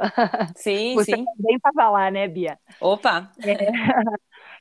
Sim, 0.54 0.92
você 0.94 1.16
sim. 1.16 1.24
também 1.24 1.56
estava 1.56 1.88
lá, 1.88 2.10
né, 2.10 2.28
Bia? 2.28 2.58
Opa! 2.78 3.32
É. 3.42 3.70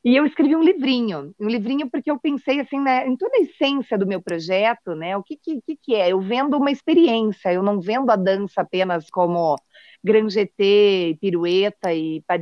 E 0.01 0.15
eu 0.15 0.25
escrevi 0.25 0.55
um 0.55 0.63
livrinho, 0.63 1.35
um 1.37 1.47
livrinho 1.47 1.89
porque 1.89 2.09
eu 2.09 2.17
pensei 2.17 2.61
assim, 2.61 2.79
né, 2.79 3.05
em 3.05 3.17
toda 3.17 3.35
a 3.35 3.41
essência 3.41 3.97
do 3.97 4.07
meu 4.07 4.21
projeto, 4.21 4.95
né? 4.95 5.17
O 5.17 5.23
que, 5.23 5.35
que, 5.35 5.61
que 5.75 5.93
é? 5.93 6.13
Eu 6.13 6.21
vendo 6.21 6.55
uma 6.55 6.71
experiência, 6.71 7.51
eu 7.51 7.61
não 7.61 7.81
vendo 7.81 8.09
a 8.09 8.15
dança 8.15 8.61
apenas 8.61 9.09
como 9.09 9.57
grand 10.01 10.29
GT, 10.29 11.17
pirueta 11.19 11.93
e 11.93 12.21
pas 12.25 12.39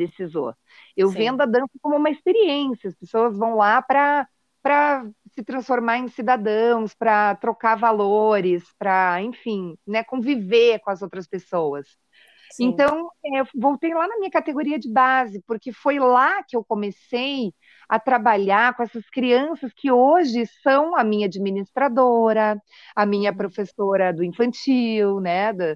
eu 0.96 1.10
Sim. 1.10 1.18
vendo 1.18 1.42
a 1.42 1.46
dança 1.46 1.72
como 1.82 1.96
uma 1.96 2.10
experiência. 2.10 2.90
As 2.90 2.96
pessoas 2.96 3.38
vão 3.38 3.56
lá 3.56 3.82
para 3.82 4.28
se 5.34 5.44
transformar 5.44 5.98
em 5.98 6.08
cidadãos, 6.08 6.94
para 6.94 7.36
trocar 7.36 7.76
valores, 7.76 8.64
para, 8.80 9.22
enfim, 9.22 9.78
né, 9.86 10.04
conviver 10.04 10.80
com 10.80 10.90
as 10.90 11.02
outras 11.02 11.28
pessoas. 11.28 11.88
Sim. 12.52 12.68
Então, 12.68 13.10
é, 13.26 13.42
eu 13.42 13.48
voltei 13.54 13.94
lá 13.94 14.08
na 14.08 14.18
minha 14.18 14.32
categoria 14.32 14.80
de 14.80 14.90
base, 14.90 15.44
porque 15.46 15.74
foi 15.74 16.00
lá 16.00 16.42
que 16.44 16.56
eu 16.56 16.64
comecei 16.64 17.54
a 17.90 18.00
trabalhar 18.00 18.76
com 18.76 18.84
essas 18.84 19.10
crianças 19.10 19.74
que 19.76 19.92
hoje 19.92 20.46
são 20.64 20.96
a 20.96 21.04
minha 21.04 21.28
administradora, 21.28 22.58
a 22.96 23.06
minha 23.06 23.32
uhum. 23.32 23.38
professora 23.38 24.14
do 24.14 24.24
infantil, 24.24 25.20
né, 25.20 25.52
da, 25.52 25.76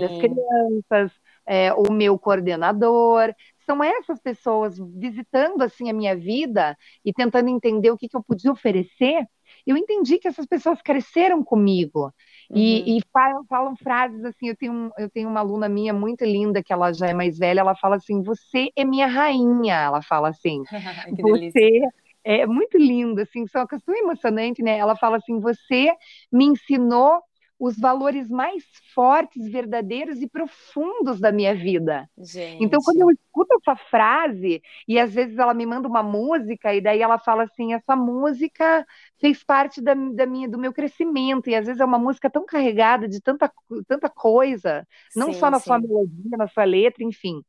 das 0.00 0.18
crianças, 0.18 1.12
é, 1.46 1.72
o 1.72 1.92
meu 1.92 2.16
coordenador 2.16 3.34
são 3.70 3.84
essas 3.84 4.20
pessoas 4.20 4.76
visitando 4.96 5.62
assim 5.62 5.88
a 5.88 5.92
minha 5.92 6.16
vida 6.16 6.76
e 7.04 7.12
tentando 7.12 7.48
entender 7.48 7.92
o 7.92 7.96
que, 7.96 8.08
que 8.08 8.16
eu 8.16 8.22
podia 8.22 8.50
oferecer, 8.50 9.24
eu 9.64 9.76
entendi 9.76 10.18
que 10.18 10.26
essas 10.26 10.44
pessoas 10.44 10.82
cresceram 10.82 11.44
comigo 11.44 12.12
uhum. 12.50 12.56
e, 12.56 12.98
e 12.98 13.02
falam, 13.12 13.44
falam, 13.48 13.76
frases 13.76 14.24
assim. 14.24 14.48
Eu 14.48 14.56
tenho, 14.56 14.90
eu 14.98 15.08
tenho 15.08 15.28
uma 15.28 15.38
aluna 15.38 15.68
minha 15.68 15.92
muito 15.92 16.24
linda 16.24 16.64
que 16.64 16.72
ela 16.72 16.92
já 16.92 17.06
é 17.06 17.14
mais 17.14 17.38
velha. 17.38 17.60
Ela 17.60 17.76
fala 17.76 17.94
assim: 17.96 18.22
"Você 18.22 18.70
é 18.74 18.84
minha 18.84 19.06
rainha". 19.06 19.76
Ela 19.76 20.02
fala 20.02 20.30
assim: 20.30 20.62
"Você 21.20 21.80
é 22.24 22.44
muito 22.46 22.76
lindo, 22.76 23.20
assim, 23.20 23.46
só 23.46 23.66
que 23.66 23.76
é 23.76 23.98
emocionante, 23.98 24.62
né? 24.62 24.78
Ela 24.78 24.96
fala 24.96 25.18
assim: 25.18 25.38
"Você 25.38 25.92
me 26.32 26.46
ensinou 26.46 27.20
os 27.60 27.78
valores 27.78 28.30
mais 28.30 28.64
fortes, 28.94 29.46
verdadeiros 29.46 30.22
e 30.22 30.26
profundos 30.26 31.20
da 31.20 31.30
minha 31.30 31.54
vida. 31.54 32.08
Gente. 32.16 32.64
Então, 32.64 32.80
quando 32.82 33.02
eu 33.02 33.10
escuto 33.10 33.54
essa 33.60 33.76
frase, 33.76 34.62
e 34.88 34.98
às 34.98 35.12
vezes 35.12 35.36
ela 35.36 35.52
me 35.52 35.66
manda 35.66 35.86
uma 35.86 36.02
música, 36.02 36.74
e 36.74 36.80
daí 36.80 37.02
ela 37.02 37.18
fala 37.18 37.42
assim: 37.42 37.74
essa 37.74 37.94
música 37.94 38.86
fez 39.20 39.44
parte 39.44 39.82
da, 39.82 39.92
da 39.92 40.24
minha, 40.24 40.48
do 40.48 40.58
meu 40.58 40.72
crescimento, 40.72 41.50
e 41.50 41.54
às 41.54 41.66
vezes 41.66 41.82
é 41.82 41.84
uma 41.84 41.98
música 41.98 42.30
tão 42.30 42.46
carregada 42.46 43.06
de 43.06 43.20
tanta, 43.20 43.52
tanta 43.86 44.08
coisa, 44.08 44.88
não 45.14 45.30
sim, 45.30 45.38
só 45.38 45.50
na 45.50 45.58
sim. 45.58 45.64
sua 45.64 45.78
melodia, 45.78 46.38
na 46.38 46.48
sua 46.48 46.64
letra, 46.64 47.04
enfim. 47.04 47.42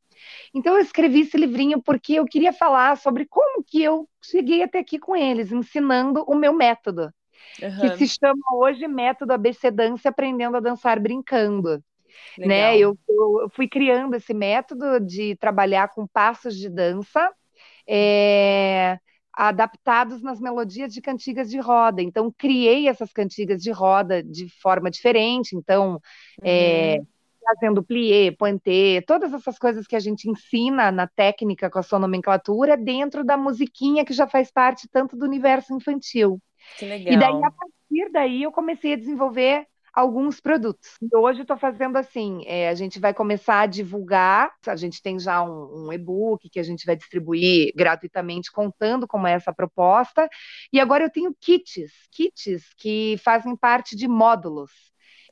Então, 0.54 0.74
eu 0.74 0.80
escrevi 0.82 1.22
esse 1.22 1.38
livrinho 1.38 1.82
porque 1.82 2.12
eu 2.12 2.26
queria 2.26 2.52
falar 2.52 2.98
sobre 2.98 3.24
como 3.24 3.64
que 3.64 3.82
eu 3.82 4.06
cheguei 4.22 4.62
até 4.62 4.80
aqui 4.80 4.98
com 4.98 5.16
eles, 5.16 5.50
ensinando 5.50 6.22
o 6.28 6.34
meu 6.34 6.52
método 6.52 7.10
uhum. 7.62 7.96
que 7.96 8.06
se 8.06 8.08
chama 8.08 8.42
hoje 8.54 8.86
Método 8.86 9.32
ABC 9.32 9.70
Dança 9.70 10.08
Aprendendo 10.08 10.56
a 10.56 10.60
Dançar 10.60 11.00
Brincando. 11.00 11.82
Né? 12.38 12.76
Eu, 12.78 12.98
eu, 13.08 13.48
fui 13.50 13.68
criando 13.68 14.14
esse 14.14 14.32
método 14.32 15.00
de 15.00 15.36
trabalhar 15.36 15.88
com 15.88 16.06
passos 16.06 16.56
de 16.56 16.68
dança, 16.68 17.30
é, 17.86 18.98
adaptados 19.32 20.22
nas 20.22 20.40
melodias 20.40 20.92
de 20.92 21.00
cantigas 21.00 21.50
de 21.50 21.58
roda. 21.58 22.02
Então, 22.02 22.32
criei 22.36 22.88
essas 22.88 23.12
cantigas 23.12 23.62
de 23.62 23.70
roda 23.70 24.22
de 24.22 24.48
forma 24.60 24.90
diferente. 24.90 25.56
Então, 25.56 26.00
é, 26.42 26.96
uhum. 26.98 27.02
é, 27.02 27.12
fazendo 27.44 27.82
plié, 27.82 28.30
pointé, 28.30 29.00
todas 29.06 29.32
essas 29.32 29.58
coisas 29.58 29.86
que 29.86 29.96
a 29.96 30.00
gente 30.00 30.28
ensina 30.28 30.90
na 30.92 31.06
técnica 31.06 31.68
com 31.70 31.78
a 31.78 31.82
sua 31.82 31.98
nomenclatura 31.98 32.76
dentro 32.76 33.24
da 33.24 33.36
musiquinha 33.36 34.04
que 34.04 34.12
já 34.12 34.26
faz 34.26 34.50
parte 34.50 34.88
tanto 34.90 35.16
do 35.16 35.24
universo 35.24 35.74
infantil. 35.74 36.40
Que 36.78 36.86
legal. 36.86 37.14
E 37.14 37.16
daí, 37.18 37.44
a 37.44 37.50
partir 37.50 38.12
daí, 38.12 38.42
eu 38.42 38.52
comecei 38.52 38.94
a 38.94 38.96
desenvolver 38.96 39.66
alguns 39.92 40.40
produtos. 40.40 40.96
E 41.02 41.16
hoje 41.16 41.42
estou 41.42 41.56
fazendo 41.56 41.96
assim: 41.96 42.42
é, 42.46 42.68
a 42.68 42.74
gente 42.74 42.98
vai 42.98 43.12
começar 43.12 43.60
a 43.60 43.66
divulgar, 43.66 44.50
a 44.66 44.76
gente 44.76 45.02
tem 45.02 45.18
já 45.18 45.42
um, 45.42 45.86
um 45.86 45.92
e-book 45.92 46.48
que 46.48 46.58
a 46.58 46.62
gente 46.62 46.86
vai 46.86 46.96
distribuir 46.96 47.72
gratuitamente, 47.76 48.50
contando 48.50 49.06
como 49.06 49.26
é 49.26 49.32
essa 49.32 49.52
proposta. 49.52 50.28
E 50.72 50.80
agora 50.80 51.04
eu 51.04 51.10
tenho 51.10 51.34
kits, 51.38 51.90
kits 52.10 52.72
que 52.76 53.16
fazem 53.22 53.54
parte 53.56 53.94
de 53.94 54.08
módulos. 54.08 54.70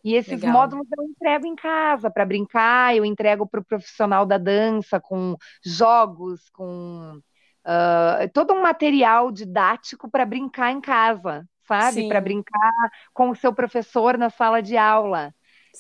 E 0.03 0.15
esses 0.15 0.41
Legal. 0.41 0.53
módulos 0.53 0.87
eu 0.97 1.05
entrego 1.05 1.47
em 1.47 1.55
casa 1.55 2.11
para 2.11 2.25
brincar, 2.25 2.97
eu 2.97 3.05
entrego 3.05 3.47
para 3.47 3.61
o 3.61 3.65
profissional 3.65 4.25
da 4.25 4.39
dança 4.39 4.99
com 4.99 5.37
jogos, 5.63 6.49
com 6.51 7.21
uh, 7.67 8.29
todo 8.33 8.53
um 8.55 8.63
material 8.63 9.31
didático 9.31 10.11
para 10.11 10.25
brincar 10.25 10.71
em 10.71 10.81
casa 10.81 11.47
sabe? 11.71 12.09
Para 12.09 12.21
brincar 12.21 12.73
com 13.15 13.31
o 13.31 13.37
seu 13.37 13.55
professor 13.55 14.19
na 14.19 14.29
sala 14.29 14.61
de 14.61 14.77
aula. 14.77 15.33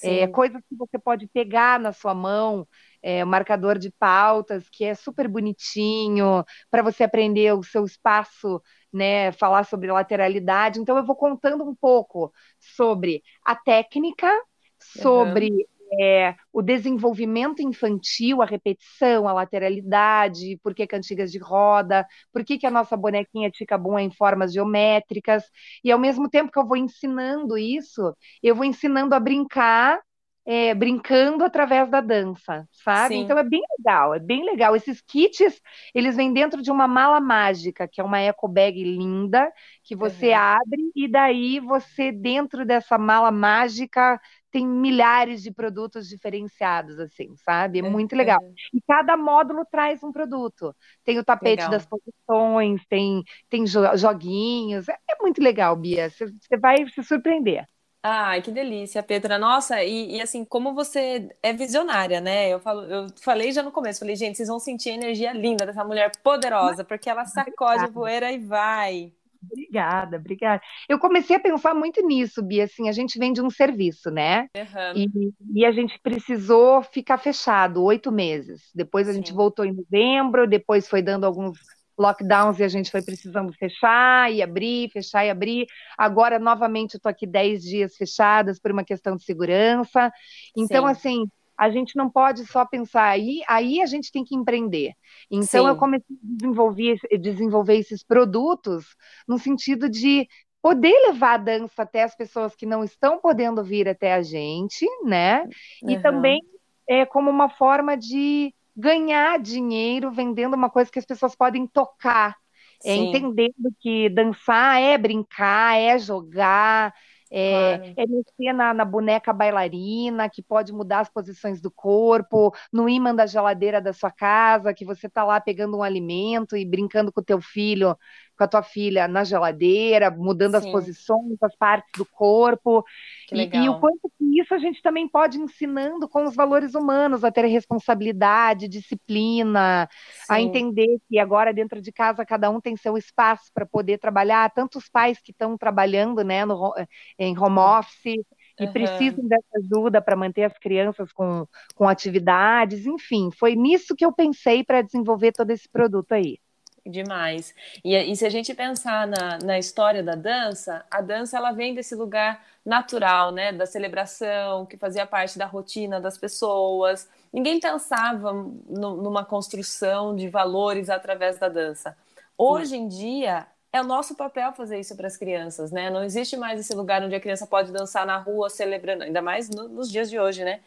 É, 0.04 0.28
coisas 0.28 0.62
que 0.68 0.76
você 0.76 0.96
pode 0.96 1.26
pegar 1.26 1.80
na 1.80 1.92
sua 1.92 2.14
mão, 2.14 2.66
é, 3.02 3.24
marcador 3.24 3.76
de 3.76 3.90
pautas, 3.90 4.68
que 4.70 4.84
é 4.84 4.94
super 4.94 5.26
bonitinho, 5.26 6.44
para 6.70 6.80
você 6.80 7.02
aprender 7.02 7.52
o 7.52 7.64
seu 7.64 7.84
espaço, 7.84 8.62
né? 8.92 9.32
Falar 9.32 9.64
sobre 9.64 9.90
lateralidade. 9.90 10.78
Então, 10.78 10.96
eu 10.96 11.04
vou 11.04 11.16
contando 11.16 11.68
um 11.68 11.74
pouco 11.74 12.32
sobre 12.60 13.20
a 13.44 13.56
técnica, 13.56 14.30
sobre 14.78 15.50
uhum 15.50 15.79
é, 15.92 16.34
o 16.52 16.62
desenvolvimento 16.62 17.62
infantil, 17.62 18.42
a 18.42 18.46
repetição, 18.46 19.26
a 19.26 19.32
lateralidade, 19.32 20.58
por 20.62 20.74
que 20.74 20.86
cantigas 20.86 21.32
de 21.32 21.38
roda, 21.38 22.06
por 22.32 22.44
que, 22.44 22.58
que 22.58 22.66
a 22.66 22.70
nossa 22.70 22.96
bonequinha 22.96 23.50
fica 23.54 23.76
boa 23.78 24.00
em 24.02 24.10
formas 24.10 24.52
geométricas, 24.52 25.44
e 25.84 25.90
ao 25.90 25.98
mesmo 25.98 26.28
tempo 26.28 26.52
que 26.52 26.58
eu 26.58 26.66
vou 26.66 26.76
ensinando 26.76 27.58
isso, 27.58 28.14
eu 28.42 28.54
vou 28.54 28.64
ensinando 28.64 29.14
a 29.14 29.20
brincar 29.20 30.00
é, 30.46 30.74
brincando 30.74 31.44
através 31.44 31.88
da 31.90 32.00
dança, 32.00 32.66
sabe? 32.72 33.14
Sim. 33.14 33.20
Então 33.20 33.38
é 33.38 33.44
bem 33.44 33.62
legal, 33.78 34.14
é 34.14 34.18
bem 34.18 34.44
legal. 34.44 34.74
Esses 34.74 35.00
kits, 35.00 35.60
eles 35.94 36.16
vêm 36.16 36.32
dentro 36.32 36.62
de 36.62 36.70
uma 36.70 36.88
mala 36.88 37.20
mágica, 37.20 37.86
que 37.86 38.00
é 38.00 38.04
uma 38.04 38.20
eco 38.20 38.48
bag 38.48 38.82
linda, 38.82 39.52
que 39.84 39.94
você 39.94 40.30
uhum. 40.30 40.36
abre 40.36 40.90
e 40.96 41.06
daí 41.08 41.60
você 41.60 42.10
dentro 42.10 42.64
dessa 42.64 42.98
mala 42.98 43.30
mágica 43.30 44.20
tem 44.50 44.66
milhares 44.66 45.42
de 45.42 45.52
produtos 45.52 46.08
diferenciados, 46.08 46.98
assim, 46.98 47.34
sabe? 47.36 47.78
É 47.78 47.82
muito 47.82 48.16
legal. 48.16 48.40
E 48.72 48.80
cada 48.80 49.16
módulo 49.16 49.64
traz 49.70 50.02
um 50.02 50.12
produto. 50.12 50.74
Tem 51.04 51.18
o 51.18 51.24
tapete 51.24 51.62
legal. 51.62 51.70
das 51.70 51.86
posições, 51.86 52.84
tem, 52.88 53.22
tem 53.48 53.64
joguinhos. 53.66 54.88
É, 54.88 54.96
é 55.10 55.22
muito 55.22 55.42
legal, 55.42 55.76
Bia. 55.76 56.10
Você 56.10 56.56
vai 56.56 56.86
se 56.88 57.02
surpreender. 57.02 57.66
Ai, 58.02 58.40
que 58.40 58.50
delícia, 58.50 59.02
Petra. 59.02 59.38
Nossa, 59.38 59.84
e, 59.84 60.16
e, 60.16 60.22
assim, 60.22 60.42
como 60.42 60.74
você 60.74 61.28
é 61.42 61.52
visionária, 61.52 62.18
né? 62.18 62.48
Eu, 62.48 62.58
falo, 62.58 62.82
eu 62.84 63.06
falei 63.20 63.52
já 63.52 63.62
no 63.62 63.70
começo, 63.70 64.00
falei, 64.00 64.16
gente, 64.16 64.36
vocês 64.36 64.48
vão 64.48 64.58
sentir 64.58 64.90
a 64.90 64.94
energia 64.94 65.32
linda 65.34 65.66
dessa 65.66 65.84
mulher 65.84 66.10
poderosa, 66.22 66.82
porque 66.82 67.10
ela 67.10 67.26
sacode 67.26 67.84
a 67.84 67.88
poeira 67.92 68.32
e 68.32 68.38
vai. 68.38 69.12
Obrigada, 69.42 70.16
obrigada. 70.18 70.62
Eu 70.88 70.98
comecei 70.98 71.36
a 71.36 71.40
pensar 71.40 71.74
muito 71.74 72.06
nisso, 72.06 72.42
Bia. 72.42 72.64
Assim, 72.64 72.88
a 72.88 72.92
gente 72.92 73.18
vende 73.18 73.40
um 73.40 73.50
serviço, 73.50 74.10
né? 74.10 74.48
Uhum. 74.54 75.32
E, 75.54 75.60
e, 75.60 75.64
a 75.64 75.72
gente 75.72 75.98
precisou 76.02 76.82
ficar 76.82 77.18
fechado 77.18 77.82
oito 77.82 78.12
meses. 78.12 78.70
Depois 78.74 79.08
a 79.08 79.12
Sim. 79.12 79.18
gente 79.18 79.32
voltou 79.32 79.64
em 79.64 79.72
novembro, 79.72 80.46
depois 80.46 80.88
foi 80.88 81.00
dando 81.00 81.24
alguns 81.24 81.58
lockdowns 81.98 82.58
e 82.58 82.64
a 82.64 82.68
gente 82.68 82.90
foi 82.90 83.02
precisando 83.02 83.52
fechar 83.52 84.32
e 84.32 84.42
abrir, 84.42 84.90
fechar 84.90 85.24
e 85.24 85.30
abrir. 85.30 85.66
Agora, 85.98 86.38
novamente, 86.38 86.94
eu 86.94 86.98
estou 86.98 87.10
aqui 87.10 87.26
dez 87.26 87.62
dias 87.62 87.94
fechadas 87.96 88.58
por 88.58 88.72
uma 88.72 88.84
questão 88.84 89.16
de 89.16 89.24
segurança. 89.24 90.10
Então, 90.56 90.86
Sim. 90.86 90.90
assim, 90.90 91.30
a 91.60 91.68
gente 91.68 91.94
não 91.94 92.08
pode 92.08 92.46
só 92.46 92.64
pensar 92.64 93.04
aí, 93.04 93.42
aí 93.46 93.82
a 93.82 93.86
gente 93.86 94.10
tem 94.10 94.24
que 94.24 94.34
empreender. 94.34 94.94
Então, 95.30 95.64
Sim. 95.64 95.68
eu 95.68 95.76
comecei 95.76 96.16
a 96.16 96.18
desenvolver, 96.22 96.98
desenvolver 97.20 97.76
esses 97.76 98.02
produtos 98.02 98.96
no 99.28 99.38
sentido 99.38 99.86
de 99.86 100.26
poder 100.62 100.94
levar 101.08 101.34
a 101.34 101.36
dança 101.36 101.82
até 101.82 102.02
as 102.02 102.16
pessoas 102.16 102.56
que 102.56 102.64
não 102.64 102.82
estão 102.82 103.20
podendo 103.20 103.62
vir 103.62 103.86
até 103.86 104.14
a 104.14 104.22
gente, 104.22 104.86
né? 105.04 105.42
Uhum. 105.82 105.90
E 105.90 106.00
também 106.00 106.40
é 106.88 107.04
como 107.04 107.28
uma 107.28 107.50
forma 107.50 107.94
de 107.94 108.54
ganhar 108.74 109.38
dinheiro 109.38 110.10
vendendo 110.10 110.54
uma 110.54 110.70
coisa 110.70 110.90
que 110.90 110.98
as 110.98 111.04
pessoas 111.04 111.36
podem 111.36 111.66
tocar, 111.66 112.38
é, 112.82 112.96
entendendo 112.96 113.70
que 113.80 114.08
dançar 114.08 114.80
é 114.80 114.96
brincar, 114.96 115.78
é 115.78 115.98
jogar, 115.98 116.94
é, 117.30 117.78
claro. 117.78 117.94
é 117.96 118.06
mexer 118.06 118.52
na, 118.52 118.74
na, 118.74 118.84
boneca 118.84 119.32
bailarina, 119.32 120.28
que 120.28 120.42
pode 120.42 120.72
mudar 120.72 121.00
as 121.00 121.08
posições 121.08 121.60
do 121.60 121.70
corpo, 121.70 122.52
no 122.72 122.88
imã 122.88 123.14
da 123.14 123.26
geladeira 123.26 123.80
da 123.80 123.92
sua 123.92 124.10
casa, 124.10 124.74
que 124.74 124.84
você 124.84 125.06
está 125.06 125.22
lá 125.22 125.40
pegando 125.40 125.76
um 125.76 125.82
alimento 125.82 126.56
e 126.56 126.64
brincando 126.64 127.12
com 127.12 127.20
o 127.20 127.24
teu 127.24 127.40
filho 127.40 127.96
com 128.40 128.44
a 128.44 128.48
tua 128.48 128.62
filha 128.62 129.06
na 129.06 129.22
geladeira, 129.22 130.10
mudando 130.10 130.52
Sim. 130.52 130.66
as 130.66 130.72
posições, 130.72 131.36
as 131.42 131.54
partes 131.56 131.92
do 131.98 132.06
corpo. 132.06 132.82
E, 133.30 133.50
e, 133.54 133.68
o 133.68 133.78
quanto 133.78 134.10
que 134.18 134.40
isso 134.40 134.54
a 134.54 134.58
gente 134.58 134.80
também 134.80 135.06
pode 135.06 135.36
ir 135.36 135.42
ensinando 135.42 136.08
com 136.08 136.24
os 136.24 136.34
valores 136.34 136.74
humanos, 136.74 137.22
a 137.22 137.30
ter 137.30 137.44
responsabilidade, 137.44 138.66
disciplina, 138.66 139.86
Sim. 140.24 140.32
a 140.32 140.40
entender 140.40 140.88
que 141.06 141.18
agora 141.18 141.52
dentro 141.52 141.82
de 141.82 141.92
casa 141.92 142.24
cada 142.24 142.48
um 142.48 142.62
tem 142.62 142.78
seu 142.78 142.96
espaço 142.96 143.50
para 143.52 143.66
poder 143.66 143.98
trabalhar, 143.98 144.50
tantos 144.54 144.88
pais 144.88 145.20
que 145.20 145.32
estão 145.32 145.58
trabalhando 145.58 146.24
né, 146.24 146.46
no, 146.46 146.72
em 147.18 147.38
home 147.38 147.58
office 147.58 148.24
e 148.58 148.64
uhum. 148.64 148.72
precisam 148.72 149.28
dessa 149.28 149.58
ajuda 149.58 150.00
para 150.00 150.16
manter 150.16 150.44
as 150.44 150.56
crianças 150.56 151.12
com, 151.12 151.46
com 151.74 151.86
atividades, 151.86 152.86
enfim, 152.86 153.28
foi 153.38 153.54
nisso 153.54 153.94
que 153.94 154.04
eu 154.04 154.12
pensei 154.14 154.64
para 154.64 154.80
desenvolver 154.80 155.32
todo 155.32 155.50
esse 155.50 155.68
produto 155.68 156.12
aí. 156.12 156.38
Demais. 156.86 157.54
E, 157.84 157.94
e, 157.94 158.16
se 158.16 158.24
a 158.24 158.30
gente 158.30 158.54
pensar 158.54 159.06
na, 159.06 159.38
na 159.44 159.58
história 159.58 160.02
da 160.02 160.14
dança, 160.14 160.84
a 160.90 161.00
dança 161.00 161.36
ela 161.36 161.52
vem 161.52 161.74
desse 161.74 161.94
lugar 161.94 162.42
natural, 162.64 163.32
né? 163.32 163.52
Da 163.52 163.66
celebração, 163.66 164.64
que 164.64 164.76
fazia 164.76 165.06
parte 165.06 165.38
da 165.38 165.46
rotina 165.46 166.00
das 166.00 166.16
pessoas. 166.16 167.08
Ninguém 167.32 167.60
pensava 167.60 168.32
no, 168.32 168.96
numa 168.96 169.24
construção 169.24 170.16
de 170.16 170.28
valores 170.28 170.88
através 170.88 171.38
da 171.38 171.48
dança. 171.48 171.96
Hoje 172.36 172.76
em 172.76 172.88
dia, 172.88 173.46
é 173.72 173.80
o 173.80 173.84
nosso 173.84 174.16
papel 174.16 174.52
fazer 174.52 174.80
isso 174.80 174.96
para 174.96 175.06
as 175.06 175.16
crianças, 175.16 175.70
né? 175.70 175.90
Não 175.90 176.02
existe 176.02 176.36
mais 176.36 176.58
esse 176.58 176.74
lugar 176.74 177.02
onde 177.02 177.14
a 177.14 177.20
criança 177.20 177.46
pode 177.46 177.70
dançar 177.70 178.06
na 178.06 178.16
rua 178.16 178.48
celebrando, 178.50 179.04
ainda 179.04 179.22
mais 179.22 179.48
no, 179.48 179.68
nos 179.68 179.90
dias 179.90 180.10
de 180.10 180.18
hoje, 180.18 180.42
né? 180.42 180.60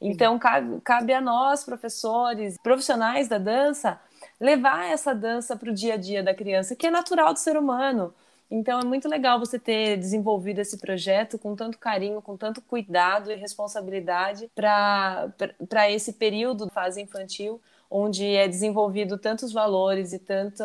Então, 0.00 0.38
cabe, 0.38 0.80
cabe 0.80 1.12
a 1.12 1.20
nós, 1.20 1.62
professores, 1.62 2.56
profissionais 2.62 3.28
da 3.28 3.38
dança, 3.38 4.00
levar 4.40 4.90
essa 4.90 5.14
dança 5.14 5.56
para 5.56 5.70
o 5.70 5.74
dia 5.74 5.94
a 5.94 5.96
dia 5.96 6.22
da 6.22 6.34
criança, 6.34 6.76
que 6.76 6.86
é 6.86 6.90
natural 6.90 7.32
do 7.32 7.38
ser 7.38 7.56
humano. 7.56 8.14
Então 8.50 8.80
é 8.80 8.84
muito 8.84 9.08
legal 9.08 9.38
você 9.38 9.58
ter 9.58 9.96
desenvolvido 9.96 10.58
esse 10.58 10.76
projeto 10.78 11.38
com 11.38 11.54
tanto 11.54 11.78
carinho, 11.78 12.20
com 12.20 12.36
tanto 12.36 12.60
cuidado 12.60 13.30
e 13.30 13.36
responsabilidade 13.36 14.50
para 14.54 15.90
esse 15.90 16.14
período 16.14 16.66
da 16.66 16.72
fase 16.72 17.00
infantil, 17.00 17.60
onde 17.88 18.26
é 18.26 18.48
desenvolvido 18.48 19.16
tantos 19.18 19.52
valores 19.52 20.12
e 20.12 20.18
tanto, 20.18 20.64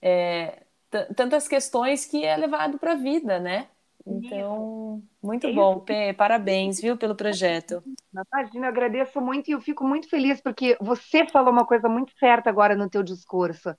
é, 0.00 0.62
tantas 1.14 1.46
questões 1.46 2.06
que 2.06 2.24
é 2.24 2.36
levado 2.36 2.78
para 2.78 2.92
a 2.92 2.96
vida, 2.96 3.38
né? 3.38 3.68
Então, 4.06 5.02
muito 5.22 5.52
bom, 5.52 5.80
Pê, 5.80 6.12
parabéns, 6.12 6.80
viu, 6.80 6.96
pelo 6.96 7.16
projeto. 7.16 7.82
Imagina, 8.32 8.66
eu 8.66 8.70
agradeço 8.70 9.20
muito 9.20 9.48
e 9.48 9.52
eu 9.52 9.60
fico 9.60 9.84
muito 9.84 10.08
feliz 10.08 10.40
porque 10.40 10.76
você 10.80 11.26
falou 11.26 11.52
uma 11.52 11.66
coisa 11.66 11.88
muito 11.88 12.12
certa 12.18 12.48
agora 12.48 12.76
no 12.76 12.88
teu 12.88 13.02
discurso. 13.02 13.74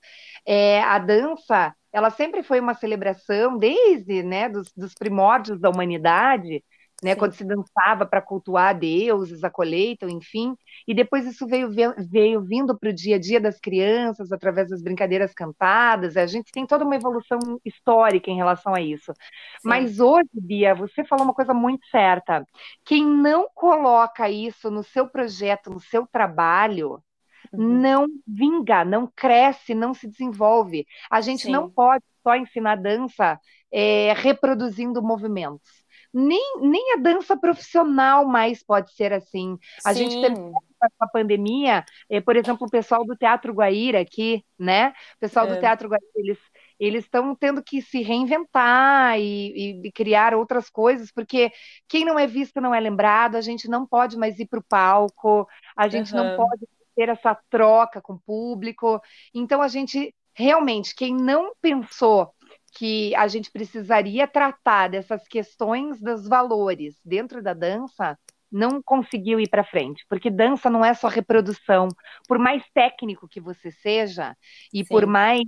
É, 0.45 0.81
a 0.83 0.99
dança, 0.99 1.73
ela 1.91 2.09
sempre 2.09 2.43
foi 2.43 2.59
uma 2.59 2.73
celebração 2.73 3.57
desde, 3.57 4.23
né, 4.23 4.49
dos, 4.49 4.71
dos 4.75 4.93
primórdios 4.93 5.59
da 5.59 5.69
humanidade, 5.69 6.63
né, 7.03 7.15
quando 7.15 7.33
se 7.33 7.43
dançava 7.43 8.05
para 8.05 8.21
cultuar 8.21 8.77
deuses, 8.77 9.43
a 9.43 9.49
colheita, 9.49 10.09
enfim, 10.09 10.55
e 10.87 10.93
depois 10.93 11.25
isso 11.25 11.45
veio, 11.45 11.69
veio 12.09 12.41
vindo 12.41 12.77
para 12.77 12.89
o 12.89 12.93
dia 12.93 13.17
a 13.17 13.19
dia 13.19 13.39
das 13.39 13.59
crianças, 13.59 14.31
através 14.31 14.69
das 14.69 14.81
brincadeiras 14.81 15.33
cantadas, 15.33 16.15
a 16.15 16.25
gente 16.25 16.51
tem 16.51 16.65
toda 16.65 16.85
uma 16.85 16.95
evolução 16.95 17.39
histórica 17.65 18.31
em 18.31 18.37
relação 18.37 18.73
a 18.73 18.81
isso. 18.81 19.11
Sim. 19.13 19.69
Mas 19.69 19.99
hoje, 19.99 20.29
Bia, 20.33 20.73
você 20.73 21.03
falou 21.03 21.25
uma 21.25 21.33
coisa 21.33 21.53
muito 21.53 21.85
certa, 21.87 22.45
quem 22.85 23.05
não 23.05 23.47
coloca 23.53 24.29
isso 24.29 24.71
no 24.71 24.83
seu 24.83 25.07
projeto, 25.07 25.69
no 25.69 25.81
seu 25.81 26.07
trabalho, 26.07 27.03
uhum. 27.51 27.79
não 27.81 28.07
vinga, 28.25 28.85
não 28.85 29.11
cresce, 29.13 29.75
não 29.75 29.93
se 29.93 30.07
desenvolve. 30.07 30.85
A 31.11 31.19
gente 31.19 31.43
Sim. 31.43 31.51
não 31.51 31.69
pode 31.69 32.03
só 32.23 32.35
ensinar 32.35 32.77
dança 32.77 33.39
é, 33.71 34.13
reproduzindo 34.13 35.01
movimentos. 35.03 35.84
Nem, 36.17 36.61
nem 36.61 36.93
a 36.93 36.97
dança 36.97 37.35
profissional 37.35 38.25
mais 38.25 38.63
pode 38.63 38.93
ser 38.93 39.11
assim. 39.11 39.57
A 39.83 39.93
Sim. 39.93 40.09
gente 40.09 40.21
percebe 40.21 40.55
com 40.97 41.05
a 41.05 41.07
pandemia, 41.07 41.83
é, 42.09 42.21
por 42.21 42.37
exemplo, 42.37 42.65
o 42.67 42.71
pessoal 42.71 43.05
do 43.05 43.17
Teatro 43.17 43.53
Guaíra 43.53 43.99
aqui, 43.99 44.45
né? 44.57 44.93
O 45.17 45.19
pessoal 45.19 45.45
é. 45.45 45.53
do 45.53 45.59
Teatro 45.59 45.89
Guaíra, 45.89 46.05
eles 46.15 46.39
eles 46.79 47.05
estão 47.05 47.33
tendo 47.35 47.63
que 47.63 47.81
se 47.81 48.01
reinventar 48.01 49.17
e, 49.19 49.81
e, 49.85 49.91
criar 49.93 50.33
outras 50.33 50.69
coisas, 50.69 51.09
porque 51.11 51.51
quem 51.87 52.03
não 52.03 52.19
é 52.19 52.27
visto 52.27 52.59
não 52.59 52.75
é 52.75 52.79
lembrado, 52.79 53.37
a 53.37 53.41
gente 53.41 53.69
não 53.69 53.87
pode 53.87 54.17
mais 54.17 54.37
ir 54.39 54.45
para 54.45 54.59
o 54.59 54.63
palco, 54.63 55.47
a 55.75 55.87
gente 55.87 56.13
uhum. 56.13 56.21
não 56.21 56.35
pode 56.35 56.67
ter 56.95 57.09
essa 57.09 57.33
troca 57.49 58.01
com 58.01 58.13
o 58.13 58.19
público. 58.19 59.01
Então, 59.33 59.61
a 59.61 59.69
gente 59.69 60.13
realmente, 60.33 60.93
quem 60.93 61.15
não 61.15 61.53
pensou 61.61 62.34
que 62.75 63.15
a 63.15 63.27
gente 63.27 63.49
precisaria 63.49 64.27
tratar 64.27 64.89
dessas 64.89 65.25
questões 65.27 65.99
dos 65.99 66.27
valores 66.27 66.99
dentro 67.03 67.41
da 67.41 67.53
dança, 67.53 68.17
não 68.51 68.81
conseguiu 68.83 69.39
ir 69.39 69.49
para 69.49 69.63
frente, 69.63 70.05
porque 70.09 70.29
dança 70.29 70.69
não 70.69 70.83
é 70.83 70.93
só 70.93 71.07
reprodução. 71.07 71.87
Por 72.27 72.37
mais 72.37 72.63
técnico 72.73 73.27
que 73.27 73.39
você 73.39 73.71
seja 73.71 74.35
e 74.73 74.83
Sim. 74.83 74.89
por 74.89 75.05
mais 75.05 75.41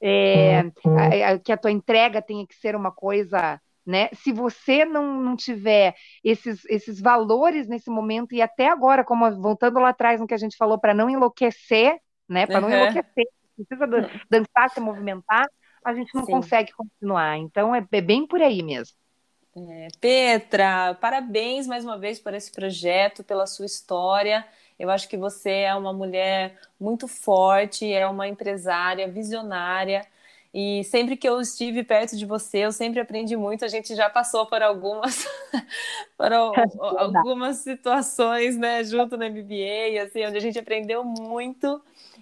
é, 0.00 0.60
a, 0.60 1.32
a, 1.32 1.38
que 1.38 1.52
a 1.52 1.56
tua 1.56 1.70
entrega 1.70 2.22
tenha 2.22 2.46
que 2.46 2.54
ser 2.54 2.74
uma 2.74 2.90
coisa, 2.90 3.60
né? 3.86 4.08
Se 4.14 4.32
você 4.32 4.84
não, 4.84 5.20
não 5.20 5.36
tiver 5.36 5.94
esses, 6.24 6.64
esses 6.64 7.00
valores 7.00 7.68
nesse 7.68 7.90
momento 7.90 8.34
e 8.34 8.40
até 8.40 8.68
agora, 8.68 9.04
como 9.04 9.30
voltando 9.40 9.78
lá 9.78 9.90
atrás 9.90 10.18
no 10.18 10.26
que 10.26 10.34
a 10.34 10.38
gente 10.38 10.56
falou, 10.56 10.78
para 10.78 10.94
não 10.94 11.10
enlouquecer, 11.10 11.98
né? 12.26 12.46
Para 12.46 12.62
uhum. 12.62 12.68
não 12.68 12.76
enlouquecer, 12.76 13.26
precisa 13.54 13.86
dançar, 14.30 14.70
se 14.70 14.80
movimentar, 14.80 15.46
a 15.84 15.94
gente 15.94 16.14
não 16.14 16.24
Sim. 16.24 16.32
consegue 16.32 16.72
continuar. 16.72 17.38
Então 17.38 17.74
é, 17.74 17.86
é 17.92 18.00
bem 18.00 18.26
por 18.26 18.40
aí 18.40 18.62
mesmo. 18.62 18.94
É, 19.56 19.88
Petra, 20.00 20.94
parabéns 21.00 21.66
mais 21.66 21.84
uma 21.84 21.98
vez 21.98 22.20
por 22.20 22.32
esse 22.34 22.50
projeto, 22.50 23.24
pela 23.24 23.46
sua 23.46 23.66
história. 23.66 24.46
Eu 24.78 24.88
acho 24.90 25.08
que 25.08 25.16
você 25.16 25.50
é 25.50 25.74
uma 25.74 25.92
mulher 25.92 26.56
muito 26.78 27.06
forte, 27.06 27.92
é 27.92 28.06
uma 28.06 28.28
empresária 28.28 29.08
visionária. 29.08 30.06
E 30.52 30.82
sempre 30.84 31.16
que 31.16 31.28
eu 31.28 31.40
estive 31.40 31.84
perto 31.84 32.16
de 32.16 32.26
você, 32.26 32.58
eu 32.58 32.72
sempre 32.72 32.98
aprendi 32.98 33.36
muito. 33.36 33.64
A 33.64 33.68
gente 33.68 33.94
já 33.94 34.10
passou 34.10 34.46
por 34.46 34.62
algumas, 34.62 35.26
por 36.16 36.32
algumas 36.98 37.58
situações, 37.58 38.56
né, 38.56 38.82
junto 38.82 39.16
na 39.16 39.28
MBA, 39.28 40.02
assim, 40.02 40.26
onde 40.26 40.36
a 40.36 40.40
gente 40.40 40.58
aprendeu 40.58 41.04
muito. 41.04 41.80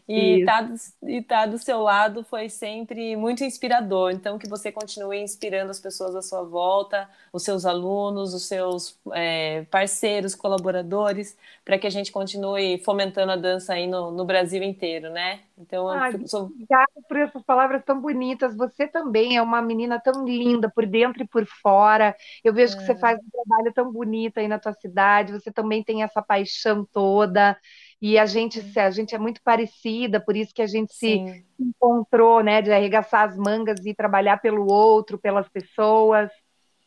E 0.08 0.40
estar 0.40 0.66
tá, 0.66 0.74
e 1.02 1.22
tá 1.22 1.44
do 1.44 1.58
seu 1.58 1.82
lado 1.82 2.24
foi 2.24 2.48
sempre 2.48 3.14
muito 3.14 3.44
inspirador. 3.44 4.10
Então, 4.10 4.38
que 4.38 4.48
você 4.48 4.72
continue 4.72 5.18
inspirando 5.18 5.70
as 5.70 5.78
pessoas 5.78 6.16
à 6.16 6.22
sua 6.22 6.42
volta, 6.42 7.06
os 7.30 7.42
seus 7.42 7.66
alunos, 7.66 8.32
os 8.32 8.48
seus 8.48 8.98
é, 9.12 9.66
parceiros, 9.70 10.34
colaboradores, 10.34 11.36
para 11.62 11.78
que 11.78 11.86
a 11.86 11.90
gente 11.90 12.10
continue 12.10 12.78
fomentando 12.78 13.32
a 13.32 13.36
dança 13.36 13.74
aí 13.74 13.86
no, 13.86 14.10
no 14.10 14.24
Brasil 14.24 14.62
inteiro, 14.62 15.10
né? 15.10 15.40
Então, 15.58 15.86
ah, 15.88 16.10
eu 16.10 16.26
sou... 16.26 16.44
Obrigada 16.44 16.90
por 17.06 17.16
essas 17.18 17.42
palavras 17.42 17.84
tão 17.84 18.00
bonitas. 18.00 18.56
Você 18.56 18.88
também 18.88 19.36
é 19.36 19.42
uma 19.42 19.60
menina 19.60 20.00
tão 20.00 20.24
linda 20.24 20.70
por 20.70 20.86
dentro 20.86 21.22
e 21.22 21.26
por 21.28 21.44
fora. 21.44 22.16
Eu 22.42 22.54
vejo 22.54 22.74
é. 22.74 22.76
que 22.78 22.86
você 22.86 22.92
é. 22.92 22.98
faz 22.98 23.18
um 23.18 23.28
trabalho 23.28 23.74
tão 23.74 23.92
bonito 23.92 24.38
aí 24.38 24.48
na 24.48 24.58
tua 24.58 24.72
cidade. 24.72 25.32
Você 25.32 25.52
também 25.52 25.84
tem 25.84 26.02
essa 26.02 26.22
paixão 26.22 26.82
toda. 26.90 27.58
E 28.00 28.18
a 28.18 28.26
gente, 28.26 28.62
a 28.78 28.90
gente 28.90 29.14
é 29.14 29.18
muito 29.18 29.42
parecida, 29.42 30.20
por 30.20 30.36
isso 30.36 30.54
que 30.54 30.62
a 30.62 30.66
gente 30.66 30.94
Sim. 30.94 31.26
se 31.26 31.44
encontrou, 31.58 32.42
né, 32.42 32.62
de 32.62 32.70
arregaçar 32.70 33.28
as 33.28 33.36
mangas 33.36 33.84
e 33.84 33.92
trabalhar 33.92 34.38
pelo 34.38 34.70
outro, 34.70 35.18
pelas 35.18 35.48
pessoas, 35.48 36.30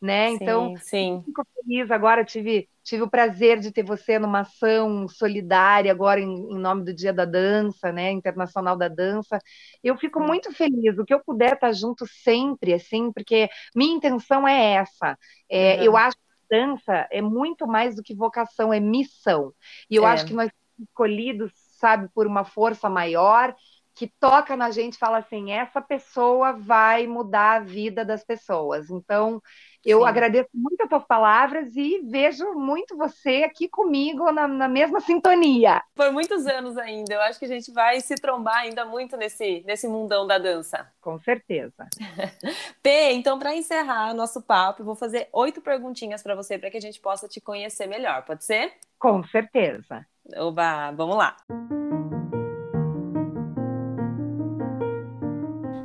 né? 0.01 0.29
Sim, 0.29 0.37
então, 0.41 0.75
sim. 0.77 1.21
fico 1.25 1.45
feliz 1.53 1.91
agora, 1.91 2.23
tive, 2.23 2.67
tive 2.81 3.03
o 3.03 3.09
prazer 3.09 3.59
de 3.59 3.71
ter 3.71 3.83
você 3.83 4.17
numa 4.17 4.39
ação 4.39 5.07
solidária 5.07 5.91
agora 5.91 6.19
em, 6.19 6.33
em 6.33 6.57
nome 6.57 6.85
do 6.85 6.93
Dia 6.93 7.13
da 7.13 7.25
Dança, 7.25 7.91
né, 7.91 8.09
Internacional 8.11 8.77
da 8.77 8.87
Dança. 8.87 9.37
Eu 9.83 9.97
fico 9.97 10.19
muito 10.19 10.51
feliz, 10.53 10.97
o 10.97 11.05
que 11.05 11.13
eu 11.13 11.23
puder 11.23 11.53
estar 11.53 11.73
junto 11.73 12.07
sempre, 12.07 12.73
assim, 12.73 13.11
porque 13.11 13.49
minha 13.75 13.95
intenção 13.95 14.47
é 14.47 14.75
essa. 14.75 15.17
É, 15.49 15.75
uhum. 15.75 15.83
Eu 15.83 15.97
acho 15.97 16.15
que 16.15 16.31
dança 16.49 17.07
é 17.11 17.21
muito 17.21 17.65
mais 17.65 17.95
do 17.95 18.03
que 18.03 18.15
vocação, 18.15 18.73
é 18.73 18.79
missão. 18.79 19.53
E 19.89 19.95
eu 19.95 20.05
é. 20.05 20.09
acho 20.09 20.25
que 20.25 20.33
nós 20.33 20.49
escolhidos, 20.81 21.51
sabe, 21.79 22.09
por 22.13 22.27
uma 22.27 22.43
força 22.43 22.89
maior 22.89 23.55
que 23.93 24.07
toca 24.19 24.55
na 24.55 24.71
gente 24.71 24.95
e 24.95 24.99
fala 24.99 25.19
assim: 25.19 25.51
essa 25.51 25.81
pessoa 25.81 26.53
vai 26.53 27.05
mudar 27.07 27.57
a 27.57 27.59
vida 27.59 28.05
das 28.05 28.23
pessoas. 28.23 28.89
Então, 28.89 29.41
eu 29.83 29.99
Sim. 29.99 30.05
agradeço 30.05 30.49
muito 30.53 30.81
as 30.81 30.89
tuas 30.89 31.03
palavras 31.05 31.75
e 31.75 31.99
vejo 32.03 32.53
muito 32.53 32.95
você 32.95 33.43
aqui 33.43 33.67
comigo 33.67 34.31
na, 34.31 34.47
na, 34.47 34.67
mesma 34.67 34.99
sintonia. 34.99 35.81
Por 35.95 36.11
muitos 36.11 36.45
anos 36.45 36.77
ainda. 36.77 37.15
Eu 37.15 37.21
acho 37.21 37.39
que 37.39 37.45
a 37.45 37.47
gente 37.47 37.71
vai 37.71 37.99
se 37.99 38.15
trombar 38.15 38.57
ainda 38.57 38.85
muito 38.85 39.17
nesse, 39.17 39.63
nesse 39.65 39.87
mundão 39.87 40.25
da 40.25 40.37
dança. 40.37 40.87
Com 41.01 41.19
certeza. 41.19 41.87
P, 42.81 43.11
então, 43.13 43.39
para 43.39 43.55
encerrar 43.55 44.13
nosso 44.13 44.41
papo, 44.41 44.81
eu 44.81 44.85
vou 44.85 44.95
fazer 44.95 45.29
oito 45.33 45.61
perguntinhas 45.61 46.21
para 46.21 46.35
você 46.35 46.57
para 46.57 46.69
que 46.69 46.77
a 46.77 46.81
gente 46.81 46.99
possa 46.99 47.27
te 47.27 47.41
conhecer 47.41 47.87
melhor. 47.87 48.23
Pode 48.23 48.45
ser? 48.45 48.73
Com 48.99 49.23
certeza. 49.23 50.05
Oba, 50.35 50.91
vamos 50.91 51.17
lá. 51.17 51.35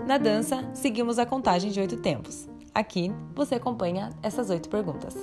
Na 0.07 0.19
dança, 0.19 0.73
seguimos 0.73 1.19
a 1.19 1.27
contagem 1.27 1.71
de 1.71 1.81
oito 1.81 2.01
tempos. 2.01 2.49
Aqui, 2.73 3.11
você 3.35 3.57
acompanha 3.57 4.11
essas 4.23 4.51
oito 4.51 4.69
perguntas. 4.69 5.17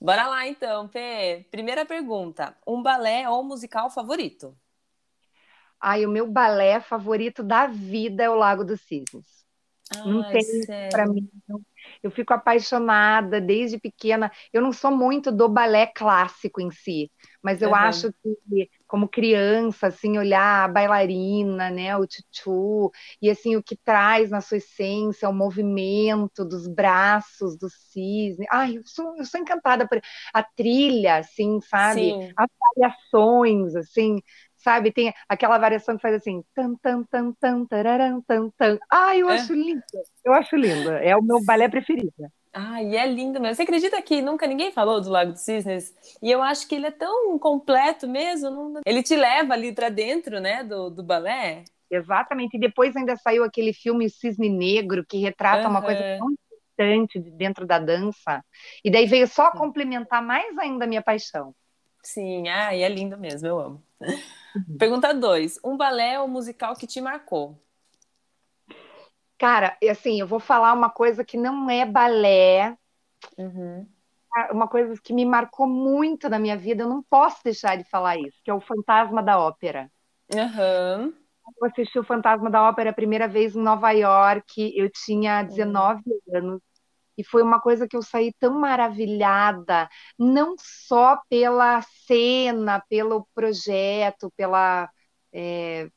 Bora 0.00 0.26
lá 0.26 0.46
então, 0.46 0.88
Pê. 0.88 1.46
Primeira 1.50 1.86
pergunta: 1.86 2.56
um 2.66 2.82
balé 2.82 3.28
ou 3.28 3.44
musical 3.44 3.88
favorito? 3.90 4.56
Ai, 5.80 6.04
o 6.04 6.10
meu 6.10 6.30
balé 6.30 6.80
favorito 6.80 7.42
da 7.42 7.66
vida 7.66 8.22
é 8.22 8.28
o 8.28 8.34
Lago 8.34 8.64
dos 8.64 8.80
Cisnes. 8.80 9.46
Ai, 9.96 10.06
não 10.06 10.22
tem 10.30 10.42
para 10.90 11.06
mim, 11.06 11.30
não 11.48 11.62
eu 12.02 12.10
fico 12.10 12.32
apaixonada 12.32 13.40
desde 13.40 13.78
pequena. 13.78 14.30
Eu 14.52 14.62
não 14.62 14.72
sou 14.72 14.90
muito 14.90 15.30
do 15.30 15.48
balé 15.48 15.86
clássico 15.86 16.60
em 16.60 16.70
si, 16.70 17.10
mas 17.42 17.62
eu 17.62 17.70
uhum. 17.70 17.74
acho 17.74 18.12
que, 18.22 18.70
como 18.86 19.08
criança, 19.08 19.88
assim, 19.88 20.18
olhar 20.18 20.64
a 20.64 20.68
bailarina, 20.68 21.70
né, 21.70 21.96
o 21.96 22.06
tchutchu, 22.06 22.90
e 23.20 23.30
assim, 23.30 23.56
o 23.56 23.62
que 23.62 23.76
traz 23.76 24.30
na 24.30 24.40
sua 24.40 24.56
essência, 24.58 25.28
o 25.28 25.32
movimento 25.32 26.44
dos 26.44 26.66
braços, 26.66 27.56
do 27.56 27.68
cisne. 27.68 28.46
Ai, 28.50 28.76
eu 28.78 28.82
sou, 28.84 29.16
eu 29.16 29.24
sou 29.24 29.40
encantada 29.40 29.86
por 29.88 30.00
a 30.32 30.42
trilha, 30.42 31.16
assim, 31.18 31.60
sabe? 31.60 32.00
Sim. 32.00 32.32
As 32.36 32.48
variações, 32.76 33.74
assim, 33.76 34.20
sabe? 34.62 34.92
Tem 34.92 35.12
aquela 35.28 35.58
variação 35.58 35.96
que 35.96 36.02
faz 36.02 36.14
assim, 36.14 36.42
tan, 36.54 36.74
tan, 36.76 37.02
tan, 37.04 37.32
tan, 37.32 37.64
tararam, 37.66 38.22
tan, 38.22 38.50
tan. 38.56 38.78
Ai, 38.90 39.22
eu 39.22 39.30
é. 39.30 39.34
acho 39.34 39.52
lindo. 39.52 39.82
Eu 40.24 40.32
acho 40.32 40.56
lindo. 40.56 40.90
É 40.90 41.16
o 41.16 41.22
meu 41.22 41.44
balé 41.44 41.68
preferido. 41.68 42.12
Ah, 42.52 42.82
e 42.82 42.96
é 42.96 43.06
lindo 43.06 43.40
mesmo. 43.40 43.54
Você 43.54 43.62
acredita 43.62 44.00
que 44.02 44.20
nunca 44.20 44.46
ninguém 44.46 44.72
falou 44.72 45.00
do 45.00 45.08
Lago 45.08 45.32
dos 45.32 45.42
Cisnes? 45.42 45.94
E 46.20 46.30
eu 46.30 46.42
acho 46.42 46.66
que 46.66 46.74
ele 46.74 46.86
é 46.86 46.90
tão 46.90 47.38
completo 47.38 48.08
mesmo. 48.08 48.50
Não... 48.50 48.80
Ele 48.84 49.02
te 49.02 49.14
leva 49.14 49.54
ali 49.54 49.72
para 49.72 49.88
dentro, 49.88 50.40
né, 50.40 50.64
do, 50.64 50.90
do 50.90 51.02
balé. 51.02 51.64
Exatamente. 51.88 52.56
E 52.56 52.60
depois 52.60 52.96
ainda 52.96 53.16
saiu 53.16 53.44
aquele 53.44 53.72
filme 53.72 54.10
Cisne 54.10 54.48
Negro, 54.48 55.04
que 55.08 55.18
retrata 55.18 55.64
uhum. 55.64 55.70
uma 55.70 55.82
coisa 55.82 56.00
tão 56.18 56.30
importante 56.30 57.20
dentro 57.36 57.66
da 57.66 57.78
dança. 57.78 58.44
E 58.84 58.90
daí 58.90 59.06
veio 59.06 59.28
só 59.28 59.52
complementar 59.52 60.22
mais 60.22 60.56
ainda 60.58 60.84
a 60.84 60.88
minha 60.88 61.02
paixão. 61.02 61.54
Sim, 62.02 62.48
ah, 62.48 62.74
e 62.74 62.82
é 62.82 62.88
lindo 62.88 63.16
mesmo, 63.18 63.46
eu 63.46 63.60
amo. 63.60 63.82
Uhum. 64.00 64.78
Pergunta 64.78 65.12
2. 65.12 65.58
Um 65.64 65.76
balé 65.76 66.18
ou 66.20 66.26
musical 66.26 66.74
que 66.74 66.86
te 66.86 67.00
marcou? 67.00 67.58
Cara, 69.38 69.76
assim, 69.88 70.20
eu 70.20 70.26
vou 70.26 70.40
falar 70.40 70.72
uma 70.72 70.90
coisa 70.90 71.24
que 71.24 71.36
não 71.36 71.70
é 71.70 71.86
balé. 71.86 72.76
Uhum. 73.38 73.86
Ah, 74.34 74.50
uma 74.52 74.68
coisa 74.68 74.94
que 75.02 75.12
me 75.12 75.24
marcou 75.24 75.66
muito 75.66 76.28
na 76.28 76.38
minha 76.38 76.56
vida, 76.56 76.82
eu 76.82 76.88
não 76.88 77.02
posso 77.02 77.42
deixar 77.42 77.76
de 77.76 77.84
falar 77.84 78.16
isso, 78.16 78.38
que 78.44 78.50
é 78.50 78.54
o 78.54 78.60
Fantasma 78.60 79.22
da 79.22 79.38
Ópera. 79.38 79.90
Uhum. 80.32 81.12
Eu 81.60 81.66
assisti 81.66 81.98
o 81.98 82.04
Fantasma 82.04 82.48
da 82.50 82.62
Ópera 82.62 82.90
a 82.90 82.94
primeira 82.94 83.26
vez 83.26 83.56
em 83.56 83.62
Nova 83.62 83.90
York, 83.90 84.72
eu 84.76 84.88
tinha 84.90 85.42
19 85.42 86.02
uhum. 86.06 86.36
anos, 86.36 86.62
e 87.16 87.24
foi 87.24 87.42
uma 87.42 87.60
coisa 87.60 87.86
que 87.88 87.96
eu 87.96 88.02
saí 88.02 88.32
tão 88.38 88.58
maravilhada, 88.58 89.88
não 90.18 90.54
só 90.58 91.18
pela 91.28 91.82
cena, 92.06 92.82
pelo 92.88 93.26
projeto, 93.34 94.32
pela. 94.36 94.88
É, 95.32 95.88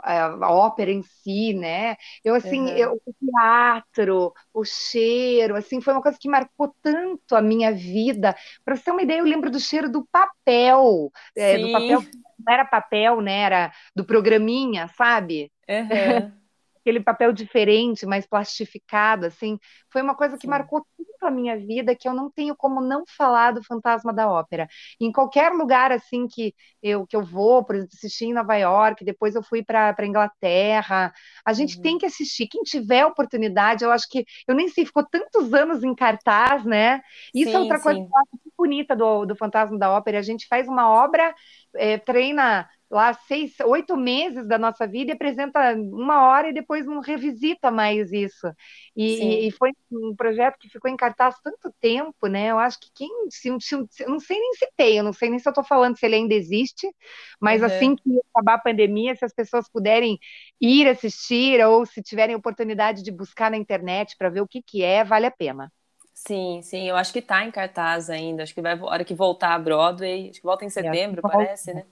a 0.00 0.52
ópera 0.52 0.92
em 0.92 1.02
si, 1.02 1.52
né? 1.54 1.96
Eu 2.24 2.34
assim, 2.34 2.60
uhum. 2.60 2.76
eu, 2.76 3.02
o 3.04 3.14
teatro, 3.14 4.32
o 4.54 4.64
cheiro, 4.64 5.56
assim, 5.56 5.80
foi 5.80 5.92
uma 5.92 6.02
coisa 6.02 6.16
que 6.20 6.28
marcou 6.28 6.72
tanto 6.80 7.34
a 7.34 7.42
minha 7.42 7.72
vida. 7.72 8.36
Para 8.64 8.76
você 8.76 8.84
ter 8.84 8.90
uma 8.92 9.02
ideia, 9.02 9.18
eu 9.18 9.24
lembro 9.24 9.50
do 9.50 9.58
cheiro 9.58 9.90
do 9.90 10.06
papel, 10.10 11.10
é, 11.36 11.58
do 11.58 11.72
papel 11.72 12.00
não 12.38 12.52
era 12.52 12.64
papel, 12.64 13.20
né? 13.20 13.40
Era 13.40 13.72
do 13.94 14.04
programinha, 14.04 14.88
sabe? 14.96 15.50
Uhum. 15.68 16.32
Aquele 16.80 17.00
papel 17.00 17.32
diferente, 17.32 18.06
mais 18.06 18.26
plastificado, 18.26 19.26
assim, 19.26 19.58
foi 19.90 20.02
uma 20.02 20.14
coisa 20.14 20.36
que 20.36 20.42
Sim. 20.42 20.50
marcou 20.50 20.86
tanto 20.96 21.26
a 21.26 21.30
minha 21.30 21.56
vida 21.56 21.94
que 21.94 22.08
eu 22.08 22.14
não 22.14 22.30
tenho 22.30 22.54
como 22.56 22.80
não 22.80 23.04
falar 23.16 23.52
do 23.52 23.62
Fantasma 23.64 24.12
da 24.12 24.30
Ópera. 24.30 24.68
Em 25.00 25.10
qualquer 25.12 25.52
lugar 25.52 25.92
assim 25.92 26.26
que 26.26 26.54
eu 26.82 27.06
que 27.06 27.16
eu 27.16 27.22
vou, 27.22 27.64
por 27.64 27.74
exemplo, 27.74 27.94
assisti 27.94 28.26
em 28.26 28.32
Nova 28.32 28.56
York, 28.56 29.04
depois 29.04 29.34
eu 29.34 29.42
fui 29.42 29.62
para 29.62 30.06
Inglaterra, 30.06 31.12
a 31.44 31.52
gente 31.52 31.76
uhum. 31.76 31.82
tem 31.82 31.98
que 31.98 32.06
assistir. 32.06 32.46
Quem 32.46 32.62
tiver 32.62 33.04
oportunidade, 33.04 33.84
eu 33.84 33.90
acho 33.90 34.08
que 34.08 34.24
eu 34.46 34.54
nem 34.54 34.68
sei, 34.68 34.86
ficou 34.86 35.04
tantos 35.04 35.52
anos 35.52 35.82
em 35.82 35.94
cartaz, 35.94 36.64
né? 36.64 37.00
Isso 37.34 37.50
é 37.50 37.52
sim, 37.52 37.56
é 37.56 37.60
outra 37.60 37.78
sim. 37.78 37.82
coisa 37.82 38.00
que 38.00 38.06
eu 38.06 38.18
acho 38.18 38.30
muito 38.32 38.54
bonita 38.56 38.96
do, 38.96 39.24
do 39.26 39.36
Fantasma 39.36 39.78
da 39.78 39.90
Ópera. 39.90 40.18
A 40.18 40.22
gente 40.22 40.46
faz 40.48 40.68
uma 40.68 40.90
obra, 40.90 41.34
é, 41.74 41.98
treina 41.98 42.68
lá 42.90 43.12
seis, 43.12 43.54
oito 43.60 43.96
meses 43.96 44.46
da 44.46 44.58
nossa 44.58 44.86
vida 44.86 45.12
e 45.12 45.14
apresenta 45.14 45.74
uma 45.74 46.26
hora 46.26 46.48
e 46.48 46.54
depois 46.54 46.86
não 46.86 47.00
revisita 47.00 47.70
mais 47.70 48.10
isso. 48.12 48.50
E, 48.96 49.46
e, 49.46 49.50
foi 49.50 49.72
um 49.92 50.14
projeto 50.16 50.56
que 50.58 50.68
ficou 50.68 50.90
em 50.90 50.96
cartaz 50.96 51.36
tanto 51.42 51.72
tempo, 51.80 52.26
né? 52.26 52.50
Eu 52.50 52.58
acho 52.58 52.80
que 52.80 52.88
quem. 52.94 53.08
Se, 53.30 53.54
se, 53.60 53.86
se, 53.90 54.02
eu 54.04 54.08
não 54.08 54.18
sei 54.18 54.38
nem 54.38 54.54
se 54.54 54.68
tem, 54.76 54.96
eu 54.96 55.04
não 55.04 55.12
sei 55.12 55.28
nem 55.28 55.38
se 55.38 55.46
eu 55.46 55.50
estou 55.50 55.64
falando 55.64 55.98
se 55.98 56.06
ele 56.06 56.16
ainda 56.16 56.34
existe, 56.34 56.90
mas 57.38 57.60
uhum. 57.60 57.66
assim 57.66 57.96
que 57.96 58.20
acabar 58.34 58.54
a 58.54 58.58
pandemia, 58.58 59.14
se 59.14 59.24
as 59.24 59.34
pessoas 59.34 59.68
puderem 59.68 60.18
ir 60.60 60.88
assistir 60.88 61.64
ou 61.66 61.84
se 61.84 62.02
tiverem 62.02 62.34
oportunidade 62.34 63.02
de 63.02 63.12
buscar 63.12 63.50
na 63.50 63.56
internet 63.56 64.16
para 64.16 64.30
ver 64.30 64.40
o 64.40 64.48
que, 64.48 64.62
que 64.62 64.82
é, 64.82 65.04
vale 65.04 65.26
a 65.26 65.30
pena. 65.30 65.70
Sim, 66.14 66.60
sim, 66.62 66.88
eu 66.88 66.96
acho 66.96 67.12
que 67.12 67.20
está 67.20 67.44
em 67.44 67.50
cartaz 67.50 68.10
ainda. 68.10 68.42
Acho 68.42 68.52
que 68.52 68.60
vai 68.60 68.76
a 68.76 68.84
hora 68.84 69.04
que 69.04 69.14
voltar 69.14 69.54
a 69.54 69.58
Broadway, 69.58 70.30
acho 70.30 70.40
que 70.40 70.46
volta 70.46 70.64
em 70.64 70.70
setembro, 70.70 71.22
parece, 71.22 71.72
né? 71.72 71.84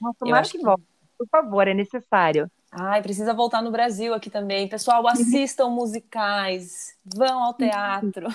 Nossa, 0.00 0.18
tomara 0.18 0.42
que, 0.42 0.58
que 0.58 0.64
volte. 0.64 0.84
Por 1.18 1.28
favor, 1.28 1.68
é 1.68 1.74
necessário. 1.74 2.50
Ai, 2.72 3.02
precisa 3.02 3.34
voltar 3.34 3.60
no 3.62 3.70
Brasil 3.70 4.14
aqui 4.14 4.30
também. 4.30 4.68
Pessoal, 4.68 5.06
assistam 5.06 5.68
musicais, 5.70 6.96
vão 7.04 7.42
ao 7.42 7.54
teatro. 7.54 8.28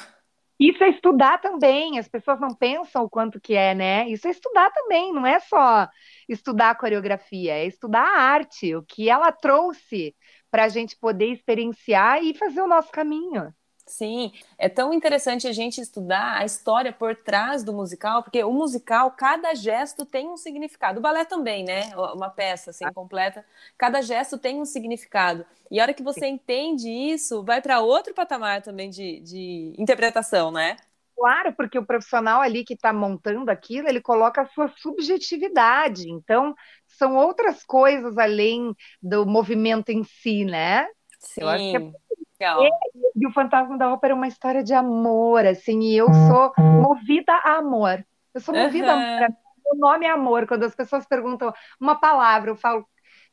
Isso 0.60 0.84
é 0.84 0.90
estudar 0.90 1.40
também, 1.40 2.00
as 2.00 2.08
pessoas 2.08 2.40
não 2.40 2.54
pensam 2.54 3.04
o 3.04 3.10
quanto 3.10 3.42
que 3.42 3.56
é, 3.56 3.76
né? 3.76 4.08
Isso 4.08 4.26
é 4.26 4.32
estudar 4.32 4.72
também, 4.72 5.12
não 5.12 5.26
é 5.26 5.38
só 5.40 5.88
estudar 6.30 6.70
a 6.70 6.76
coreografia, 6.76 7.56
é 7.56 7.66
estudar 7.66 8.04
a 8.04 8.22
arte, 8.22 8.74
o 8.74 8.82
que 8.82 9.10
ela 9.10 9.34
trouxe 9.34 10.16
para 10.50 10.64
a 10.64 10.70
gente 10.70 10.98
poder 10.98 11.28
experienciar 11.34 12.24
e 12.24 12.34
fazer 12.34 12.62
o 12.62 12.68
nosso 12.68 12.90
caminho. 12.90 13.54
Sim, 13.88 14.32
é 14.58 14.68
tão 14.68 14.92
interessante 14.92 15.48
a 15.48 15.52
gente 15.52 15.80
estudar 15.80 16.38
a 16.40 16.44
história 16.46 16.92
por 16.92 17.16
trás 17.16 17.64
do 17.64 17.72
musical, 17.72 18.24
porque 18.24 18.44
o 18.44 18.52
musical, 18.52 19.12
cada 19.12 19.54
gesto 19.54 20.04
tem 20.06 20.28
um 20.28 20.36
significado. 20.38 20.98
O 21.00 21.02
balé 21.04 21.24
também, 21.24 21.64
né? 21.64 21.96
Uma 21.96 22.30
peça 22.30 22.72
assim 22.72 22.92
completa, 22.92 23.46
cada 23.78 24.02
gesto 24.02 24.40
tem 24.40 24.60
um 24.60 24.66
significado. 24.66 25.46
E 25.70 25.80
a 25.80 25.84
hora 25.84 25.94
que 25.94 26.02
você 26.02 26.26
entende 26.26 26.90
isso, 26.90 27.44
vai 27.44 27.62
para 27.62 27.80
outro 27.80 28.12
patamar 28.16 28.64
também 28.64 28.90
de, 28.90 29.20
de 29.20 29.74
interpretação, 29.78 30.52
né? 30.52 30.78
Claro, 31.16 31.54
porque 31.56 31.80
o 31.80 31.86
profissional 31.86 32.42
ali 32.42 32.66
que 32.66 32.74
está 32.74 32.92
montando 32.92 33.50
aquilo, 33.50 33.88
ele 33.88 34.02
coloca 34.02 34.42
a 34.42 34.48
sua 34.48 34.68
subjetividade. 34.78 36.10
Então, 36.10 36.54
são 36.88 37.16
outras 37.16 37.64
coisas 37.64 38.18
além 38.18 38.76
do 39.02 39.26
movimento 39.26 39.90
em 39.90 40.04
si, 40.04 40.44
né? 40.44 40.88
Sim. 41.20 41.42
Eu 41.42 41.48
acho 41.50 41.70
que 41.70 41.78
é 41.78 41.82
Legal. 42.40 42.64
E, 42.64 42.70
e, 43.16 43.28
o 43.28 43.32
Fantasma 43.32 43.78
da 43.78 43.92
Ópera 43.94 44.14
é 44.14 44.16
uma 44.16 44.28
história 44.28 44.64
de 44.64 44.74
amor, 44.74 45.46
assim, 45.46 45.80
e 45.82 45.98
eu 45.98 46.08
sou 46.14 46.54
movida 46.58 47.34
a 47.34 47.58
amor. 47.58 48.06
Eu 48.34 48.42
sou 48.42 48.54
movida 48.54 48.94
uhum. 48.94 49.00
a 49.00 49.18
amor. 49.18 49.36
O 49.68 49.76
nome 49.76 50.06
é 50.06 50.10
amor. 50.10 50.48
Quando 50.48 50.64
as 50.64 50.76
pessoas 50.76 51.06
perguntam 51.06 51.54
uma 51.80 51.96
palavra, 51.96 52.52
eu 52.52 52.56
falo, 52.56 52.86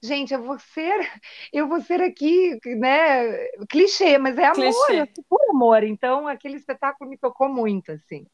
gente, 0.02 0.32
eu 0.32 0.42
vou 0.42 0.58
ser, 0.58 1.10
eu 1.52 1.66
vou 1.66 1.80
ser 1.80 2.00
aqui, 2.00 2.58
né, 2.76 3.48
clichê, 3.68 4.18
mas 4.18 4.38
é 4.38 4.46
amor, 4.46 4.86
clichê. 4.86 5.00
é 5.00 5.06
puro 5.28 5.50
amor. 5.50 5.82
Então, 5.82 6.28
aquele 6.28 6.56
espetáculo 6.56 7.10
me 7.10 7.18
tocou 7.18 7.48
muito, 7.48 7.92
assim. 7.92 8.26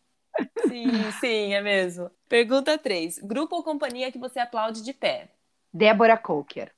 Sim, 0.68 1.10
sim, 1.18 1.54
é 1.54 1.60
mesmo. 1.60 2.10
Pergunta 2.28 2.78
3. 2.78 3.18
Grupo 3.18 3.56
ou 3.56 3.64
companhia 3.64 4.12
que 4.12 4.18
você 4.18 4.38
aplaude 4.38 4.84
de 4.84 4.92
pé? 4.92 5.30
Débora 5.72 6.16
Coker. 6.16 6.72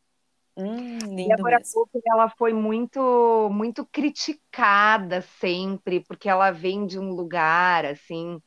Hum, 0.57 0.99
Débora 1.29 1.61
Cooper, 1.73 2.03
ela 2.07 2.29
foi 2.29 2.53
muito, 2.53 3.49
muito 3.51 3.87
criticada 3.87 5.23
sempre, 5.23 6.01
porque 6.01 6.29
ela 6.29 6.51
vem 6.51 6.87
de 6.87 6.99
um 6.99 7.11
lugar, 7.11 7.85
assim... 7.85 8.41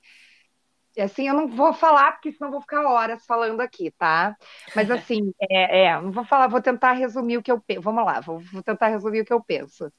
Assim, 0.99 1.27
eu 1.27 1.33
não 1.33 1.47
vou 1.47 1.73
falar, 1.73 2.11
porque 2.11 2.31
senão 2.31 2.51
vou 2.51 2.61
ficar 2.61 2.85
horas 2.85 3.25
falando 3.25 3.61
aqui, 3.61 3.89
tá? 3.97 4.35
Mas, 4.75 4.91
assim, 4.91 5.33
é, 5.49 5.85
é, 5.85 5.99
não 5.99 6.11
vou 6.11 6.23
falar, 6.23 6.47
vou 6.47 6.61
tentar 6.61 6.91
resumir 6.91 7.37
o 7.37 7.41
que 7.41 7.51
eu 7.51 7.59
penso. 7.59 7.81
Vamos 7.81 8.05
lá, 8.05 8.19
vou, 8.19 8.39
vou 8.39 8.61
tentar 8.61 8.89
resumir 8.89 9.21
o 9.21 9.25
que 9.25 9.33
eu 9.33 9.43
penso. 9.43 9.91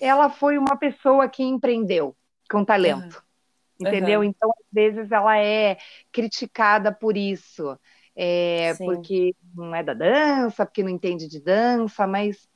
Ela 0.00 0.30
foi 0.30 0.56
uma 0.56 0.76
pessoa 0.76 1.28
que 1.28 1.42
empreendeu 1.42 2.16
com 2.48 2.64
talento, 2.64 3.24
uhum. 3.80 3.88
entendeu? 3.88 4.20
Uhum. 4.20 4.26
Então, 4.26 4.48
às 4.50 4.66
vezes, 4.72 5.10
ela 5.10 5.36
é 5.36 5.78
criticada 6.12 6.92
por 6.92 7.16
isso 7.16 7.76
é, 8.16 8.74
porque 8.74 9.34
não 9.54 9.74
é 9.74 9.82
da 9.82 9.92
dança, 9.92 10.64
porque 10.64 10.82
não 10.82 10.88
entende 10.88 11.28
de 11.28 11.38
dança, 11.40 12.06
mas, 12.06 12.48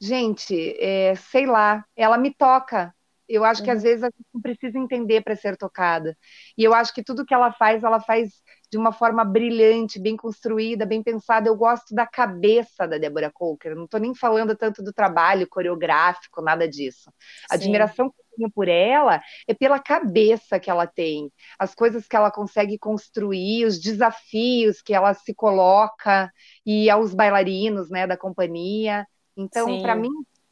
gente, 0.00 0.74
é, 0.80 1.14
sei 1.14 1.44
lá, 1.46 1.84
ela 1.94 2.16
me 2.16 2.34
toca. 2.34 2.94
Eu 3.28 3.44
acho 3.44 3.60
uhum. 3.60 3.64
que 3.66 3.70
às 3.70 3.78
uhum. 3.78 3.82
vezes 3.82 4.02
a 4.02 4.06
gente 4.06 4.26
não 4.32 4.40
precisa 4.40 4.78
entender 4.78 5.22
para 5.22 5.36
ser 5.36 5.56
tocada. 5.56 6.16
E 6.56 6.64
eu 6.64 6.74
acho 6.74 6.92
que 6.94 7.02
tudo 7.02 7.24
que 7.24 7.34
ela 7.34 7.52
faz, 7.52 7.84
ela 7.84 8.00
faz 8.00 8.42
de 8.70 8.78
uma 8.78 8.92
forma 8.92 9.22
brilhante, 9.24 10.00
bem 10.00 10.16
construída, 10.16 10.86
bem 10.86 11.02
pensada. 11.02 11.48
Eu 11.48 11.56
gosto 11.56 11.94
da 11.94 12.06
cabeça 12.06 12.86
da 12.86 12.96
Débora 12.96 13.30
Coker. 13.30 13.76
Não 13.76 13.84
estou 13.84 14.00
nem 14.00 14.14
falando 14.14 14.56
tanto 14.56 14.82
do 14.82 14.92
trabalho 14.92 15.46
coreográfico, 15.46 16.42
nada 16.42 16.66
disso. 16.66 17.12
A 17.50 17.54
admiração 17.54 18.10
que 18.10 18.21
tenho 18.36 18.50
por 18.50 18.68
ela 18.68 19.20
é 19.46 19.54
pela 19.54 19.78
cabeça 19.78 20.58
que 20.58 20.70
ela 20.70 20.86
tem, 20.86 21.30
as 21.58 21.74
coisas 21.74 22.06
que 22.06 22.16
ela 22.16 22.30
consegue 22.30 22.78
construir, 22.78 23.64
os 23.64 23.80
desafios 23.80 24.82
que 24.82 24.94
ela 24.94 25.14
se 25.14 25.34
coloca 25.34 26.30
e 26.64 26.90
aos 26.90 27.14
bailarinos, 27.14 27.90
né, 27.90 28.06
da 28.06 28.16
companhia. 28.16 29.06
Então, 29.36 29.80
para 29.80 29.94
mim, 29.94 30.10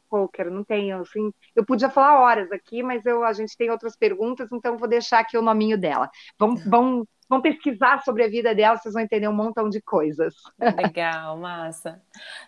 Coker, 0.09 0.51
não 0.51 0.63
tenho, 0.63 0.99
assim, 1.01 1.31
eu 1.55 1.65
podia 1.65 1.89
falar 1.89 2.19
horas 2.19 2.51
aqui, 2.51 2.83
mas 2.83 3.05
eu, 3.05 3.23
a 3.23 3.33
gente 3.33 3.55
tem 3.55 3.69
outras 3.69 3.95
perguntas, 3.95 4.51
então 4.51 4.77
vou 4.77 4.87
deixar 4.87 5.19
aqui 5.19 5.37
o 5.37 5.41
nominho 5.41 5.77
dela. 5.77 6.09
Vamos, 6.37 6.63
vamos 6.65 7.07
vão 7.31 7.41
pesquisar 7.41 8.03
sobre 8.03 8.25
a 8.25 8.27
vida 8.27 8.53
dela, 8.53 8.75
vocês 8.75 8.93
vão 8.93 9.01
entender 9.01 9.29
um 9.29 9.33
montão 9.33 9.69
de 9.69 9.81
coisas. 9.81 10.35
Legal, 10.59 11.37
massa. 11.37 12.03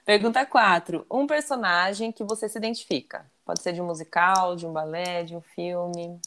Pergunta 0.06 0.46
4. 0.46 1.06
Um 1.10 1.26
personagem 1.26 2.12
que 2.12 2.22
você 2.26 2.50
se 2.50 2.58
identifica. 2.58 3.32
Pode 3.46 3.62
ser 3.62 3.74
de 3.74 3.82
um 3.82 3.86
musical, 3.86 4.56
de 4.56 4.66
um 4.66 4.74
balé, 4.74 5.24
de 5.24 5.36
um 5.36 5.42
filme. 5.42 6.20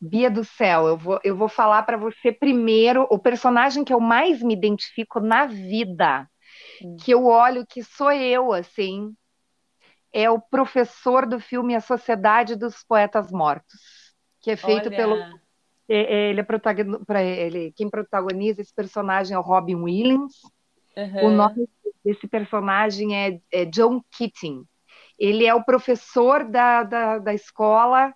Bia 0.00 0.30
do 0.30 0.44
céu, 0.44 0.88
eu 0.88 0.96
vou, 0.96 1.20
eu 1.22 1.36
vou 1.36 1.48
falar 1.48 1.84
para 1.84 1.96
você 1.96 2.32
primeiro 2.32 3.06
o 3.08 3.18
personagem 3.18 3.84
que 3.84 3.92
eu 3.92 4.00
mais 4.00 4.42
me 4.42 4.52
identifico 4.52 5.20
na 5.20 5.46
vida, 5.46 6.28
hum. 6.82 6.96
que 7.00 7.12
eu 7.12 7.26
olho 7.26 7.64
que 7.64 7.84
sou 7.84 8.10
eu, 8.10 8.52
assim, 8.52 9.14
é 10.12 10.28
o 10.28 10.40
professor 10.40 11.24
do 11.24 11.38
filme 11.38 11.76
A 11.76 11.80
Sociedade 11.80 12.56
dos 12.56 12.82
Poetas 12.82 13.30
Mortos, 13.30 14.14
que 14.40 14.50
é 14.50 14.56
feito 14.56 14.88
Olha. 14.88 14.96
pelo 14.96 15.16
é, 15.88 15.96
é, 15.96 16.30
ele 16.30 16.40
é 16.40 16.42
protagonista, 16.42 17.22
ele, 17.22 17.72
quem 17.72 17.90
protagoniza 17.90 18.60
esse 18.60 18.74
personagem 18.74 19.34
é 19.34 19.38
o 19.38 19.42
Robin 19.42 19.76
Williams. 19.76 20.40
Uhum. 20.96 21.26
O 21.26 21.30
nome 21.30 21.68
desse 22.04 22.26
personagem 22.26 23.16
é, 23.16 23.40
é, 23.50 23.64
John 23.64 24.00
Keating. 24.10 24.64
Ele 25.18 25.46
é 25.46 25.54
o 25.54 25.64
professor 25.64 26.44
da, 26.44 26.82
da, 26.82 27.18
da 27.18 27.34
escola 27.34 28.12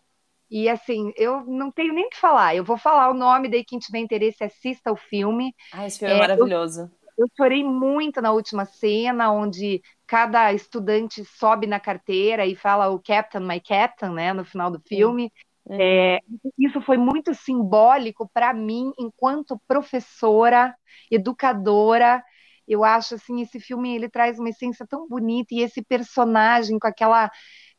e 0.50 0.68
assim, 0.68 1.12
eu 1.16 1.44
não 1.44 1.70
tenho 1.70 1.92
nem 1.92 2.06
o 2.06 2.10
que 2.10 2.16
falar. 2.16 2.54
Eu 2.54 2.64
vou 2.64 2.78
falar 2.78 3.10
o 3.10 3.14
nome, 3.14 3.48
daí 3.48 3.64
quem 3.64 3.78
tiver 3.78 3.98
interesse 3.98 4.44
assista 4.44 4.92
o 4.92 4.96
filme. 4.96 5.54
Ah, 5.72 5.86
esse 5.86 5.98
filme 5.98 6.14
é, 6.14 6.16
é 6.16 6.20
maravilhoso. 6.20 6.90
Eu, 7.18 7.24
eu, 7.24 7.28
chorei 7.36 7.64
muito 7.64 8.20
na 8.22 8.32
última 8.32 8.64
cena, 8.64 9.32
onde 9.32 9.82
cada 10.06 10.52
estudante 10.52 11.24
sobe 11.24 11.66
na 11.66 11.80
carteira 11.80 12.46
e 12.46 12.54
fala 12.54 12.88
o 12.88 13.00
Captain, 13.00 13.40
my 13.40 13.60
Captain, 13.60 14.10
né, 14.10 14.32
no 14.32 14.44
final 14.44 14.70
do 14.70 14.80
filme. 14.80 15.24
Uhum. 15.24 15.76
É, 15.78 16.20
isso 16.56 16.80
foi 16.80 16.96
muito 16.96 17.34
simbólico 17.34 18.30
para 18.32 18.54
mim, 18.54 18.92
enquanto 18.96 19.60
professora, 19.66 20.76
educadora. 21.10 22.22
Eu 22.66 22.84
acho 22.84 23.14
assim, 23.14 23.40
esse 23.42 23.60
filme 23.60 23.94
ele 23.94 24.08
traz 24.08 24.38
uma 24.38 24.48
essência 24.48 24.86
tão 24.88 25.08
bonita 25.08 25.54
e 25.54 25.60
esse 25.60 25.82
personagem 25.82 26.78
com 26.78 26.86
aquela 26.88 27.30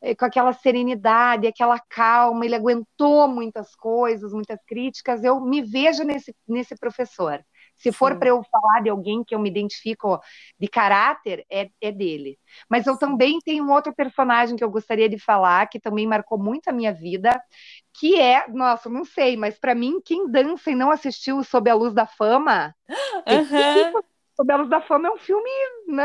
eh, 0.02 0.16
com 0.16 0.26
aquela 0.26 0.54
serenidade, 0.54 1.48
aquela 1.48 1.80
calma, 1.80 2.46
ele 2.46 2.56
aguentou 2.56 3.28
muitas 3.28 3.76
coisas, 3.76 4.32
muitas 4.32 4.60
críticas. 4.66 5.24
Eu 5.24 5.42
me 5.42 5.62
vejo 5.62 6.04
nesse, 6.04 6.36
nesse 6.48 6.76
professor, 6.76 7.44
Se 7.76 7.92
for 7.92 8.18
para 8.18 8.30
eu 8.30 8.42
falar 8.44 8.82
de 8.82 8.90
alguém 8.90 9.24
que 9.24 9.34
eu 9.36 9.40
me 9.40 9.50
identifico 9.50 10.20
de 10.60 10.68
caráter, 10.68 11.46
é, 11.52 11.70
é 11.82 11.92
dele. 11.92 12.38
Mas 12.70 12.86
eu 12.88 12.98
também 12.98 13.40
tenho 13.40 13.64
um 13.64 13.72
outro 13.72 13.94
personagem 13.94 14.56
que 14.56 14.64
eu 14.64 14.70
gostaria 14.70 15.10
de 15.10 15.20
falar, 15.20 15.68
que 15.68 15.80
também 15.80 16.08
marcou 16.08 16.38
muito 16.40 16.68
a 16.70 16.74
minha 16.74 16.94
vida, 16.94 17.32
que 18.00 18.20
é, 18.20 18.48
nossa, 18.50 18.90
não 18.90 19.04
sei, 19.06 19.36
mas 19.38 19.60
para 19.60 19.76
mim, 19.76 20.00
quem 20.04 20.30
dança 20.30 20.72
e 20.72 20.76
não 20.76 20.92
assistiu 20.92 21.44
Sob 21.44 21.70
a 21.70 21.76
Luz 21.76 21.94
da 21.94 22.06
Fama, 22.06 22.76
uhum. 23.28 24.02
Luz 24.40 24.70
da 24.70 24.82
Fama 24.82 25.08
é 25.08 25.12
um 25.12 25.18
filme 25.18 25.50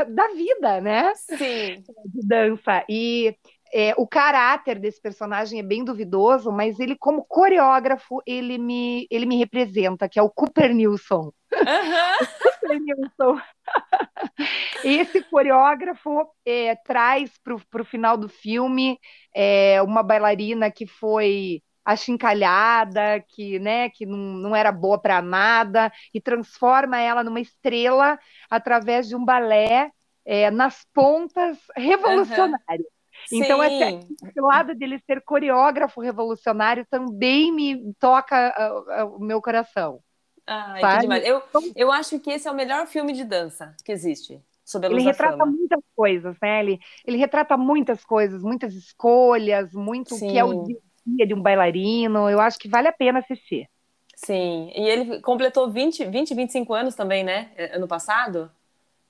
da 0.08 0.28
vida, 0.28 0.80
né? 0.80 1.12
Sim. 1.14 1.82
De 2.06 2.26
dança. 2.26 2.84
E 2.88 3.36
é, 3.72 3.94
o 3.96 4.06
caráter 4.06 4.78
desse 4.78 5.00
personagem 5.00 5.58
é 5.58 5.62
bem 5.62 5.82
duvidoso, 5.82 6.52
mas 6.52 6.78
ele, 6.78 6.94
como 6.94 7.24
coreógrafo, 7.24 8.22
ele 8.26 8.58
me, 8.58 9.06
ele 9.10 9.24
me 9.24 9.38
representa, 9.38 10.08
que 10.08 10.18
é 10.18 10.22
o 10.22 10.28
Cooper 10.30 10.74
Nilsson. 10.74 11.32
Uhum. 11.52 12.26
Cooper 12.42 12.80
Nilsson. 12.80 13.40
Esse 14.84 15.22
coreógrafo 15.22 16.26
é, 16.44 16.76
traz 16.76 17.32
para 17.42 17.82
o 17.82 17.84
final 17.84 18.16
do 18.18 18.28
filme 18.28 18.98
é, 19.34 19.80
uma 19.82 20.02
bailarina 20.02 20.70
que 20.70 20.86
foi 20.86 21.62
achincalhada, 21.84 23.24
que, 23.28 23.58
né, 23.58 23.90
que 23.90 24.06
não, 24.06 24.18
não 24.18 24.56
era 24.56 24.70
boa 24.70 24.98
para 24.98 25.20
nada, 25.20 25.92
e 26.14 26.20
transforma 26.20 26.98
ela 26.98 27.24
numa 27.24 27.40
estrela 27.40 28.18
através 28.48 29.08
de 29.08 29.16
um 29.16 29.24
balé 29.24 29.90
é, 30.24 30.50
nas 30.50 30.86
pontas 30.94 31.58
revolucionário. 31.76 32.86
Uhum. 33.30 33.38
Então, 33.38 33.62
esse, 33.62 34.06
esse, 34.24 34.40
lado 34.40 34.74
dele 34.74 34.98
ser 35.06 35.22
coreógrafo 35.22 36.00
revolucionário 36.00 36.86
também 36.90 37.52
me 37.52 37.94
toca 37.98 38.54
uh, 38.58 39.04
uh, 39.04 39.16
o 39.16 39.20
meu 39.20 39.40
coração. 39.40 40.00
Ai, 40.46 40.80
que 40.80 41.00
demais. 41.02 41.24
Eu, 41.24 41.42
então 41.48 41.62
eu 41.76 41.92
acho 41.92 42.18
que 42.18 42.30
esse 42.30 42.48
é 42.48 42.50
o 42.50 42.54
melhor 42.54 42.86
filme 42.86 43.12
de 43.12 43.24
dança 43.24 43.76
que 43.84 43.92
existe. 43.92 44.42
Sob 44.64 44.86
a 44.86 44.88
luz 44.88 45.02
ele 45.02 45.10
retrata 45.10 45.36
fama. 45.36 45.52
muitas 45.52 45.80
coisas, 45.94 46.36
né? 46.40 46.60
Ele, 46.60 46.80
ele 47.04 47.16
retrata 47.16 47.56
muitas 47.56 48.04
coisas, 48.04 48.42
muitas 48.42 48.74
escolhas, 48.74 49.72
muito 49.72 50.14
Sim. 50.14 50.30
que 50.30 50.38
é 50.38 50.44
o 50.44 50.64
dia 51.06 51.26
de 51.26 51.34
um 51.34 51.42
bailarino. 51.42 52.28
Eu 52.28 52.40
acho 52.40 52.58
que 52.58 52.68
vale 52.68 52.88
a 52.88 52.92
pena 52.92 53.18
assistir. 53.20 53.68
Sim, 54.14 54.70
e 54.74 54.88
ele 54.88 55.20
completou 55.20 55.68
20, 55.68 56.04
20 56.04 56.34
25 56.34 56.74
anos 56.74 56.94
também, 56.94 57.24
né? 57.24 57.50
Ano 57.72 57.88
passado? 57.88 58.50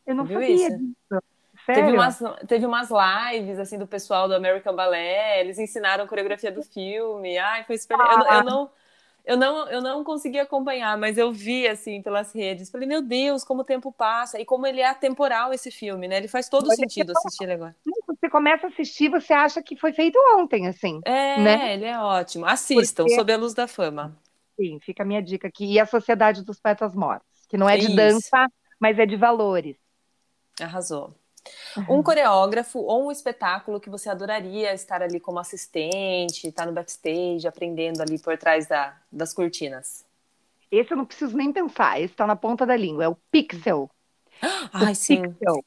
Eu 0.06 0.14
não 0.14 0.24
Viu 0.24 0.40
sabia 0.40 0.54
isso? 0.54 0.78
disso. 0.78 1.22
Sério? 1.66 1.84
Teve 1.84 1.96
umas, 1.96 2.22
teve 2.48 2.66
umas 2.66 2.88
lives, 2.90 3.58
assim, 3.58 3.78
do 3.78 3.86
pessoal 3.86 4.26
do 4.26 4.34
American 4.34 4.74
Ballet, 4.74 5.40
eles 5.40 5.58
ensinaram 5.58 6.04
a 6.04 6.08
coreografia 6.08 6.50
do 6.50 6.62
filme. 6.62 7.38
Ai, 7.38 7.64
foi 7.64 7.78
super... 7.78 7.96
Ah. 8.00 8.26
Eu, 8.30 8.36
eu, 8.38 8.44
não... 8.44 8.70
Eu 9.24 9.36
não, 9.36 9.70
eu 9.70 9.80
não 9.80 10.02
consegui 10.02 10.40
acompanhar, 10.40 10.98
mas 10.98 11.16
eu 11.16 11.32
vi, 11.32 11.68
assim, 11.68 12.02
pelas 12.02 12.34
redes. 12.34 12.70
Falei, 12.70 12.88
meu 12.88 13.00
Deus, 13.00 13.44
como 13.44 13.60
o 13.60 13.64
tempo 13.64 13.92
passa. 13.92 14.40
E 14.40 14.44
como 14.44 14.66
ele 14.66 14.80
é 14.80 14.88
atemporal, 14.88 15.52
esse 15.52 15.70
filme, 15.70 16.08
né? 16.08 16.16
Ele 16.16 16.26
faz 16.26 16.48
todo 16.48 16.64
Pode 16.64 16.74
sentido 16.74 17.12
assistir 17.16 17.44
ele 17.44 17.52
agora. 17.52 17.76
Você 18.22 18.30
começa 18.30 18.68
a 18.68 18.70
assistir, 18.70 19.08
você 19.08 19.32
acha 19.32 19.60
que 19.60 19.74
foi 19.74 19.92
feito 19.92 20.16
ontem, 20.36 20.68
assim. 20.68 21.00
É, 21.04 21.40
né? 21.40 21.74
ele 21.74 21.86
é 21.86 21.98
ótimo. 21.98 22.46
Assistam, 22.46 23.02
Porque... 23.02 23.16
Sob 23.16 23.32
a 23.32 23.36
Luz 23.36 23.52
da 23.52 23.66
Fama. 23.66 24.16
Sim, 24.54 24.78
fica 24.78 25.02
a 25.02 25.06
minha 25.06 25.20
dica 25.20 25.48
aqui. 25.48 25.72
E 25.72 25.80
a 25.80 25.86
Sociedade 25.86 26.44
dos 26.44 26.60
Poetas 26.60 26.94
Mortos, 26.94 27.26
que 27.48 27.56
não 27.56 27.68
é 27.68 27.76
de 27.76 27.86
Isso. 27.86 27.96
dança, 27.96 28.46
mas 28.78 28.96
é 28.96 29.04
de 29.04 29.16
valores. 29.16 29.76
Arrasou. 30.60 31.12
Uhum. 31.76 31.98
Um 31.98 32.02
coreógrafo 32.04 32.78
ou 32.78 33.08
um 33.08 33.10
espetáculo 33.10 33.80
que 33.80 33.90
você 33.90 34.08
adoraria 34.08 34.72
estar 34.72 35.02
ali 35.02 35.18
como 35.18 35.40
assistente, 35.40 36.46
estar 36.46 36.64
no 36.64 36.72
backstage, 36.72 37.48
aprendendo 37.48 38.02
ali 38.02 38.20
por 38.20 38.38
trás 38.38 38.68
da, 38.68 38.96
das 39.10 39.34
cortinas? 39.34 40.04
Esse 40.70 40.92
eu 40.92 40.96
não 40.96 41.04
preciso 41.04 41.36
nem 41.36 41.52
pensar, 41.52 42.00
esse 42.00 42.12
está 42.12 42.24
na 42.24 42.36
ponta 42.36 42.64
da 42.64 42.76
língua, 42.76 43.02
é 43.02 43.08
o 43.08 43.16
Pixel. 43.32 43.90
Ai, 44.72 44.92
o 44.92 44.94
sim. 44.94 45.22
Pixel. 45.22 45.64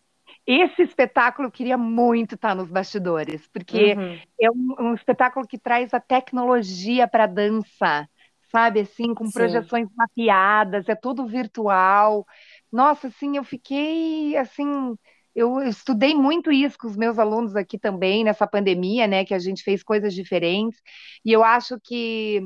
Esse 0.47 0.83
espetáculo 0.83 1.47
eu 1.47 1.51
queria 1.51 1.77
muito 1.77 2.35
estar 2.35 2.55
nos 2.55 2.69
bastidores, 2.69 3.47
porque 3.47 3.93
uhum. 3.93 4.19
é 4.39 4.51
um, 4.51 4.75
um, 4.79 4.93
espetáculo 4.93 5.47
que 5.47 5.57
traz 5.57 5.93
a 5.93 5.99
tecnologia 5.99 7.07
para 7.07 7.23
a 7.23 7.27
dança, 7.27 8.07
sabe? 8.51 8.81
Assim, 8.81 9.13
com 9.13 9.25
Sim. 9.25 9.33
projeções 9.33 9.87
mapeadas, 9.95 10.87
é 10.87 10.95
tudo 10.95 11.25
virtual. 11.25 12.25
Nossa, 12.71 13.07
assim, 13.07 13.37
eu 13.37 13.43
fiquei 13.43 14.37
assim 14.37 14.95
eu 15.35 15.61
estudei 15.63 16.15
muito 16.15 16.49
isso 16.49 16.77
com 16.77 16.87
os 16.87 16.95
meus 16.95 17.19
alunos 17.19 17.55
aqui 17.55 17.77
também, 17.77 18.23
nessa 18.23 18.47
pandemia, 18.47 19.05
né, 19.05 19.25
que 19.25 19.33
a 19.33 19.39
gente 19.39 19.63
fez 19.63 19.83
coisas 19.83 20.13
diferentes, 20.13 20.79
e 21.25 21.31
eu 21.31 21.43
acho 21.43 21.77
que, 21.83 22.41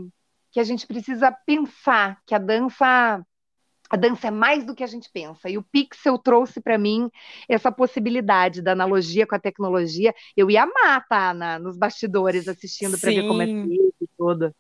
que 0.52 0.60
a 0.60 0.64
gente 0.64 0.88
precisa 0.88 1.32
pensar 1.46 2.20
que 2.26 2.34
a 2.34 2.40
dança 2.40 3.24
a 3.90 3.98
dança 3.98 4.28
é 4.28 4.32
mais 4.32 4.64
do 4.64 4.76
que 4.76 4.84
a 4.84 4.88
gente 4.88 5.10
pensa. 5.12 5.50
E 5.50 5.58
o 5.58 5.64
Pixel 5.64 6.18
trouxe 6.20 6.62
para 6.62 6.78
mim 6.78 7.10
essa 7.48 7.72
possibilidade 7.72 8.62
da 8.62 8.74
analogia 8.74 9.26
com 9.26 9.36
a 9.36 9.40
tecnologia. 9.40 10.14
Eu 10.38 10.52
ia 10.52 10.64
amar 10.64 11.08
tá, 11.08 11.34
nos 11.60 11.76
bastidores 11.76 12.48
assistindo 12.48 13.00
para 13.00 13.10
ver 13.10 13.28
como 13.28 13.42
é 13.42 13.46
feito 13.46 13.96
e 14.02 14.08
tudo. 14.18 14.56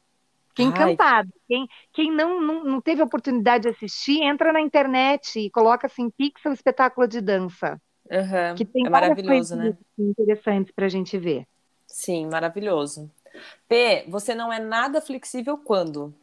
Fiquei 0.49 0.65
encantada. 0.65 1.29
Quem, 1.47 1.67
quem 1.93 2.11
não, 2.11 2.41
não, 2.41 2.63
não 2.63 2.81
teve 2.81 3.01
oportunidade 3.01 3.63
de 3.63 3.69
assistir, 3.69 4.23
entra 4.23 4.51
na 4.51 4.59
internet 4.59 5.39
e 5.39 5.49
coloca 5.51 5.85
assim 5.85 6.09
Pixel 6.09 6.51
espetáculo 6.51 7.07
de 7.07 7.21
dança. 7.21 7.79
Uhum. 8.09 8.55
Que 8.55 8.65
tem 8.65 8.87
é 8.87 8.89
maravilhoso, 8.89 9.55
né? 9.55 9.77
Interessantes 9.97 10.73
para 10.73 10.87
a 10.87 10.89
gente 10.89 11.17
ver. 11.17 11.45
Sim, 11.85 12.27
maravilhoso. 12.27 13.11
P, 13.67 14.05
você 14.07 14.33
não 14.33 14.51
é 14.51 14.59
nada 14.59 14.99
flexível 14.99 15.57
quando? 15.57 16.13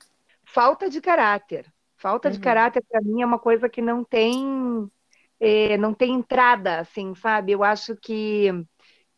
Falta 0.45 0.91
de 0.91 1.01
caráter. 1.01 1.73
Falta 1.97 2.29
uhum. 2.29 2.35
de 2.35 2.41
caráter 2.41 2.85
para 2.89 3.01
mim 3.01 3.23
é 3.23 3.27
uma 3.27 3.39
coisa 3.39 3.69
que 3.69 3.81
não 3.81 4.05
tem 4.05 4.91
é, 5.41 5.77
não 5.77 5.93
tem 5.95 6.15
entrada, 6.15 6.81
assim, 6.81 7.15
sabe? 7.15 7.53
Eu 7.53 7.63
acho 7.63 7.97
que 7.97 8.51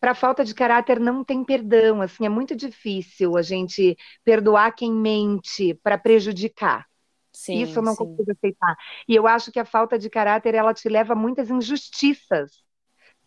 para 0.00 0.14
falta 0.14 0.44
de 0.44 0.54
caráter 0.54 1.00
não 1.00 1.24
tem 1.24 1.44
perdão, 1.44 2.02
assim, 2.02 2.24
é 2.26 2.28
muito 2.28 2.54
difícil 2.56 3.36
a 3.36 3.42
gente 3.42 3.96
perdoar 4.24 4.72
quem 4.72 4.92
mente 4.92 5.74
para 5.74 5.98
prejudicar. 5.98 6.86
Sim, 7.32 7.62
Isso 7.62 7.78
eu 7.78 7.82
não 7.82 7.94
sim. 7.94 8.04
consigo 8.04 8.32
aceitar. 8.32 8.76
E 9.08 9.14
eu 9.14 9.26
acho 9.26 9.52
que 9.52 9.60
a 9.60 9.64
falta 9.64 9.98
de 9.98 10.10
caráter 10.10 10.54
ela 10.54 10.74
te 10.74 10.88
leva 10.88 11.12
a 11.12 11.16
muitas 11.16 11.50
injustiças, 11.50 12.64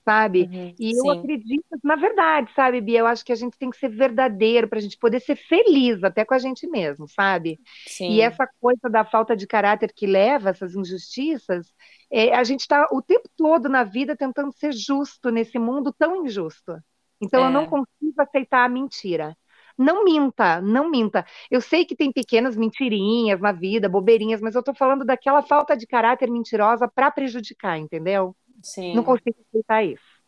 sabe? 0.04 0.50
Uhum, 0.52 0.76
e 0.80 0.98
eu 0.98 1.02
sim. 1.02 1.20
acredito, 1.20 1.66
na 1.84 1.96
verdade, 1.96 2.52
sabe, 2.56 2.82
Bia? 2.82 3.00
Eu 3.00 3.08
acho 3.08 3.24
que 3.24 3.32
a 3.32 3.36
gente 3.36 3.58
tem 3.58 3.70
que 3.70 3.78
ser 3.78 3.90
verdadeiro 3.90 4.68
para 4.68 4.80
a 4.80 4.82
gente 4.82 4.98
poder 4.98 5.20
ser 5.20 5.36
feliz 5.36 6.04
até 6.04 6.26
com 6.26 6.34
a 6.34 6.40
gente 6.40 6.68
mesmo, 6.68 7.08
sabe? 7.08 7.60
Sim. 7.88 8.12
E 8.12 8.22
essa 8.22 8.48
coisa 8.60 8.90
da 8.90 9.06
falta 9.06 9.36
de 9.36 9.48
caráter 9.48 9.94
que 9.94 10.08
leva 10.08 10.50
essas 10.50 10.76
injustiças, 10.76 11.68
é, 12.12 12.36
a 12.36 12.44
gente 12.44 12.62
está 12.62 12.88
o 12.92 13.02
tempo 13.02 13.30
todo 13.38 13.70
na 13.70 13.84
vida 13.84 14.16
tentando 14.16 14.52
ser 14.54 14.74
justo 14.74 15.30
nesse 15.30 15.60
mundo 15.60 15.94
tão 15.94 16.26
injusto. 16.26 16.78
Então 17.22 17.44
é. 17.44 17.48
eu 17.48 17.52
não 17.52 17.64
é. 17.64 17.68
consigo 17.68 18.22
aceitar 18.22 18.66
a 18.66 18.70
mentira. 18.70 19.36
Não 19.78 20.04
minta, 20.04 20.62
não 20.62 20.90
minta. 20.90 21.26
Eu 21.50 21.62
sei 21.62 21.86
que 21.86 21.96
tem 21.96 22.12
pequenas 22.12 22.56
mentirinhas 22.56 23.40
na 23.40 23.52
vida, 23.52 23.90
bobeirinhas, 23.90 24.42
mas 24.42 24.54
eu 24.56 24.64
tô 24.64 24.74
falando 24.74 25.06
daquela 25.06 25.42
falta 25.42 25.76
de 25.76 25.88
caráter 25.88 26.30
mentirosa 26.30 26.88
para 26.88 27.10
prejudicar, 27.10 27.78
entendeu? 27.80 28.36
Sim. 28.62 28.96
Não 28.96 29.04
consigo 29.04 29.38
aceitar 29.50 29.84
isso. 29.84 30.22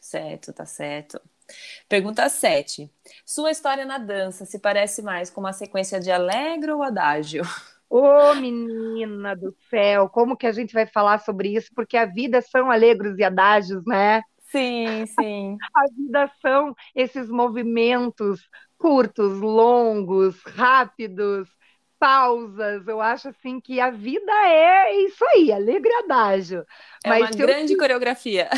Certo, 0.00 0.52
tá 0.52 0.64
certo. 0.64 1.20
Pergunta 1.88 2.28
7. 2.28 2.90
Sua 3.24 3.50
história 3.50 3.84
na 3.84 3.98
dança 3.98 4.44
se 4.44 4.58
parece 4.58 5.02
mais 5.02 5.30
com 5.30 5.40
uma 5.40 5.52
sequência 5.52 6.00
de 6.00 6.10
alegre 6.10 6.72
ou 6.72 6.82
adágio? 6.82 7.42
Ô, 7.88 8.02
oh, 8.02 8.34
menina 8.36 9.34
do 9.34 9.54
céu, 9.68 10.08
como 10.08 10.36
que 10.36 10.46
a 10.46 10.52
gente 10.52 10.72
vai 10.72 10.86
falar 10.86 11.18
sobre 11.18 11.48
isso? 11.48 11.70
Porque 11.74 11.96
a 11.96 12.06
vida 12.06 12.40
são 12.40 12.70
alegros 12.70 13.18
e 13.18 13.24
adágios, 13.24 13.84
né? 13.84 14.22
Sim, 14.50 15.06
sim. 15.06 15.56
A 15.74 15.82
vida 15.96 16.30
são 16.40 16.74
esses 16.94 17.28
movimentos 17.28 18.48
curtos, 18.78 19.38
longos, 19.40 20.40
rápidos, 20.44 21.48
pausas. 22.00 22.88
Eu 22.88 23.00
acho 23.00 23.28
assim 23.28 23.60
que 23.60 23.78
a 23.78 23.90
vida 23.90 24.32
é 24.46 24.96
isso 25.04 25.22
aí, 25.34 25.52
alegre 25.52 25.92
adágio. 26.02 26.64
É 27.04 27.10
Mas 27.10 27.20
uma 27.20 27.30
grande 27.30 27.74
eu... 27.74 27.78
coreografia. 27.78 28.48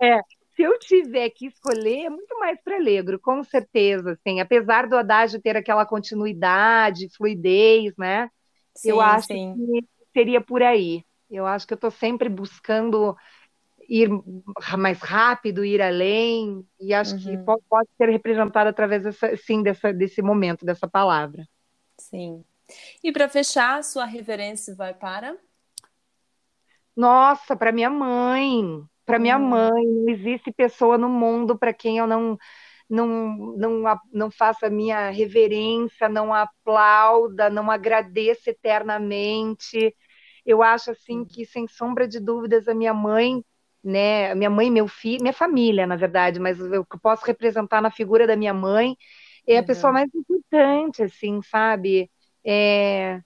É, 0.00 0.20
se 0.54 0.62
eu 0.62 0.78
tiver 0.78 1.28
que 1.30 1.46
escolher, 1.46 2.06
é 2.06 2.10
muito 2.10 2.38
mais 2.38 2.58
para 2.62 2.76
alegro, 2.76 3.18
com 3.18 3.42
certeza, 3.42 4.12
assim, 4.12 4.40
apesar 4.40 4.86
do 4.86 4.96
adágio 4.96 5.42
ter 5.42 5.56
aquela 5.56 5.84
continuidade, 5.84 7.08
fluidez, 7.16 7.92
né? 7.98 8.30
Sim, 8.74 8.90
eu 8.90 9.00
acho 9.00 9.26
sim. 9.26 9.54
que 9.54 9.86
seria 10.12 10.40
por 10.40 10.62
aí. 10.62 11.04
Eu 11.28 11.46
acho 11.46 11.66
que 11.66 11.72
eu 11.72 11.76
estou 11.76 11.90
sempre 11.90 12.28
buscando 12.28 13.16
ir 13.88 14.08
mais 14.78 15.00
rápido, 15.00 15.64
ir 15.64 15.82
além, 15.82 16.64
e 16.80 16.94
acho 16.94 17.14
uhum. 17.14 17.20
que 17.20 17.38
pode, 17.38 17.62
pode, 17.68 17.88
ser 17.96 18.08
representado 18.08 18.70
através 18.70 19.02
dessa, 19.02 19.36
sim, 19.36 19.62
dessa, 19.62 19.92
desse 19.92 20.22
momento, 20.22 20.64
dessa 20.64 20.88
palavra. 20.88 21.46
Sim. 21.98 22.44
E 23.02 23.12
para 23.12 23.28
fechar, 23.28 23.82
sua 23.84 24.04
reverência 24.04 24.74
vai 24.74 24.94
para? 24.94 25.36
Nossa, 26.96 27.56
para 27.56 27.72
minha 27.72 27.90
mãe. 27.90 28.82
Para 29.04 29.18
minha 29.18 29.38
hum. 29.38 29.48
mãe. 29.48 29.86
Não 29.86 30.08
existe 30.08 30.52
pessoa 30.52 30.96
no 30.96 31.08
mundo 31.08 31.58
para 31.58 31.72
quem 31.72 31.98
eu 31.98 32.06
não, 32.06 32.38
não, 32.88 33.56
não, 33.56 34.00
não 34.12 34.30
faça 34.30 34.70
minha 34.70 35.10
reverência, 35.10 36.08
não 36.08 36.32
aplauda, 36.32 37.50
não 37.50 37.70
agradeça 37.70 38.50
eternamente 38.50 39.94
eu 40.44 40.62
acho 40.62 40.90
assim 40.90 41.24
que, 41.24 41.46
sem 41.46 41.66
sombra 41.66 42.06
de 42.06 42.20
dúvidas, 42.20 42.68
a 42.68 42.74
minha 42.74 42.92
mãe, 42.92 43.42
né, 43.82 44.34
minha 44.34 44.50
mãe, 44.50 44.70
meu 44.70 44.86
filho, 44.86 45.22
minha 45.22 45.32
família, 45.32 45.86
na 45.86 45.96
verdade, 45.96 46.38
mas 46.38 46.58
eu 46.60 46.84
posso 47.02 47.24
representar 47.24 47.80
na 47.80 47.90
figura 47.90 48.26
da 48.26 48.36
minha 48.36 48.52
mãe, 48.52 48.96
é 49.46 49.56
a 49.56 49.60
uhum. 49.60 49.66
pessoa 49.66 49.92
mais 49.92 50.08
importante, 50.14 51.02
assim, 51.02 51.40
sabe? 51.42 52.10
É, 52.44 53.20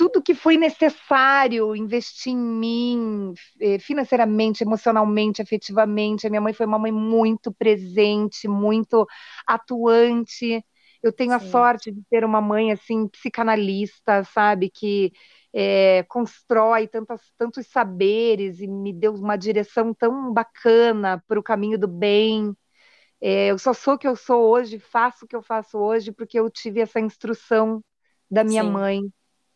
tudo 0.00 0.22
que 0.22 0.34
foi 0.34 0.56
necessário 0.56 1.76
investir 1.76 2.32
em 2.32 2.36
mim, 2.38 3.34
é, 3.60 3.78
financeiramente, 3.78 4.64
emocionalmente, 4.64 5.42
afetivamente. 5.42 6.26
A 6.26 6.30
minha 6.30 6.40
mãe 6.40 6.54
foi 6.54 6.64
uma 6.64 6.78
mãe 6.78 6.90
muito 6.90 7.52
presente, 7.52 8.48
muito 8.48 9.06
atuante. 9.46 10.64
Eu 11.02 11.12
tenho 11.12 11.32
Sim. 11.32 11.36
a 11.36 11.40
sorte 11.40 11.92
de 11.92 12.02
ter 12.08 12.24
uma 12.24 12.40
mãe 12.40 12.72
assim 12.72 13.06
psicanalista, 13.08 14.24
sabe, 14.24 14.70
que 14.70 15.12
é, 15.52 16.02
constrói 16.08 16.88
tantos, 16.88 17.20
tantos 17.36 17.66
saberes 17.66 18.60
e 18.60 18.66
me 18.66 18.94
deu 18.94 19.14
uma 19.14 19.36
direção 19.36 19.92
tão 19.92 20.32
bacana 20.32 21.22
para 21.28 21.38
o 21.38 21.42
caminho 21.42 21.78
do 21.78 21.88
bem. 21.88 22.54
É, 23.20 23.48
eu 23.48 23.58
só 23.58 23.74
sou 23.74 23.94
o 23.94 23.98
que 23.98 24.08
eu 24.08 24.16
sou 24.16 24.48
hoje, 24.50 24.78
faço 24.78 25.26
o 25.26 25.28
que 25.28 25.36
eu 25.36 25.42
faço 25.42 25.78
hoje 25.78 26.10
porque 26.10 26.38
eu 26.40 26.48
tive 26.50 26.80
essa 26.80 27.00
instrução 27.00 27.82
da 28.30 28.44
minha 28.44 28.62
Sim. 28.62 28.70
mãe. 28.72 29.00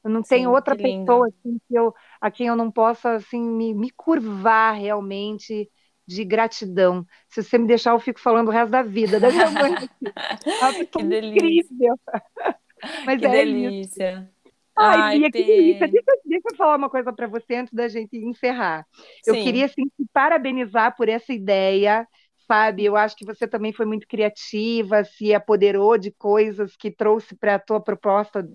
Eu 0.05 0.11
não 0.11 0.22
Sim, 0.22 0.29
tenho 0.37 0.51
outra 0.51 0.77
pessoa 0.77 1.29
assim, 1.29 1.59
que 1.68 1.75
eu, 1.75 1.95
a 2.20 2.31
quem 2.31 2.47
eu 2.49 2.57
não 2.57 2.70
possa 2.70 3.14
assim 3.14 3.41
me, 3.41 3.75
me 3.75 3.91
curvar 3.91 4.75
realmente 4.75 5.70
de 6.07 6.25
gratidão. 6.25 7.07
Se 7.29 7.43
você 7.43 7.57
me 7.59 7.66
deixar, 7.66 7.93
eu 7.93 8.01
fico 8.01 8.20
falando 8.20 8.49
o 8.49 8.51
resto 8.51 8.70
da 8.70 8.83
vida 8.83 9.18
da 9.18 9.33
minha 9.33 9.51
mãe. 9.51 9.75
que 10.93 11.03
delícia. 11.05 11.95
Mas 13.05 13.20
que 13.20 13.25
é 13.25 13.29
delícia. 13.29 13.81
Isso. 13.81 14.35
Ai, 14.77 15.03
Ai 15.03 15.11
Bia, 15.11 15.31
que 15.33 15.43
delícia. 15.45 15.89
Deixa, 15.89 16.11
deixa, 16.25 16.49
eu 16.51 16.57
falar 16.57 16.77
uma 16.77 16.91
coisa 16.91 17.12
para 17.12 17.27
você 17.27 17.57
antes 17.57 17.72
da 17.72 17.89
gente 17.89 18.16
encerrar. 18.16 18.87
Eu 19.25 19.37
queria, 19.37 19.66
assim, 19.66 19.85
te 19.97 20.07
parabenizar 20.12 20.97
por 20.97 21.09
essa 21.09 21.33
ideia, 21.33 22.07
sabe? 22.47 22.84
Eu 22.84 22.97
acho 22.97 23.16
que 23.16 23.24
você 23.24 23.47
também 23.49 23.72
foi 23.72 23.86
muito 23.86 24.07
criativa, 24.07 25.05
se 25.05 25.34
apoderou 25.34 25.99
de 25.99 26.11
coisas 26.12 26.76
que 26.76 26.90
trouxe 26.90 27.34
para 27.36 27.57
a 27.57 27.59
tua 27.59 27.80
proposta 27.80 28.47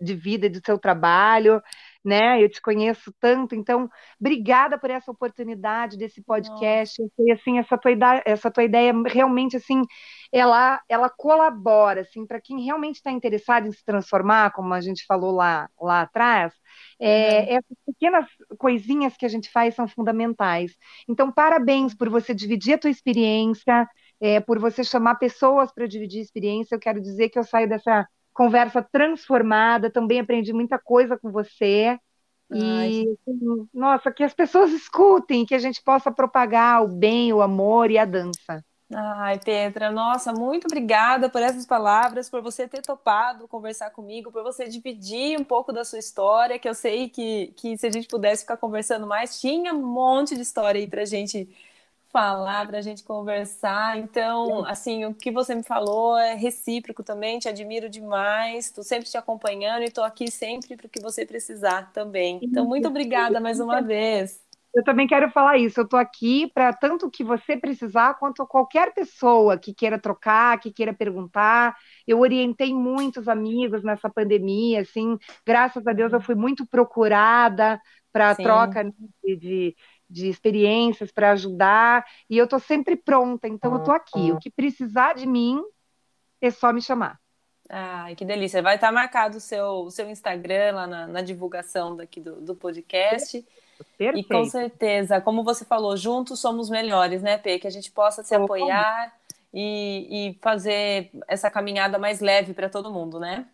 de 0.00 0.14
vida 0.14 0.46
e 0.46 0.50
do 0.50 0.60
seu 0.64 0.78
trabalho 0.78 1.60
né? 2.04 2.42
Eu 2.42 2.48
te 2.50 2.60
conheço 2.60 3.12
tanto, 3.20 3.54
então 3.54 3.88
obrigada 4.20 4.78
por 4.78 4.90
essa 4.90 5.10
oportunidade 5.10 5.96
desse 5.96 6.22
podcast. 6.22 7.00
E 7.18 7.32
assim, 7.32 7.58
essa 7.58 7.78
tua 7.78 7.92
ideia, 7.92 8.22
essa 8.26 8.50
tua 8.50 8.64
ideia 8.64 8.92
realmente 9.06 9.56
assim, 9.56 9.82
ela 10.32 10.80
ela 10.88 11.08
colabora 11.08 12.00
assim 12.02 12.26
para 12.26 12.40
quem 12.40 12.64
realmente 12.64 12.96
está 12.96 13.10
interessado 13.10 13.66
em 13.66 13.72
se 13.72 13.84
transformar, 13.84 14.52
como 14.52 14.74
a 14.74 14.80
gente 14.80 15.04
falou 15.06 15.32
lá 15.32 15.68
lá 15.80 16.02
atrás. 16.02 16.52
É, 17.04 17.40
uhum. 17.40 17.56
Essas 17.56 17.76
pequenas 17.84 18.26
coisinhas 18.58 19.16
que 19.16 19.26
a 19.26 19.28
gente 19.28 19.50
faz 19.50 19.74
são 19.74 19.88
fundamentais. 19.88 20.76
Então, 21.08 21.32
parabéns 21.32 21.92
por 21.94 22.08
você 22.08 22.32
dividir 22.32 22.74
a 22.74 22.78
tua 22.78 22.90
experiência, 22.90 23.88
é, 24.20 24.38
por 24.38 24.60
você 24.60 24.84
chamar 24.84 25.16
pessoas 25.16 25.72
para 25.72 25.88
dividir 25.88 26.20
experiência. 26.20 26.76
Eu 26.76 26.78
quero 26.78 27.00
dizer 27.00 27.28
que 27.28 27.38
eu 27.38 27.42
saio 27.42 27.68
dessa 27.68 28.06
conversa 28.32 28.80
transformada, 28.80 29.90
também 29.90 30.20
aprendi 30.20 30.52
muita 30.52 30.78
coisa 30.78 31.18
com 31.18 31.32
você. 31.32 31.98
E, 32.54 33.04
assim, 33.26 33.68
nossa, 33.74 34.12
que 34.12 34.22
as 34.22 34.32
pessoas 34.32 34.70
escutem, 34.72 35.44
que 35.44 35.56
a 35.56 35.58
gente 35.58 35.82
possa 35.82 36.12
propagar 36.12 36.84
o 36.84 36.88
bem, 36.88 37.32
o 37.32 37.42
amor 37.42 37.90
e 37.90 37.98
a 37.98 38.04
dança. 38.04 38.64
Ai, 38.94 39.38
Petra, 39.38 39.90
nossa, 39.90 40.34
muito 40.34 40.66
obrigada 40.66 41.30
por 41.30 41.40
essas 41.42 41.64
palavras, 41.64 42.28
por 42.28 42.42
você 42.42 42.68
ter 42.68 42.82
topado 42.82 43.48
conversar 43.48 43.90
comigo, 43.90 44.30
por 44.30 44.42
você 44.42 44.68
dividir 44.68 45.40
um 45.40 45.44
pouco 45.44 45.72
da 45.72 45.82
sua 45.82 45.98
história, 45.98 46.58
que 46.58 46.68
eu 46.68 46.74
sei 46.74 47.08
que, 47.08 47.46
que 47.56 47.78
se 47.78 47.86
a 47.86 47.90
gente 47.90 48.06
pudesse 48.06 48.42
ficar 48.42 48.58
conversando 48.58 49.06
mais, 49.06 49.40
tinha 49.40 49.72
um 49.72 49.80
monte 49.86 50.34
de 50.34 50.42
história 50.42 50.78
aí 50.78 50.86
pra 50.86 51.06
gente 51.06 51.48
falar, 52.10 52.66
para 52.66 52.78
a 52.78 52.82
gente 52.82 53.02
conversar. 53.04 53.98
Então, 53.98 54.64
assim, 54.66 55.06
o 55.06 55.14
que 55.14 55.30
você 55.30 55.54
me 55.54 55.62
falou 55.62 56.18
é 56.18 56.34
recíproco 56.34 57.02
também, 57.02 57.38
te 57.38 57.48
admiro 57.48 57.88
demais, 57.88 58.66
estou 58.66 58.84
sempre 58.84 59.08
te 59.10 59.16
acompanhando 59.16 59.82
e 59.82 59.86
estou 59.86 60.04
aqui 60.04 60.30
sempre 60.30 60.76
para 60.76 60.86
o 60.86 60.90
que 60.90 61.00
você 61.00 61.24
precisar 61.26 61.92
também. 61.94 62.38
Então, 62.42 62.66
muito 62.66 62.88
obrigada 62.88 63.40
mais 63.40 63.60
uma 63.60 63.80
vez. 63.80 64.42
Eu 64.74 64.82
também 64.82 65.06
quero 65.06 65.30
falar 65.30 65.58
isso. 65.58 65.80
Eu 65.80 65.84
estou 65.84 65.98
aqui 65.98 66.50
para 66.54 66.72
tanto 66.72 67.10
que 67.10 67.22
você 67.22 67.56
precisar, 67.56 68.14
quanto 68.14 68.46
qualquer 68.46 68.94
pessoa 68.94 69.58
que 69.58 69.74
queira 69.74 69.98
trocar, 69.98 70.58
que 70.58 70.72
queira 70.72 70.94
perguntar. 70.94 71.76
Eu 72.06 72.20
orientei 72.20 72.72
muitos 72.72 73.28
amigos 73.28 73.82
nessa 73.82 74.08
pandemia, 74.08 74.80
assim, 74.80 75.18
graças 75.46 75.86
a 75.86 75.92
Deus 75.92 76.12
eu 76.12 76.20
fui 76.20 76.34
muito 76.34 76.66
procurada 76.66 77.80
para 78.10 78.34
troca 78.34 78.84
de, 79.22 79.36
de, 79.36 79.76
de 80.08 80.28
experiências 80.28 81.10
para 81.10 81.32
ajudar, 81.32 82.04
e 82.28 82.36
eu 82.36 82.44
estou 82.44 82.58
sempre 82.58 82.94
pronta, 82.94 83.48
então 83.48 83.72
eu 83.72 83.78
estou 83.78 83.94
aqui. 83.94 84.32
O 84.32 84.38
que 84.38 84.50
precisar 84.50 85.14
de 85.14 85.26
mim, 85.26 85.62
é 86.40 86.50
só 86.50 86.72
me 86.72 86.82
chamar. 86.82 87.18
Ai, 87.68 88.14
que 88.14 88.24
delícia. 88.24 88.60
Vai 88.60 88.74
estar 88.74 88.92
marcado 88.92 89.38
o 89.38 89.40
seu, 89.40 89.64
o 89.84 89.90
seu 89.90 90.10
Instagram 90.10 90.74
lá 90.74 90.86
na, 90.86 91.06
na 91.06 91.22
divulgação 91.22 91.96
daqui 91.96 92.20
do, 92.20 92.40
do 92.40 92.54
podcast. 92.54 93.42
Perfeito. 93.96 94.26
E 94.26 94.28
com 94.28 94.44
certeza, 94.44 95.20
como 95.20 95.44
você 95.44 95.64
falou, 95.64 95.96
juntos 95.96 96.40
somos 96.40 96.68
melhores, 96.70 97.22
né, 97.22 97.38
Pê? 97.38 97.58
Que 97.58 97.66
a 97.66 97.70
gente 97.70 97.90
possa 97.90 98.22
se 98.22 98.34
apoiar 98.34 99.12
e, 99.52 100.30
e 100.30 100.38
fazer 100.40 101.10
essa 101.28 101.50
caminhada 101.50 101.98
mais 101.98 102.20
leve 102.20 102.54
para 102.54 102.68
todo 102.68 102.92
mundo, 102.92 103.20
né? 103.20 103.46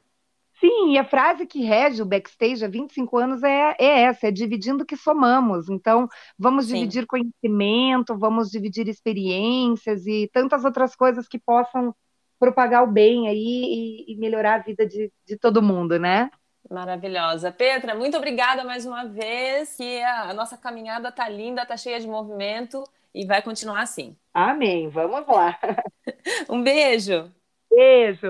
Sim, 0.61 0.93
e 0.93 0.99
a 0.99 1.05
frase 1.05 1.47
que 1.47 1.63
rege 1.63 2.03
o 2.03 2.07
backstage 2.07 2.65
há 2.65 2.69
25 2.69 3.17
anos 3.17 3.43
é, 3.45 3.77
é 3.79 4.03
essa, 4.03 4.27
é 4.27 4.31
dividindo 4.31 4.85
que 4.85 4.97
somamos. 4.97 5.69
Então, 5.69 6.09
vamos 6.37 6.67
Sim. 6.67 6.75
dividir 6.75 7.07
conhecimento, 7.07 8.19
vamos 8.19 8.51
dividir 8.51 8.89
experiências 8.89 10.05
e 10.07 10.29
tantas 10.33 10.65
outras 10.65 10.97
coisas 10.97 11.29
que 11.29 11.39
possam 11.39 11.95
propagar 12.41 12.83
o 12.83 12.91
bem 12.91 13.29
aí 13.29 13.37
e, 14.09 14.13
e 14.13 14.17
melhorar 14.17 14.55
a 14.57 14.63
vida 14.63 14.85
de, 14.85 15.13
de 15.25 15.37
todo 15.37 15.63
mundo, 15.63 15.99
né? 15.99 16.29
Maravilhosa. 16.71 17.51
Petra, 17.51 17.95
muito 17.95 18.17
obrigada 18.17 18.63
mais 18.63 18.85
uma 18.85 19.05
vez. 19.07 19.75
Que 19.77 20.03
a, 20.03 20.35
nossa 20.35 20.57
caminhada 20.57 21.11
tá 21.11 21.29
linda, 21.29 21.65
tá 21.65 21.77
cheia 21.77 21.99
de 21.99 22.07
movimento 22.07 22.85
e 23.15 23.25
vai 23.25 23.41
continuar 23.41 23.81
assim. 23.81 24.17
Amém. 24.35 24.89
Vamos 24.89 25.27
lá. 25.27 25.59
um 26.49 26.63
beijo. 26.63 27.33
Beijo. 27.71 28.29